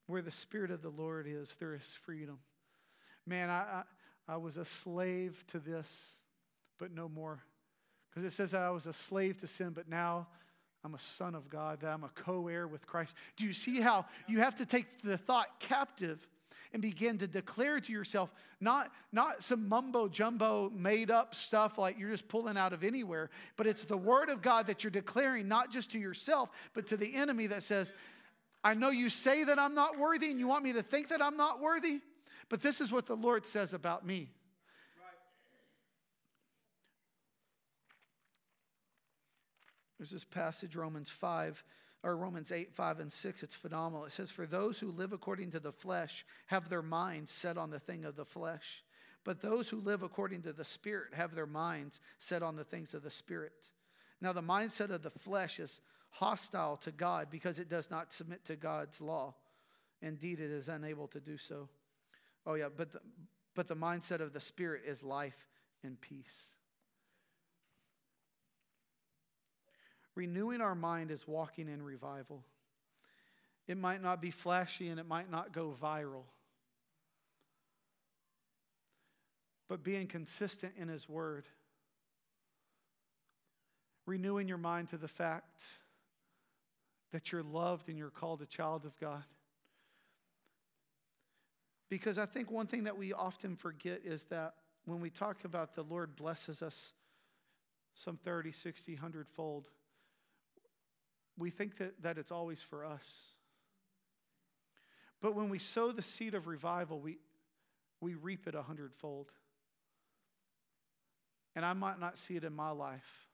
Where 0.07 0.21
the 0.21 0.31
Spirit 0.31 0.71
of 0.71 0.81
the 0.81 0.89
Lord 0.89 1.27
is, 1.27 1.55
there 1.59 1.73
is 1.73 1.97
freedom. 2.03 2.39
Man, 3.25 3.49
I, 3.49 3.83
I, 4.27 4.33
I 4.33 4.37
was 4.37 4.57
a 4.57 4.65
slave 4.65 5.43
to 5.47 5.59
this, 5.59 6.15
but 6.77 6.91
no 6.91 7.07
more. 7.07 7.43
Because 8.09 8.23
it 8.23 8.35
says 8.35 8.51
that 8.51 8.61
I 8.61 8.71
was 8.71 8.87
a 8.87 8.93
slave 8.93 9.39
to 9.41 9.47
sin, 9.47 9.71
but 9.71 9.87
now 9.87 10.27
I'm 10.83 10.95
a 10.95 10.99
son 10.99 11.35
of 11.35 11.49
God, 11.49 11.81
that 11.81 11.93
I'm 11.93 12.03
a 12.03 12.09
co 12.09 12.47
heir 12.47 12.67
with 12.67 12.87
Christ. 12.87 13.13
Do 13.37 13.45
you 13.45 13.53
see 13.53 13.81
how 13.81 14.05
you 14.27 14.39
have 14.39 14.55
to 14.55 14.65
take 14.65 15.01
the 15.03 15.17
thought 15.17 15.59
captive 15.59 16.27
and 16.71 16.81
begin 16.81 17.17
to 17.17 17.27
declare 17.27 17.79
to 17.79 17.91
yourself, 17.91 18.31
not, 18.61 18.91
not 19.11 19.43
some 19.43 19.67
mumbo 19.67 20.07
jumbo 20.07 20.69
made 20.69 21.09
up 21.09 21.33
stuff 21.33 21.77
like 21.77 21.97
you're 21.97 22.11
just 22.11 22.27
pulling 22.27 22.57
out 22.57 22.73
of 22.73 22.83
anywhere, 22.83 23.29
but 23.57 23.65
it's 23.65 23.83
the 23.83 23.97
word 23.97 24.29
of 24.29 24.41
God 24.41 24.67
that 24.67 24.83
you're 24.83 24.91
declaring, 24.91 25.47
not 25.47 25.71
just 25.71 25.91
to 25.91 25.99
yourself, 25.99 26.49
but 26.73 26.87
to 26.87 26.97
the 26.97 27.15
enemy 27.15 27.47
that 27.47 27.63
says, 27.63 27.91
I 28.63 28.73
know 28.73 28.89
you 28.89 29.09
say 29.09 29.43
that 29.45 29.57
I'm 29.57 29.73
not 29.73 29.97
worthy 29.97 30.29
and 30.29 30.39
you 30.39 30.47
want 30.47 30.63
me 30.63 30.73
to 30.73 30.83
think 30.83 31.07
that 31.09 31.21
I'm 31.21 31.37
not 31.37 31.59
worthy, 31.59 32.01
but 32.49 32.61
this 32.61 32.81
is 32.81 32.91
what 32.91 33.05
the 33.05 33.15
Lord 33.15 33.45
says 33.45 33.73
about 33.73 34.05
me. 34.05 34.29
There's 39.97 40.11
this 40.11 40.23
passage, 40.23 40.75
Romans 40.77 41.09
5, 41.09 41.61
or 42.03 42.15
Romans 42.15 42.51
8, 42.51 42.73
5, 42.73 42.99
and 42.99 43.11
6. 43.11 43.43
It's 43.43 43.55
phenomenal. 43.55 44.05
It 44.05 44.11
says, 44.11 44.31
For 44.31 44.45
those 44.45 44.79
who 44.79 44.91
live 44.91 45.11
according 45.11 45.51
to 45.51 45.59
the 45.59 45.71
flesh 45.71 46.25
have 46.47 46.69
their 46.69 46.81
minds 46.81 47.31
set 47.31 47.57
on 47.57 47.69
the 47.69 47.79
thing 47.79 48.05
of 48.05 48.15
the 48.15 48.25
flesh. 48.25 48.83
But 49.25 49.41
those 49.41 49.69
who 49.69 49.81
live 49.81 50.01
according 50.01 50.43
to 50.43 50.53
the 50.53 50.65
Spirit 50.65 51.13
have 51.13 51.35
their 51.35 51.45
minds 51.45 51.99
set 52.17 52.41
on 52.41 52.55
the 52.55 52.63
things 52.63 52.93
of 52.93 53.03
the 53.03 53.09
Spirit. 53.09 53.51
Now, 54.21 54.33
the 54.33 54.41
mindset 54.41 54.91
of 54.91 55.03
the 55.03 55.09
flesh 55.09 55.59
is 55.59 55.81
hostile 56.11 56.77
to 56.77 56.91
God 56.91 57.27
because 57.29 57.59
it 57.59 57.69
does 57.69 57.91
not 57.91 58.13
submit 58.13 58.45
to 58.45 58.55
God's 58.55 59.01
law. 59.01 59.35
Indeed, 60.01 60.39
it 60.39 60.51
is 60.51 60.69
unable 60.69 61.07
to 61.09 61.19
do 61.19 61.37
so. 61.37 61.67
Oh, 62.45 62.53
yeah, 62.53 62.69
but 62.75 62.93
the, 62.93 62.99
but 63.55 63.67
the 63.67 63.75
mindset 63.75 64.21
of 64.21 64.33
the 64.33 64.39
Spirit 64.39 64.83
is 64.85 65.03
life 65.03 65.47
and 65.83 65.99
peace. 65.99 66.55
Renewing 70.19 70.59
our 70.59 70.75
mind 70.75 71.11
is 71.11 71.25
walking 71.25 71.69
in 71.69 71.81
revival. 71.81 72.43
It 73.69 73.77
might 73.77 74.01
not 74.01 74.21
be 74.21 74.31
flashy 74.31 74.89
and 74.89 74.99
it 74.99 75.07
might 75.07 75.31
not 75.31 75.53
go 75.53 75.73
viral. 75.81 76.25
But 79.69 79.81
being 79.81 80.07
consistent 80.07 80.73
in 80.77 80.89
His 80.89 81.07
Word, 81.07 81.45
renewing 84.05 84.49
your 84.49 84.57
mind 84.57 84.89
to 84.89 84.97
the 84.97 85.07
fact 85.07 85.61
that 87.13 87.31
you're 87.31 87.41
loved 87.41 87.87
and 87.87 87.97
you're 87.97 88.09
called 88.09 88.41
a 88.41 88.45
child 88.45 88.83
of 88.83 88.99
God. 88.99 89.23
Because 91.89 92.17
I 92.17 92.25
think 92.25 92.51
one 92.51 92.67
thing 92.67 92.83
that 92.83 92.97
we 92.97 93.13
often 93.13 93.55
forget 93.55 94.01
is 94.03 94.25
that 94.25 94.55
when 94.83 94.99
we 94.99 95.11
talk 95.11 95.45
about 95.45 95.75
the 95.75 95.83
Lord 95.83 96.17
blesses 96.17 96.61
us 96.61 96.91
some 97.95 98.17
30, 98.17 98.51
60, 98.51 98.95
100 98.95 99.29
fold, 99.29 99.69
we 101.39 101.49
think 101.49 101.77
that, 101.77 102.01
that 102.03 102.17
it's 102.17 102.31
always 102.31 102.61
for 102.61 102.85
us. 102.85 103.31
But 105.21 105.35
when 105.35 105.49
we 105.49 105.59
sow 105.59 105.91
the 105.91 106.01
seed 106.01 106.33
of 106.33 106.47
revival, 106.47 106.99
we, 106.99 107.17
we 108.01 108.15
reap 108.15 108.47
it 108.47 108.55
a 108.55 108.61
hundredfold. 108.61 109.31
And 111.55 111.65
I 111.65 111.73
might 111.73 111.99
not 111.99 112.17
see 112.17 112.35
it 112.35 112.43
in 112.43 112.53
my 112.53 112.71
life. 112.71 113.27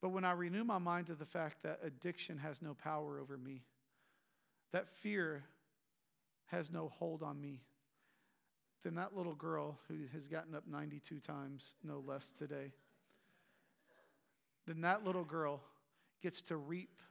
But 0.00 0.10
when 0.10 0.24
I 0.24 0.32
renew 0.32 0.64
my 0.64 0.78
mind 0.78 1.06
to 1.06 1.14
the 1.14 1.24
fact 1.24 1.62
that 1.62 1.80
addiction 1.82 2.38
has 2.38 2.62
no 2.62 2.74
power 2.74 3.18
over 3.18 3.36
me, 3.36 3.62
that 4.72 4.88
fear 4.88 5.44
has 6.46 6.70
no 6.70 6.92
hold 6.98 7.22
on 7.22 7.40
me, 7.40 7.62
then 8.84 8.94
that 8.94 9.16
little 9.16 9.34
girl 9.34 9.78
who 9.88 9.94
has 10.12 10.28
gotten 10.28 10.54
up 10.54 10.64
92 10.70 11.18
times, 11.20 11.74
no 11.82 12.02
less 12.06 12.32
today, 12.38 12.72
then 14.66 14.82
that 14.82 15.04
little 15.04 15.24
girl 15.24 15.62
gets 16.22 16.42
to 16.42 16.56
reap 16.56 17.02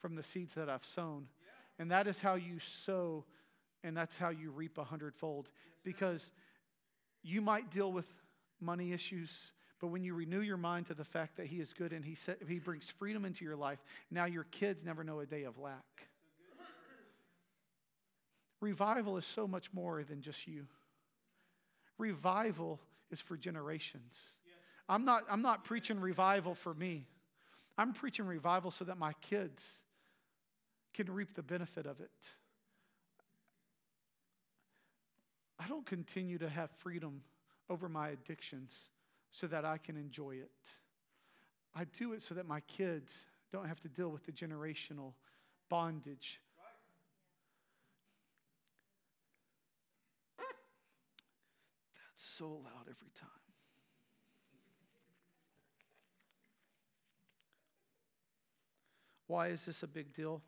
from 0.00 0.16
the 0.16 0.22
seeds 0.22 0.54
that 0.54 0.68
I've 0.68 0.84
sown. 0.84 1.28
And 1.78 1.90
that 1.90 2.06
is 2.06 2.20
how 2.20 2.34
you 2.34 2.58
sow, 2.58 3.24
and 3.82 3.96
that's 3.96 4.16
how 4.16 4.28
you 4.28 4.50
reap 4.50 4.78
a 4.78 4.84
hundredfold. 4.84 5.50
Because 5.82 6.30
you 7.22 7.40
might 7.40 7.70
deal 7.70 7.90
with 7.90 8.06
money 8.60 8.92
issues, 8.92 9.52
but 9.80 9.88
when 9.88 10.04
you 10.04 10.14
renew 10.14 10.40
your 10.40 10.56
mind 10.56 10.86
to 10.86 10.94
the 10.94 11.04
fact 11.04 11.36
that 11.36 11.46
He 11.46 11.60
is 11.60 11.72
good 11.72 11.92
and 11.92 12.04
He, 12.04 12.14
set, 12.14 12.38
he 12.46 12.58
brings 12.58 12.90
freedom 12.90 13.24
into 13.24 13.44
your 13.44 13.56
life, 13.56 13.82
now 14.10 14.24
your 14.24 14.44
kids 14.44 14.84
never 14.84 15.04
know 15.04 15.20
a 15.20 15.26
day 15.26 15.44
of 15.44 15.58
lack. 15.58 16.08
Revival 18.60 19.18
is 19.18 19.26
so 19.26 19.46
much 19.46 19.72
more 19.72 20.02
than 20.04 20.22
just 20.22 20.46
you. 20.46 20.66
Revival 21.98 22.80
is 23.10 23.20
for 23.20 23.36
generations. 23.36 24.18
I'm 24.88 25.04
not, 25.04 25.24
I'm 25.30 25.42
not 25.42 25.64
preaching 25.64 26.00
revival 26.00 26.54
for 26.54 26.72
me. 26.72 27.06
I'm 27.76 27.92
preaching 27.92 28.26
revival 28.26 28.70
so 28.70 28.84
that 28.84 28.98
my 28.98 29.12
kids 29.20 29.80
can 30.92 31.10
reap 31.12 31.34
the 31.34 31.42
benefit 31.42 31.86
of 31.86 32.00
it. 32.00 32.10
I 35.58 35.66
don't 35.66 35.86
continue 35.86 36.38
to 36.38 36.48
have 36.48 36.70
freedom 36.70 37.22
over 37.68 37.88
my 37.88 38.10
addictions 38.10 38.88
so 39.30 39.46
that 39.48 39.64
I 39.64 39.78
can 39.78 39.96
enjoy 39.96 40.32
it. 40.32 40.50
I 41.74 41.84
do 41.84 42.12
it 42.12 42.22
so 42.22 42.34
that 42.34 42.46
my 42.46 42.60
kids 42.60 43.24
don't 43.50 43.66
have 43.66 43.80
to 43.80 43.88
deal 43.88 44.10
with 44.10 44.26
the 44.26 44.32
generational 44.32 45.14
bondage. 45.68 46.40
That's 50.38 52.24
so 52.24 52.46
loud 52.46 52.86
every 52.88 53.10
time. 53.18 53.43
Why 59.26 59.48
is 59.48 59.64
this 59.64 59.82
a 59.82 59.86
big 59.86 60.14
deal? 60.14 60.42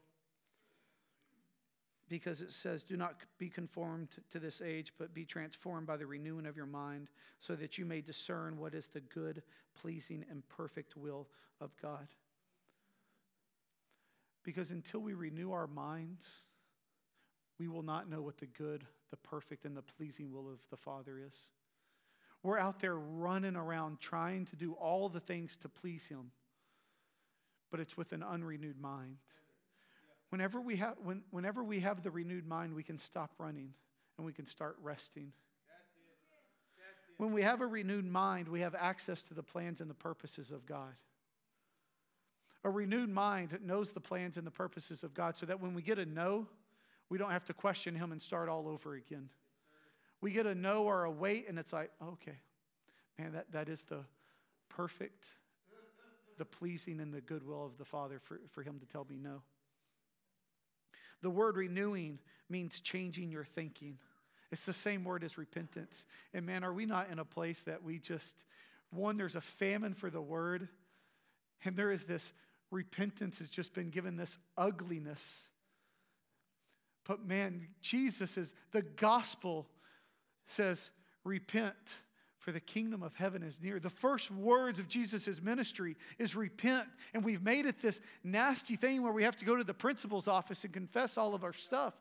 Because 2.08 2.40
it 2.40 2.52
says, 2.52 2.84
Do 2.84 2.96
not 2.96 3.16
be 3.38 3.48
conformed 3.48 4.08
to 4.32 4.38
this 4.38 4.60
age, 4.60 4.92
but 4.98 5.14
be 5.14 5.24
transformed 5.24 5.86
by 5.86 5.96
the 5.96 6.06
renewing 6.06 6.46
of 6.46 6.56
your 6.56 6.66
mind, 6.66 7.08
so 7.40 7.56
that 7.56 7.78
you 7.78 7.84
may 7.84 8.00
discern 8.00 8.58
what 8.58 8.74
is 8.74 8.86
the 8.88 9.00
good, 9.00 9.42
pleasing, 9.80 10.24
and 10.30 10.46
perfect 10.48 10.96
will 10.96 11.26
of 11.60 11.70
God. 11.80 12.06
Because 14.44 14.70
until 14.70 15.00
we 15.00 15.14
renew 15.14 15.50
our 15.50 15.66
minds, 15.66 16.24
we 17.58 17.66
will 17.66 17.82
not 17.82 18.08
know 18.08 18.20
what 18.20 18.38
the 18.38 18.46
good, 18.46 18.84
the 19.10 19.16
perfect, 19.16 19.64
and 19.64 19.76
the 19.76 19.82
pleasing 19.82 20.30
will 20.32 20.48
of 20.48 20.60
the 20.70 20.76
Father 20.76 21.18
is. 21.18 21.50
We're 22.42 22.58
out 22.58 22.78
there 22.78 22.94
running 22.94 23.56
around 23.56 23.98
trying 23.98 24.44
to 24.46 24.56
do 24.56 24.74
all 24.74 25.08
the 25.08 25.18
things 25.18 25.56
to 25.58 25.68
please 25.68 26.06
Him 26.06 26.30
but 27.70 27.80
it's 27.80 27.96
with 27.96 28.12
an 28.12 28.22
unrenewed 28.22 28.80
mind. 28.80 29.16
Whenever 30.30 30.60
we 30.60 30.76
have, 30.76 30.96
when, 31.02 31.22
whenever 31.30 31.62
we 31.62 31.80
have 31.80 32.02
the 32.02 32.10
renewed 32.10 32.46
mind, 32.46 32.74
we 32.74 32.82
can 32.82 32.98
stop 32.98 33.32
running 33.38 33.74
and 34.16 34.26
we 34.26 34.32
can 34.32 34.46
start 34.46 34.76
resting. 34.82 35.32
When 37.18 37.32
we 37.32 37.42
have 37.42 37.60
a 37.60 37.66
renewed 37.66 38.04
mind, 38.04 38.48
we 38.48 38.60
have 38.60 38.74
access 38.74 39.22
to 39.24 39.34
the 39.34 39.42
plans 39.42 39.80
and 39.80 39.88
the 39.88 39.94
purposes 39.94 40.50
of 40.52 40.66
God. 40.66 40.94
A 42.64 42.70
renewed 42.70 43.08
mind 43.08 43.58
knows 43.64 43.92
the 43.92 44.00
plans 44.00 44.36
and 44.36 44.46
the 44.46 44.50
purposes 44.50 45.02
of 45.02 45.14
God 45.14 45.38
so 45.38 45.46
that 45.46 45.60
when 45.60 45.72
we 45.72 45.82
get 45.82 45.98
a 45.98 46.04
no, 46.04 46.48
we 47.08 47.16
don't 47.16 47.30
have 47.30 47.44
to 47.44 47.54
question 47.54 47.94
Him 47.94 48.12
and 48.12 48.20
start 48.20 48.48
all 48.48 48.68
over 48.68 48.94
again. 48.94 49.30
We 50.20 50.32
get 50.32 50.46
a 50.46 50.54
no 50.54 50.82
or 50.84 51.04
a 51.04 51.10
wait, 51.10 51.48
and 51.48 51.58
it's 51.58 51.72
like, 51.72 51.90
okay, 52.02 52.40
man, 53.18 53.32
that, 53.32 53.52
that 53.52 53.68
is 53.68 53.82
the 53.82 54.00
perfect 54.68 55.24
the 56.36 56.44
pleasing 56.44 57.00
and 57.00 57.12
the 57.12 57.20
goodwill 57.20 57.64
of 57.64 57.78
the 57.78 57.84
Father 57.84 58.18
for, 58.18 58.40
for 58.50 58.62
him 58.62 58.78
to 58.78 58.86
tell 58.86 59.06
me 59.08 59.16
no. 59.18 59.42
The 61.22 61.30
word 61.30 61.56
renewing 61.56 62.18
means 62.48 62.80
changing 62.80 63.30
your 63.30 63.44
thinking. 63.44 63.98
It's 64.52 64.66
the 64.66 64.72
same 64.72 65.04
word 65.04 65.24
as 65.24 65.38
repentance. 65.38 66.06
And 66.32 66.46
man, 66.46 66.62
are 66.62 66.72
we 66.72 66.86
not 66.86 67.10
in 67.10 67.18
a 67.18 67.24
place 67.24 67.62
that 67.62 67.82
we 67.82 67.98
just, 67.98 68.34
one, 68.90 69.16
there's 69.16 69.36
a 69.36 69.40
famine 69.40 69.94
for 69.94 70.10
the 70.10 70.20
word, 70.20 70.68
and 71.64 71.76
there 71.76 71.90
is 71.90 72.04
this 72.04 72.32
repentance 72.70 73.38
has 73.38 73.48
just 73.48 73.74
been 73.74 73.90
given 73.90 74.16
this 74.16 74.38
ugliness. 74.56 75.48
But 77.06 77.24
man, 77.24 77.68
Jesus 77.80 78.36
is, 78.36 78.52
the 78.72 78.82
gospel 78.82 79.66
says, 80.46 80.90
repent, 81.24 81.74
for 82.46 82.52
the 82.52 82.60
kingdom 82.60 83.02
of 83.02 83.12
heaven 83.16 83.42
is 83.42 83.58
near. 83.60 83.80
The 83.80 83.90
first 83.90 84.30
words 84.30 84.78
of 84.78 84.86
Jesus' 84.86 85.42
ministry 85.42 85.96
is 86.16 86.36
repent. 86.36 86.86
And 87.12 87.24
we've 87.24 87.42
made 87.42 87.66
it 87.66 87.82
this 87.82 88.00
nasty 88.22 88.76
thing 88.76 89.02
where 89.02 89.12
we 89.12 89.24
have 89.24 89.36
to 89.38 89.44
go 89.44 89.56
to 89.56 89.64
the 89.64 89.74
principal's 89.74 90.28
office 90.28 90.62
and 90.62 90.72
confess 90.72 91.18
all 91.18 91.34
of 91.34 91.42
our 91.42 91.52
stuff. 91.52 91.94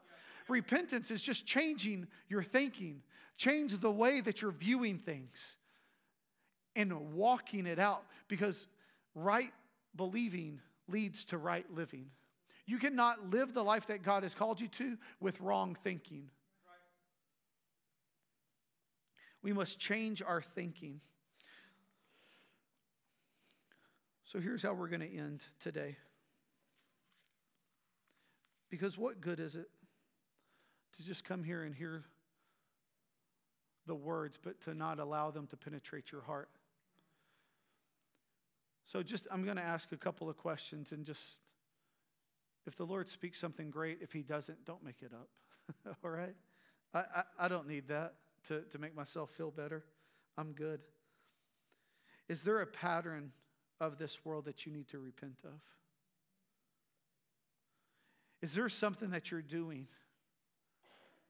Repentance 0.47 1.09
is 1.09 1.23
just 1.23 1.47
changing 1.47 2.05
your 2.29 2.43
thinking, 2.43 3.01
change 3.37 3.75
the 3.79 3.89
way 3.89 4.21
that 4.21 4.43
you're 4.43 4.51
viewing 4.51 4.99
things, 4.99 5.55
and 6.75 6.93
walking 7.15 7.65
it 7.65 7.79
out 7.79 8.03
because 8.27 8.67
right 9.15 9.51
believing 9.95 10.61
leads 10.87 11.25
to 11.25 11.39
right 11.39 11.65
living. 11.73 12.05
You 12.67 12.77
cannot 12.77 13.31
live 13.31 13.55
the 13.55 13.63
life 13.63 13.87
that 13.87 14.03
God 14.03 14.21
has 14.21 14.35
called 14.35 14.61
you 14.61 14.67
to 14.67 14.95
with 15.19 15.41
wrong 15.41 15.75
thinking. 15.83 16.29
We 19.45 19.53
must 19.53 19.77
change 19.77 20.23
our 20.23 20.41
thinking. 20.41 21.01
So 24.23 24.39
here's 24.39 24.63
how 24.63 24.73
we're 24.73 24.87
going 24.87 25.01
to 25.01 25.15
end 25.15 25.41
today. 25.59 25.97
Because 28.71 28.97
what 28.97 29.21
good 29.21 29.39
is 29.39 29.55
it 29.55 29.69
to 30.97 31.03
just 31.03 31.23
come 31.23 31.43
here 31.43 31.61
and 31.61 31.75
hear 31.75 32.05
the 33.85 33.93
words, 33.93 34.39
but 34.41 34.59
to 34.61 34.73
not 34.73 34.97
allow 34.97 35.29
them 35.29 35.45
to 35.45 35.57
penetrate 35.57 36.11
your 36.11 36.21
heart? 36.21 36.49
So 38.87 39.03
just 39.03 39.27
I'm 39.29 39.43
going 39.45 39.57
to 39.57 39.63
ask 39.63 39.91
a 39.91 39.97
couple 39.97 40.27
of 40.27 40.37
questions 40.37 40.91
and 40.91 41.05
just 41.05 41.41
if 42.65 42.75
the 42.75 42.83
Lord 42.83 43.07
speaks 43.07 43.37
something 43.37 43.69
great, 43.69 43.99
if 44.01 44.11
He 44.11 44.23
doesn't, 44.23 44.65
don't 44.65 44.83
make 44.83 45.03
it 45.03 45.11
up. 45.13 45.29
All 46.03 46.09
right? 46.09 46.35
I, 46.95 46.99
I, 46.99 47.23
I, 47.41 47.47
don't 47.47 47.67
need 47.67 47.89
that 47.89 48.15
to, 48.47 48.61
to 48.61 48.77
make 48.77 48.95
myself 48.95 49.29
feel 49.31 49.51
better. 49.51 49.83
I'm 50.37 50.51
good. 50.51 50.81
Is 52.27 52.43
there 52.43 52.61
a 52.61 52.65
pattern 52.65 53.31
of 53.79 53.97
this 53.97 54.25
world 54.25 54.45
that 54.45 54.65
you 54.65 54.71
need 54.71 54.87
to 54.89 54.99
repent 54.99 55.39
of? 55.43 55.59
Is 58.41 58.53
there 58.53 58.69
something 58.69 59.09
that 59.11 59.31
you're 59.31 59.41
doing 59.41 59.87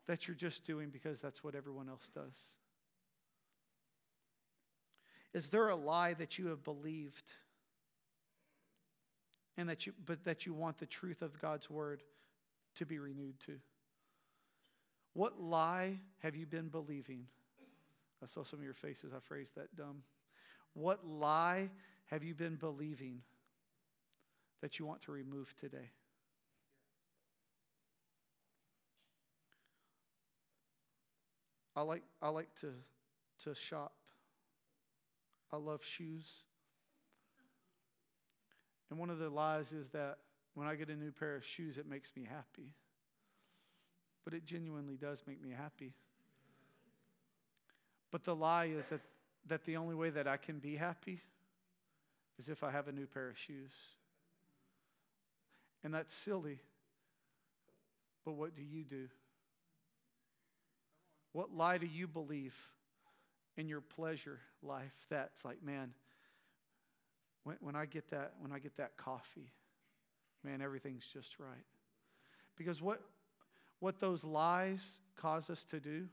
that 0.08 0.28
you're 0.28 0.36
just 0.36 0.66
doing 0.66 0.90
because 0.90 1.20
that's 1.20 1.44
what 1.44 1.56
everyone 1.56 1.90
else 1.90 2.10
does? 2.14 2.40
Is 5.34 5.48
there 5.48 5.70
a 5.70 5.76
lie 5.76 6.14
that 6.14 6.38
you 6.38 6.48
have 6.48 6.64
believed? 6.64 7.32
and 9.58 9.70
that 9.70 9.86
you 9.86 9.94
but 10.06 10.24
that 10.24 10.46
you 10.46 10.54
want 10.54 10.78
the 10.78 10.86
truth 10.86 11.22
of 11.22 11.40
God's 11.40 11.70
word 11.70 12.04
to 12.76 12.86
be 12.86 13.00
renewed 13.00 13.40
to. 13.46 13.58
What 15.16 15.42
lie 15.42 15.98
have 16.20 16.36
you 16.36 16.46
been 16.46 16.68
believing? 16.68 17.28
I 18.22 18.28
saw 18.28 18.44
some 18.44 18.60
of 18.60 18.66
your 18.66 18.74
faces. 18.74 19.14
I 19.16 19.20
phrased 19.22 19.56
that 19.56 19.74
dumb. 19.78 20.04
What 20.74 21.08
lie 21.08 21.70
have 22.08 22.22
you 22.22 22.36
been 22.36 22.58
believing 22.58 23.22
that 24.62 24.78
you 24.78 24.86
want 24.86 25.02
to 25.04 25.14
remove 25.14 25.56
today? 25.58 25.90
I 31.78 31.82
like, 31.82 32.04
I 32.22 32.28
like 32.28 32.54
to, 32.60 32.74
to 33.46 33.56
shop. 33.56 33.94
I 35.50 35.56
love 35.56 35.82
shoes. 35.82 36.44
And 38.90 39.00
one 39.00 39.10
of 39.10 39.20
the 39.20 39.30
lies 39.30 39.72
is 39.72 39.88
that 39.92 40.18
when 40.56 40.68
I 40.68 40.76
get 40.76 40.90
a 40.90 40.96
new 40.96 41.14
pair 41.14 41.38
of 41.38 41.46
shoes, 41.46 41.78
it 41.78 41.88
makes 41.88 42.12
me 42.18 42.28
happy. 42.30 42.74
But 44.26 44.34
it 44.34 44.46
genuinely 44.46 44.98
does 44.98 45.24
make 45.26 45.42
me 45.42 45.52
happy. 45.52 45.94
But 48.12 48.24
the 48.24 48.36
lie 48.36 48.66
is 48.66 48.88
that, 48.90 49.02
that 49.48 49.66
the 49.66 49.78
only 49.78 49.96
way 49.96 50.10
that 50.10 50.28
I 50.28 50.38
can 50.38 50.60
be 50.60 50.76
happy 50.76 51.22
is 52.38 52.50
if 52.50 52.64
I 52.64 52.72
have 52.72 52.88
a 52.88 52.92
new 52.92 53.06
pair 53.06 53.30
of 53.30 53.38
shoes. 53.38 53.72
And 55.84 55.94
that's 55.94 56.14
silly. 56.14 56.60
But 58.26 58.34
what 58.34 58.56
do 58.56 58.64
you 58.64 58.84
do? 58.84 59.08
What 61.32 61.54
lie 61.54 61.78
do 61.78 61.86
you 61.86 62.08
believe 62.08 62.56
in 63.58 63.68
your 63.68 63.82
pleasure 63.82 64.40
life 64.64 64.96
that's 65.10 65.46
like, 65.46 65.64
man, 65.64 65.94
when, 67.44 67.58
when 67.60 67.76
I 67.76 67.86
get 67.86 68.10
that, 68.10 68.34
when 68.40 68.52
I 68.52 68.60
get 68.60 68.78
that 68.78 68.98
coffee, 68.98 69.52
man, 70.44 70.62
everything's 70.62 71.06
just 71.06 71.40
right. 71.40 71.66
Because 72.58 72.82
what, 72.82 73.02
what 73.80 74.00
those 74.00 74.24
lies 74.24 75.00
cause 75.16 75.50
us 75.50 75.64
to 75.66 75.80
do 75.80 76.08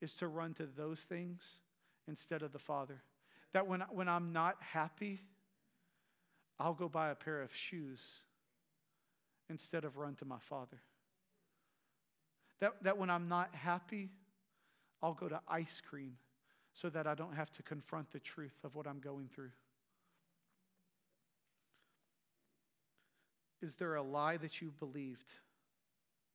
is 0.00 0.12
to 0.14 0.28
run 0.28 0.54
to 0.54 0.66
those 0.66 1.00
things 1.00 1.58
instead 2.08 2.42
of 2.42 2.52
the 2.52 2.58
Father. 2.58 3.02
That 3.52 3.66
when, 3.66 3.82
when 3.90 4.08
I'm 4.08 4.32
not 4.32 4.56
happy, 4.60 5.20
I'll 6.58 6.74
go 6.74 6.88
buy 6.88 7.10
a 7.10 7.14
pair 7.14 7.42
of 7.42 7.54
shoes 7.54 8.00
instead 9.48 9.84
of 9.84 9.96
run 9.96 10.14
to 10.16 10.24
my 10.24 10.38
Father. 10.38 10.80
That, 12.60 12.82
that 12.82 12.98
when 12.98 13.10
I'm 13.10 13.28
not 13.28 13.54
happy, 13.54 14.10
I'll 15.02 15.14
go 15.14 15.28
to 15.28 15.40
ice 15.48 15.82
cream 15.86 16.16
so 16.72 16.90
that 16.90 17.06
I 17.06 17.14
don't 17.14 17.34
have 17.34 17.50
to 17.52 17.62
confront 17.62 18.10
the 18.12 18.20
truth 18.20 18.56
of 18.64 18.74
what 18.74 18.86
I'm 18.86 18.98
going 18.98 19.28
through. 19.34 19.50
Is 23.62 23.76
there 23.76 23.94
a 23.94 24.02
lie 24.02 24.36
that 24.36 24.60
you 24.60 24.72
believed 24.78 25.30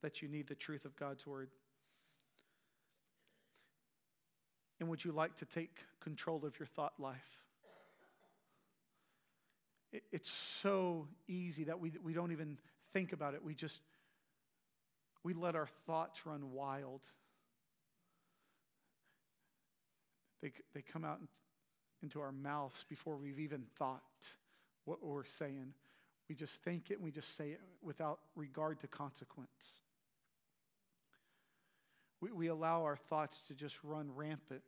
that 0.02 0.22
you 0.22 0.28
need 0.28 0.48
the 0.48 0.54
truth 0.54 0.84
of 0.84 0.94
God's 0.96 1.26
word? 1.26 1.50
And 4.80 4.88
would 4.88 5.04
you 5.04 5.12
like 5.12 5.36
to 5.36 5.44
take 5.44 5.78
control 6.00 6.44
of 6.44 6.58
your 6.58 6.66
thought 6.66 6.94
life? 6.98 7.42
it's 10.10 10.30
so 10.30 11.06
easy 11.28 11.64
that 11.64 11.78
we, 11.78 11.92
we 12.02 12.12
don't 12.12 12.32
even 12.32 12.58
think 12.92 13.12
about 13.12 13.34
it. 13.34 13.44
We 13.44 13.54
just, 13.54 13.82
we 15.22 15.34
let 15.34 15.54
our 15.54 15.68
thoughts 15.86 16.24
run 16.24 16.52
wild. 16.52 17.02
They, 20.42 20.52
they 20.74 20.82
come 20.82 21.04
out 21.04 21.20
into 22.02 22.20
our 22.20 22.32
mouths 22.32 22.84
before 22.88 23.16
we've 23.16 23.38
even 23.38 23.64
thought 23.78 24.02
what 24.84 25.04
we're 25.04 25.24
saying. 25.24 25.74
We 26.28 26.34
just 26.34 26.62
think 26.62 26.90
it 26.90 26.94
and 26.94 27.04
we 27.04 27.10
just 27.10 27.36
say 27.36 27.50
it 27.50 27.60
without 27.82 28.18
regard 28.34 28.80
to 28.80 28.88
consequence. 28.88 29.80
We, 32.22 32.30
we 32.30 32.46
allow 32.46 32.84
our 32.84 32.96
thoughts 32.96 33.42
to 33.48 33.54
just 33.54 33.82
run 33.82 34.10
rampant. 34.14 34.62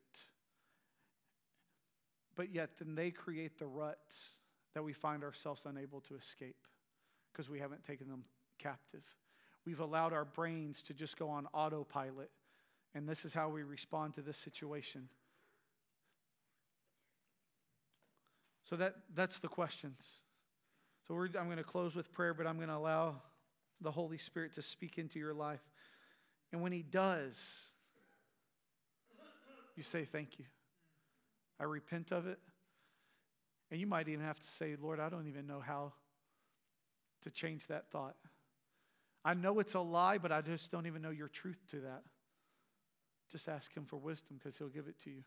But 2.37 2.53
yet, 2.53 2.71
then 2.79 2.97
they 2.97 3.13
create 3.13 3.59
the 3.59 3.67
ruts 3.67 4.35
that 4.75 4.83
we 4.83 4.93
find 4.93 5.23
ourselves 5.23 5.65
unable 5.65 6.01
to 6.03 6.17
escape 6.17 6.67
because 7.33 7.49
we 7.49 7.61
haven't 7.61 7.85
taken 7.85 8.09
them 8.09 8.25
captive. 8.59 9.05
We've 9.65 9.79
allowed 9.79 10.13
our 10.13 10.25
brains 10.25 10.83
to 10.83 10.95
just 10.95 11.17
go 11.17 11.31
on 11.31 11.47
autopilot, 11.55 12.31
and 12.93 13.09
this 13.09 13.25
is 13.25 13.33
how 13.33 13.49
we 13.49 13.63
respond 13.63 14.15
to 14.15 14.21
this 14.21 14.37
situation. 14.37 15.09
So 18.69 18.75
that, 18.77 18.97
that's 19.15 19.39
the 19.39 19.49
questions. 19.49 20.19
So 21.07 21.15
I'm 21.15 21.47
going 21.47 21.59
to 21.59 21.63
close 21.63 21.95
with 21.95 22.13
prayer, 22.13 22.35
but 22.35 22.47
I'm 22.47 22.57
going 22.57 22.69
to 22.69 22.77
allow 22.77 23.17
the 23.81 23.93
Holy 23.93 24.19
Spirit 24.19 24.55
to 24.55 24.63
speak 24.63 24.99
into 24.99 25.19
your 25.19 25.35
life. 25.35 25.63
And 26.55 26.63
when 26.63 26.71
He 26.71 26.85
does, 26.85 27.71
you 29.75 29.83
say, 29.83 30.05
Thank 30.05 30.39
you. 30.39 30.45
I 31.59 31.65
repent 31.65 32.13
of 32.13 32.29
it. 32.29 32.39
And 33.73 33.81
you 33.81 33.89
might 33.89 34.07
even 34.07 34.25
have 34.25 34.39
to 34.39 34.49
say, 34.49 34.77
Lord, 34.81 35.01
I 35.01 35.09
don't 35.09 35.27
even 35.27 35.49
know 35.49 35.59
how 35.59 35.95
to 37.23 37.31
change 37.31 37.67
that 37.67 37.91
thought. 37.91 38.15
I 39.25 39.35
know 39.35 39.59
it's 39.59 39.75
a 39.75 39.81
lie, 39.81 40.19
but 40.19 40.31
I 40.31 40.43
just 40.43 40.71
don't 40.71 40.87
even 40.87 41.03
know 41.03 41.11
your 41.11 41.27
truth 41.27 41.59
to 41.73 41.81
that. 41.81 42.03
Just 43.33 43.49
ask 43.49 43.77
Him 43.77 43.85
for 43.85 43.97
wisdom 43.97 44.39
because 44.39 44.57
He'll 44.57 44.69
give 44.69 44.87
it 44.87 45.03
to 45.03 45.11
you. 45.11 45.25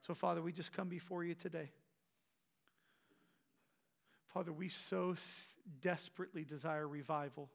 So, 0.00 0.12
Father, 0.12 0.42
we 0.42 0.50
just 0.50 0.72
come 0.72 0.88
before 0.88 1.22
you 1.22 1.34
today. 1.34 1.70
Father, 4.26 4.52
we 4.52 4.68
so 4.68 5.14
desperately 5.80 6.42
desire 6.42 6.88
revival. 6.88 7.48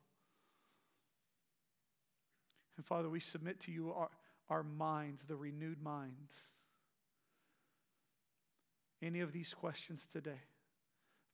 And 2.80 2.86
Father, 2.86 3.10
we 3.10 3.20
submit 3.20 3.60
to 3.66 3.74
you 3.74 3.92
our, 3.92 4.10
our 4.50 4.64
minds, 4.64 5.26
the 5.26 5.36
renewed 5.36 5.84
minds. 5.84 6.34
Any 9.02 9.20
of 9.20 9.34
these 9.34 9.54
questions 9.54 10.08
today, 10.10 10.40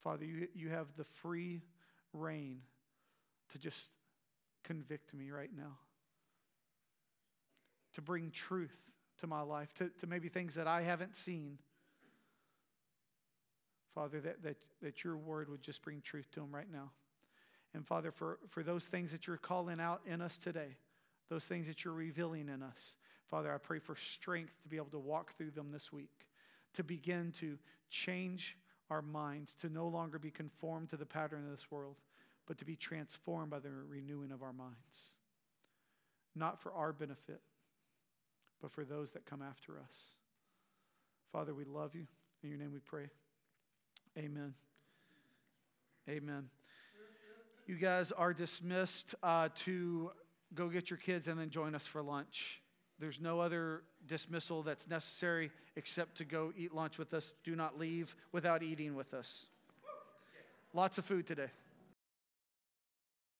Father, 0.01 0.25
you, 0.25 0.47
you 0.55 0.69
have 0.69 0.87
the 0.97 1.03
free 1.03 1.61
rein 2.13 2.61
to 3.51 3.59
just 3.59 3.91
convict 4.63 5.13
me 5.13 5.29
right 5.29 5.51
now, 5.55 5.77
to 7.93 8.01
bring 8.01 8.31
truth 8.31 8.75
to 9.19 9.27
my 9.27 9.41
life, 9.41 9.71
to, 9.75 9.89
to 9.99 10.07
maybe 10.07 10.29
things 10.29 10.55
that 10.55 10.65
I 10.65 10.81
haven't 10.81 11.15
seen 11.15 11.59
Father, 13.93 14.19
that, 14.21 14.41
that, 14.41 14.57
that 14.81 15.03
your 15.03 15.15
word 15.15 15.47
would 15.47 15.61
just 15.61 15.83
bring 15.83 16.01
truth 16.01 16.31
to 16.31 16.39
them 16.39 16.53
right 16.53 16.71
now. 16.73 16.89
And 17.75 17.85
Father, 17.85 18.11
for, 18.11 18.39
for 18.49 18.63
those 18.63 18.87
things 18.87 19.11
that 19.11 19.27
you're 19.27 19.37
calling 19.37 19.79
out 19.79 20.01
in 20.05 20.21
us 20.21 20.39
today, 20.39 20.75
those 21.29 21.45
things 21.45 21.67
that 21.67 21.83
you're 21.83 21.93
revealing 21.93 22.49
in 22.49 22.61
us. 22.61 22.97
Father, 23.29 23.53
I 23.53 23.57
pray 23.57 23.79
for 23.79 23.95
strength 23.95 24.61
to 24.63 24.69
be 24.69 24.77
able 24.77 24.91
to 24.91 24.99
walk 24.99 25.35
through 25.37 25.51
them 25.51 25.71
this 25.71 25.91
week, 25.91 26.27
to 26.73 26.83
begin 26.83 27.33
to 27.39 27.57
change 27.89 28.57
our 28.89 29.01
minds, 29.01 29.55
to 29.61 29.69
no 29.69 29.87
longer 29.87 30.19
be 30.19 30.29
conformed 30.31 30.89
to 30.89 30.97
the 30.97 31.05
pattern 31.05 31.43
of 31.45 31.51
this 31.51 31.71
world, 31.71 31.95
but 32.47 32.57
to 32.59 32.65
be 32.65 32.75
transformed 32.75 33.49
by 33.49 33.59
the 33.59 33.69
renewing 33.89 34.31
of 34.31 34.43
our 34.43 34.53
minds. 34.53 35.15
Not 36.35 36.61
for 36.61 36.71
our 36.73 36.93
benefit, 36.93 37.41
but 38.61 38.71
for 38.71 38.83
those 38.83 39.11
that 39.11 39.25
come 39.25 39.41
after 39.41 39.79
us. 39.79 40.11
Father, 41.31 41.53
we 41.53 41.65
love 41.65 41.95
you. 41.95 42.05
In 42.43 42.49
your 42.49 42.59
name 42.59 42.71
we 42.71 42.79
pray. 42.79 43.09
Amen. 44.17 44.53
Amen. 46.07 46.49
You 47.65 47.75
guys 47.75 48.11
are 48.11 48.33
dismissed 48.33 49.15
uh, 49.23 49.49
to 49.63 50.11
go 50.55 50.69
get 50.69 50.89
your 50.89 50.97
kids 50.97 51.27
and 51.27 51.39
then 51.39 51.49
join 51.49 51.75
us 51.75 51.85
for 51.85 52.01
lunch. 52.01 52.61
There's 52.99 53.19
no 53.19 53.39
other 53.39 53.83
dismissal 54.07 54.63
that's 54.63 54.87
necessary 54.87 55.51
except 55.75 56.17
to 56.17 56.25
go 56.25 56.53
eat 56.57 56.73
lunch 56.73 56.97
with 56.97 57.13
us. 57.13 57.33
Do 57.43 57.55
not 57.55 57.77
leave 57.77 58.15
without 58.31 58.63
eating 58.63 58.95
with 58.95 59.13
us. 59.13 59.47
Lots 60.73 60.97
of 60.97 61.05
food 61.05 61.27
today. 61.27 61.49